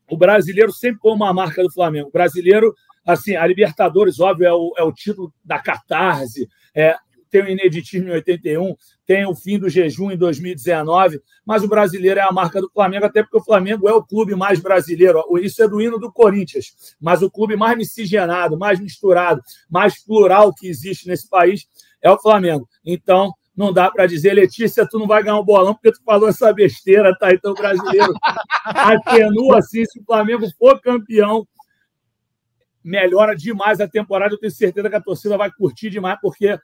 o 0.10 0.18
brasileiro 0.18 0.72
sempre 0.72 0.99
foi 1.01 1.12
uma 1.12 1.34
marca 1.34 1.62
do 1.62 1.72
Flamengo. 1.72 2.10
O 2.10 2.12
brasileiro, 2.12 2.74
assim, 3.05 3.36
a 3.36 3.45
Libertadores, 3.45 4.20
óbvio, 4.20 4.47
é 4.47 4.53
o, 4.53 4.74
é 4.78 4.84
o 4.84 4.91
título 4.91 5.34
da 5.43 5.60
catarse, 5.60 6.47
é, 6.76 6.95
tem 7.30 7.43
o 7.43 7.49
ineditismo 7.49 8.10
em 8.10 8.14
81, 8.14 8.76
tem 9.05 9.26
o 9.26 9.36
fim 9.36 9.60
do 9.60 9.70
jejum 9.70 10.12
em 10.12 10.18
2019, 10.18 11.22
mas 11.45 11.64
o 11.64 11.68
brasileiro 11.68 12.20
é 12.20 12.24
a 12.24 12.32
marca 12.32 12.60
do 12.60 12.70
Flamengo, 12.72 13.05
até 13.05 13.22
porque 13.22 13.38
o 13.38 13.43
Flamengo 13.43 13.88
é 13.88 13.93
o 13.93 14.03
clube 14.03 14.36
mais 14.36 14.60
brasileiro. 14.60 15.24
Isso 15.39 15.62
é 15.62 15.68
do 15.68 15.82
hino 15.82 15.99
do 15.99 16.12
Corinthians, 16.12 16.95
mas 16.99 17.22
o 17.22 17.30
clube 17.30 17.55
mais 17.55 17.78
miscigenado, 17.78 18.57
mais 18.57 18.80
misturado, 18.80 19.41
mais 19.70 20.03
plural 20.03 20.53
que 20.53 20.68
existe 20.68 21.07
nesse 21.07 21.30
país 21.30 21.68
é 22.01 22.10
o 22.10 22.20
Flamengo. 22.20 22.68
Então, 22.86 23.34
não 23.60 23.74
dá 23.74 23.91
para 23.91 24.07
dizer, 24.07 24.32
Letícia, 24.32 24.88
tu 24.88 24.97
não 24.97 25.05
vai 25.05 25.22
ganhar 25.22 25.38
um 25.38 25.43
bolão 25.43 25.74
porque 25.74 25.91
tu 25.91 26.01
falou 26.05 26.30
essa 26.30 26.53
besteira, 26.53 27.14
tá? 27.20 27.34
Então 27.34 27.51
o 27.51 27.55
brasileiro 27.55 28.14
atenua 28.64 29.60
assim, 29.60 29.84
se 29.84 29.99
o 29.99 30.03
Flamengo 30.05 30.47
for 30.57 30.80
campeão, 30.80 31.45
melhora 32.82 33.36
demais 33.36 33.82
a 33.82 33.88
temporada. 33.88 34.34
Eu 34.34 34.39
tenho 34.39 34.53
certeza 34.53 34.89
que 34.89 34.95
a 34.95 35.01
torcida 35.01 35.38
vai 35.38 35.51
curtir 35.51 35.89
demais, 35.89 36.18
porque 36.22 36.57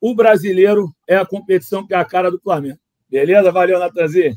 o 0.00 0.14
brasileiro 0.14 0.94
é 1.08 1.16
a 1.16 1.26
competição 1.26 1.84
que 1.84 1.92
é 1.92 1.96
a 1.96 2.04
cara 2.04 2.30
do 2.30 2.38
Flamengo. 2.38 2.78
Beleza? 3.10 3.50
Valeu, 3.50 3.80
Natanzinho. 3.80 4.36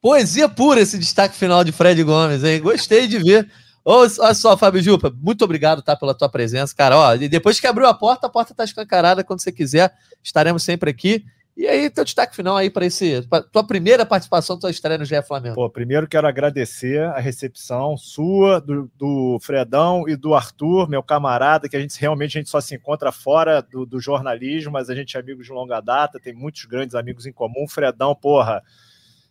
Poesia 0.00 0.48
pura 0.48 0.80
esse 0.80 0.98
destaque 0.98 1.36
final 1.36 1.62
de 1.62 1.70
Fred 1.70 2.02
Gomes, 2.02 2.42
hein? 2.42 2.60
Gostei 2.60 3.06
de 3.06 3.20
ver. 3.20 3.48
Olha 3.84 4.34
só, 4.34 4.56
Fábio 4.56 4.82
Jupa, 4.82 5.14
muito 5.22 5.44
obrigado 5.44 5.82
tá, 5.82 5.94
pela 5.94 6.14
tua 6.14 6.28
presença, 6.28 6.74
cara. 6.74 6.96
Ó, 6.96 7.16
depois 7.16 7.60
que 7.60 7.66
abriu 7.68 7.86
a 7.86 7.94
porta, 7.94 8.26
a 8.26 8.30
porta 8.30 8.52
está 8.52 8.64
escancarada. 8.64 9.22
Quando 9.22 9.40
você 9.40 9.52
quiser, 9.52 9.92
estaremos 10.20 10.64
sempre 10.64 10.90
aqui. 10.90 11.24
E 11.56 11.68
aí, 11.68 11.88
teu 11.88 12.02
destaque 12.02 12.34
final 12.34 12.56
aí 12.56 12.68
para 12.68 12.84
esse 12.84 13.22
pra 13.28 13.40
tua 13.40 13.64
primeira 13.64 14.04
participação, 14.04 14.58
tua 14.58 14.72
estreia 14.72 14.98
no 14.98 15.04
GE 15.04 15.22
Flamengo. 15.22 15.54
Pô, 15.54 15.70
primeiro 15.70 16.08
quero 16.08 16.26
agradecer 16.26 17.00
a 17.00 17.20
recepção 17.20 17.96
sua, 17.96 18.60
do, 18.60 18.90
do, 18.96 19.38
Fredão 19.40 20.08
e 20.08 20.16
do 20.16 20.34
Arthur, 20.34 20.88
meu 20.88 21.00
camarada, 21.00 21.68
que 21.68 21.76
a 21.76 21.80
gente 21.80 21.98
realmente 22.00 22.36
a 22.36 22.40
gente 22.40 22.50
só 22.50 22.60
se 22.60 22.74
encontra 22.74 23.12
fora 23.12 23.62
do, 23.62 23.86
do 23.86 24.00
jornalismo, 24.00 24.72
mas 24.72 24.90
a 24.90 24.96
gente 24.96 25.16
é 25.16 25.20
amigo 25.20 25.44
de 25.44 25.52
longa 25.52 25.80
data, 25.80 26.18
tem 26.18 26.34
muitos 26.34 26.64
grandes 26.64 26.96
amigos 26.96 27.24
em 27.24 27.32
comum. 27.32 27.68
Fredão, 27.68 28.16
porra, 28.16 28.60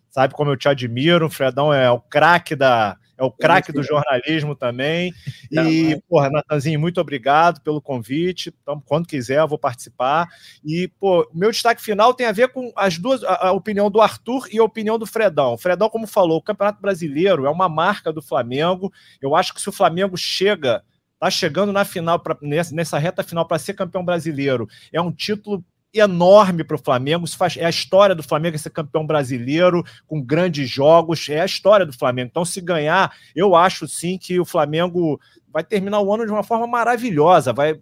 sabe 0.10 0.34
como 0.34 0.50
eu 0.50 0.58
te 0.58 0.70
admiro. 0.70 1.26
O 1.26 1.30
Fredão 1.30 1.74
é 1.74 1.92
o 1.92 2.00
craque 2.00 2.56
da 2.56 2.98
é 3.18 3.24
o 3.24 3.32
craque 3.32 3.72
do 3.72 3.84
jornalismo 3.84 4.55
também. 4.55 5.14
E, 5.51 6.01
porra, 6.09 6.30
Natanzinho, 6.30 6.80
muito 6.80 6.99
obrigado 6.99 7.61
pelo 7.61 7.82
convite. 7.82 8.53
Então, 8.61 8.82
quando 8.82 9.07
quiser, 9.07 9.39
eu 9.39 9.47
vou 9.47 9.57
participar. 9.57 10.28
E, 10.64 10.88
pô, 10.99 11.30
meu 11.34 11.51
destaque 11.51 11.82
final 11.82 12.14
tem 12.14 12.26
a 12.26 12.32
ver 12.32 12.49
com 12.49 12.72
as 12.76 12.97
duas, 12.97 13.24
a, 13.24 13.49
a 13.49 13.51
opinião 13.51 13.89
do 13.89 14.01
Arthur 14.01 14.47
e 14.51 14.57
a 14.57 14.64
opinião 14.64 14.97
do 14.97 15.05
Fredão. 15.05 15.53
O 15.53 15.57
Fredão, 15.57 15.89
como 15.89 16.07
falou, 16.07 16.38
o 16.38 16.43
Campeonato 16.43 16.82
Brasileiro 16.82 17.45
é 17.45 17.49
uma 17.49 17.70
marca 17.70 18.11
do 18.11 18.22
Flamengo. 18.22 18.91
Eu 19.22 19.36
acho 19.36 19.53
que 19.53 19.61
se 19.61 19.70
o 19.70 19.74
Flamengo 19.74 20.18
chega 20.18 20.84
tá 21.24 21.30
chegando 21.30 21.72
na 21.72 21.86
final, 21.86 22.20
pra, 22.20 22.38
nessa, 22.41 22.76
nessa 22.76 22.97
reta 22.97 23.24
final 23.24 23.47
para 23.47 23.57
ser 23.57 23.74
campeão 23.76 24.03
brasileiro. 24.03 24.68
É 24.91 24.99
um 24.99 25.09
título 25.09 25.64
enorme 25.94 26.64
para 26.64 26.76
o 26.76 26.84
Flamengo. 26.84 27.28
Faz, 27.28 27.56
é 27.58 27.66
a 27.66 27.70
história 27.70 28.16
do 28.16 28.24
Flamengo 28.24 28.58
ser 28.58 28.72
campeão 28.72 29.06
brasileiro, 29.06 29.84
com 30.08 30.22
grandes 30.22 30.70
jogos, 30.70 31.28
é 31.30 31.41
a 31.41 31.46
história 31.46 31.86
do 31.86 31.94
Flamengo. 31.94 32.30
Então, 32.30 32.44
se 32.44 32.60
ganhar, 32.60 33.14
eu 33.36 33.56
acho 33.56 33.88
sim 33.88 34.18
que 34.18 34.39
o 34.39 34.46
Flamengo 34.46 35.20
vai 35.54 35.64
terminar 35.64 36.02
o 36.02 36.12
ano 36.12 36.26
de 36.26 36.32
uma 36.32 36.41
forma 36.41 36.66
maravilhosa, 36.66 37.54
vai 37.54 37.80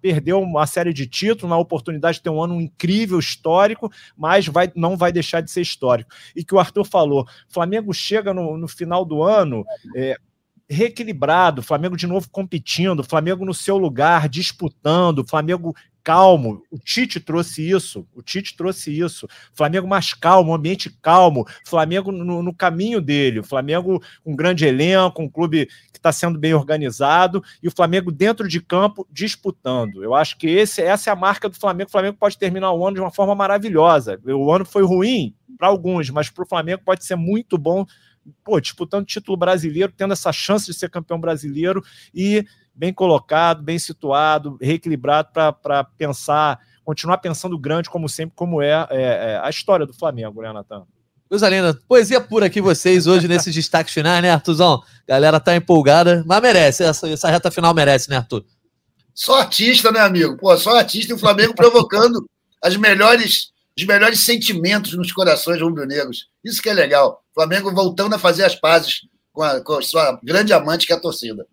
perder 0.00 0.32
uma 0.32 0.66
série 0.66 0.90
de 0.90 1.06
títulos, 1.06 1.44
uma 1.44 1.58
oportunidade 1.58 2.16
de 2.16 2.22
ter 2.22 2.30
um 2.30 2.42
ano 2.42 2.58
incrível, 2.58 3.18
histórico, 3.18 3.92
mas 4.16 4.46
vai, 4.46 4.72
não 4.74 4.96
vai 4.96 5.12
deixar 5.12 5.42
de 5.42 5.50
ser 5.50 5.60
histórico. 5.60 6.10
E 6.34 6.42
que 6.42 6.54
o 6.54 6.58
Arthur 6.58 6.84
falou, 6.84 7.26
Flamengo 7.46 7.92
chega 7.92 8.32
no, 8.32 8.56
no 8.56 8.66
final 8.66 9.04
do 9.04 9.22
ano 9.22 9.66
é, 9.94 10.16
reequilibrado, 10.70 11.64
Flamengo 11.64 11.96
de 11.96 12.06
novo 12.06 12.30
competindo, 12.30 13.02
Flamengo 13.02 13.44
no 13.44 13.52
seu 13.52 13.76
lugar, 13.76 14.28
disputando, 14.28 15.26
Flamengo 15.28 15.74
calmo. 16.02 16.62
O 16.70 16.78
Tite 16.78 17.20
trouxe 17.20 17.68
isso. 17.68 18.06
O 18.14 18.22
Tite 18.22 18.56
trouxe 18.56 18.96
isso. 18.96 19.26
Flamengo 19.54 19.86
mais 19.86 20.14
calmo, 20.14 20.54
ambiente 20.54 20.90
calmo. 21.02 21.46
Flamengo 21.66 22.10
no, 22.12 22.42
no 22.42 22.54
caminho 22.54 23.00
dele. 23.00 23.40
O 23.40 23.44
Flamengo 23.44 24.02
um 24.24 24.34
grande 24.34 24.64
elenco, 24.64 25.22
um 25.22 25.28
clube 25.28 25.66
que 25.92 25.98
está 25.98 26.12
sendo 26.12 26.38
bem 26.38 26.54
organizado 26.54 27.42
e 27.62 27.68
o 27.68 27.72
Flamengo 27.72 28.10
dentro 28.10 28.48
de 28.48 28.60
campo 28.60 29.06
disputando. 29.10 30.02
Eu 30.02 30.14
acho 30.14 30.36
que 30.38 30.48
esse, 30.48 30.82
essa 30.82 31.10
é 31.10 31.12
a 31.12 31.16
marca 31.16 31.48
do 31.48 31.58
Flamengo. 31.58 31.88
O 31.88 31.92
Flamengo 31.92 32.16
pode 32.18 32.38
terminar 32.38 32.72
o 32.72 32.86
ano 32.86 32.96
de 32.96 33.00
uma 33.00 33.10
forma 33.10 33.34
maravilhosa. 33.34 34.18
O 34.24 34.52
ano 34.52 34.64
foi 34.64 34.82
ruim 34.82 35.34
para 35.58 35.68
alguns, 35.68 36.10
mas 36.10 36.30
para 36.30 36.44
o 36.44 36.48
Flamengo 36.48 36.82
pode 36.84 37.04
ser 37.04 37.16
muito 37.16 37.58
bom. 37.58 37.84
Pô, 38.44 38.60
disputando 38.60 39.06
título 39.06 39.36
brasileiro, 39.36 39.92
tendo 39.96 40.12
essa 40.12 40.32
chance 40.32 40.66
de 40.66 40.74
ser 40.74 40.90
campeão 40.90 41.18
brasileiro 41.18 41.82
e 42.14 42.44
bem 42.80 42.94
colocado, 42.94 43.62
bem 43.62 43.78
situado, 43.78 44.56
reequilibrado 44.58 45.28
para 45.34 45.84
pensar, 45.98 46.58
continuar 46.82 47.18
pensando 47.18 47.58
grande, 47.58 47.90
como 47.90 48.08
sempre, 48.08 48.34
como 48.34 48.62
é, 48.62 48.70
é, 48.88 49.02
é 49.02 49.40
a 49.42 49.50
história 49.50 49.84
do 49.84 49.92
Flamengo, 49.92 50.40
né, 50.40 50.50
Natan? 50.50 50.86
Coisa 51.28 51.46
linda. 51.50 51.78
Poesia 51.86 52.22
pura 52.22 52.46
aqui 52.46 52.58
vocês 52.58 53.06
hoje 53.06 53.28
nesses 53.28 53.54
destaques 53.54 53.92
finais, 53.92 54.22
né, 54.22 54.30
Artuzão? 54.30 54.82
Galera 55.06 55.38
tá 55.38 55.54
empolgada, 55.54 56.24
mas 56.26 56.40
merece. 56.40 56.82
Essa, 56.82 57.06
essa 57.06 57.28
reta 57.28 57.50
final 57.50 57.74
merece, 57.74 58.08
né, 58.08 58.16
Arthur? 58.16 58.46
Só 59.14 59.40
artista, 59.40 59.92
né, 59.92 60.00
amigo? 60.00 60.38
Pô, 60.38 60.56
só 60.56 60.78
artista 60.78 61.12
e 61.12 61.16
o 61.16 61.18
Flamengo 61.18 61.54
provocando 61.54 62.24
as 62.64 62.76
melhores, 62.76 63.52
os 63.76 63.84
melhores 63.84 64.24
sentimentos 64.24 64.94
nos 64.94 65.12
corações 65.12 65.60
rubro-negros. 65.60 66.28
Isso 66.42 66.62
que 66.62 66.70
é 66.70 66.72
legal. 66.72 67.22
O 67.32 67.34
Flamengo 67.34 67.74
voltando 67.74 68.14
a 68.14 68.18
fazer 68.18 68.44
as 68.44 68.54
pazes 68.54 69.02
com 69.34 69.42
a, 69.42 69.60
com 69.60 69.74
a 69.74 69.82
sua 69.82 70.18
grande 70.22 70.54
amante 70.54 70.86
que 70.86 70.94
é 70.94 70.96
a 70.96 71.00
torcida. 71.00 71.46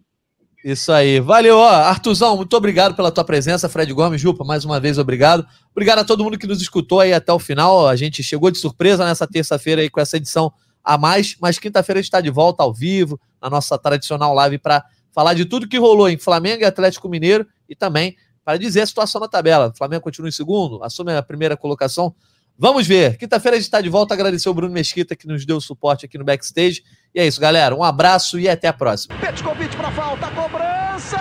Isso 0.64 0.92
aí. 0.92 1.20
Valeu, 1.20 1.58
ó. 1.58 1.70
Artuzão, 1.70 2.36
muito 2.36 2.56
obrigado 2.56 2.96
pela 2.96 3.12
tua 3.12 3.24
presença. 3.24 3.70
Fred 3.70 3.94
Gomes, 3.94 4.20
Jupa, 4.20 4.44
mais 4.44 4.66
uma 4.66 4.80
vez, 4.80 4.98
obrigado. 4.98 5.46
Obrigado 5.72 6.00
a 6.00 6.04
todo 6.04 6.24
mundo 6.24 6.38
que 6.38 6.48
nos 6.48 6.62
escutou 6.62 7.00
aí 7.00 7.14
até 7.14 7.32
o 7.32 7.40
final. 7.40 7.88
A 7.88 7.96
gente 7.96 8.24
chegou 8.24 8.50
de 8.50 8.58
surpresa 8.58 9.06
nessa 9.06 9.28
terça-feira 9.28 9.82
aí 9.82 9.90
com 9.90 10.00
essa 10.00 10.18
edição 10.18 10.52
a 10.84 10.98
mais, 10.98 11.36
mas 11.40 11.60
quinta-feira 11.60 12.00
a 12.00 12.02
gente 12.02 12.08
está 12.08 12.22
de 12.22 12.30
volta 12.30 12.64
ao 12.64 12.74
vivo, 12.74 13.20
na 13.42 13.50
nossa 13.50 13.78
tradicional 13.78 14.34
live, 14.34 14.58
para 14.58 14.84
falar 15.12 15.34
de 15.34 15.46
tudo 15.46 15.68
que 15.68 15.78
rolou 15.78 16.10
em 16.10 16.18
Flamengo 16.18 16.62
e 16.62 16.66
Atlético 16.66 17.10
Mineiro 17.10 17.46
e 17.68 17.76
também 17.76 18.16
para 18.44 18.58
dizer 18.58 18.82
a 18.82 18.86
situação 18.86 19.20
na 19.20 19.28
tabela. 19.28 19.68
O 19.68 19.78
Flamengo 19.78 20.02
continua 20.02 20.30
em 20.30 20.32
segundo, 20.32 20.82
assume 20.82 21.14
a 21.14 21.22
primeira 21.22 21.58
colocação. 21.58 22.16
Vamos 22.60 22.88
ver. 22.88 23.18
Quinta-feira 23.18 23.56
a 23.56 23.60
gente 23.60 23.68
está 23.68 23.80
de 23.82 23.90
volta. 23.90 24.14
Agradecer 24.16 24.50
o 24.50 24.54
Bruno 24.54 24.74
Mesquita 24.74 25.16
que 25.16 25.28
nos 25.28 25.46
deu 25.46 25.58
o 25.58 25.62
suporte 25.62 26.06
aqui 26.06 26.18
no 26.18 26.26
backstage. 26.26 26.84
E 27.14 27.20
é 27.20 27.28
isso, 27.28 27.40
galera. 27.40 27.76
Um 27.76 27.84
abraço 27.84 28.40
e 28.40 28.50
até 28.50 28.68
a 28.68 28.74
próxima. 28.74 29.16
Petkovic 29.20 29.76
para 29.76 29.92
falta, 29.92 30.28
cobrança! 30.32 31.18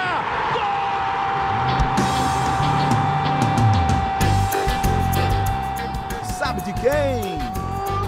Gol! 0.53 0.62
Sabe 6.39 6.62
de 6.62 6.72
quem? 6.74 7.37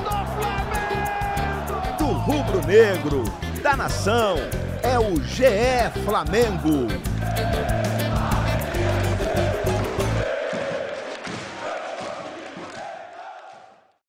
Do 0.05 0.11
Flamengo! 0.37 1.99
Do 1.99 2.07
rubro-negro, 2.07 3.25
da 3.63 3.77
nação. 3.77 4.37
É 4.83 4.99
o 4.99 5.21
GE 5.23 6.03
Flamengo. 6.05 6.89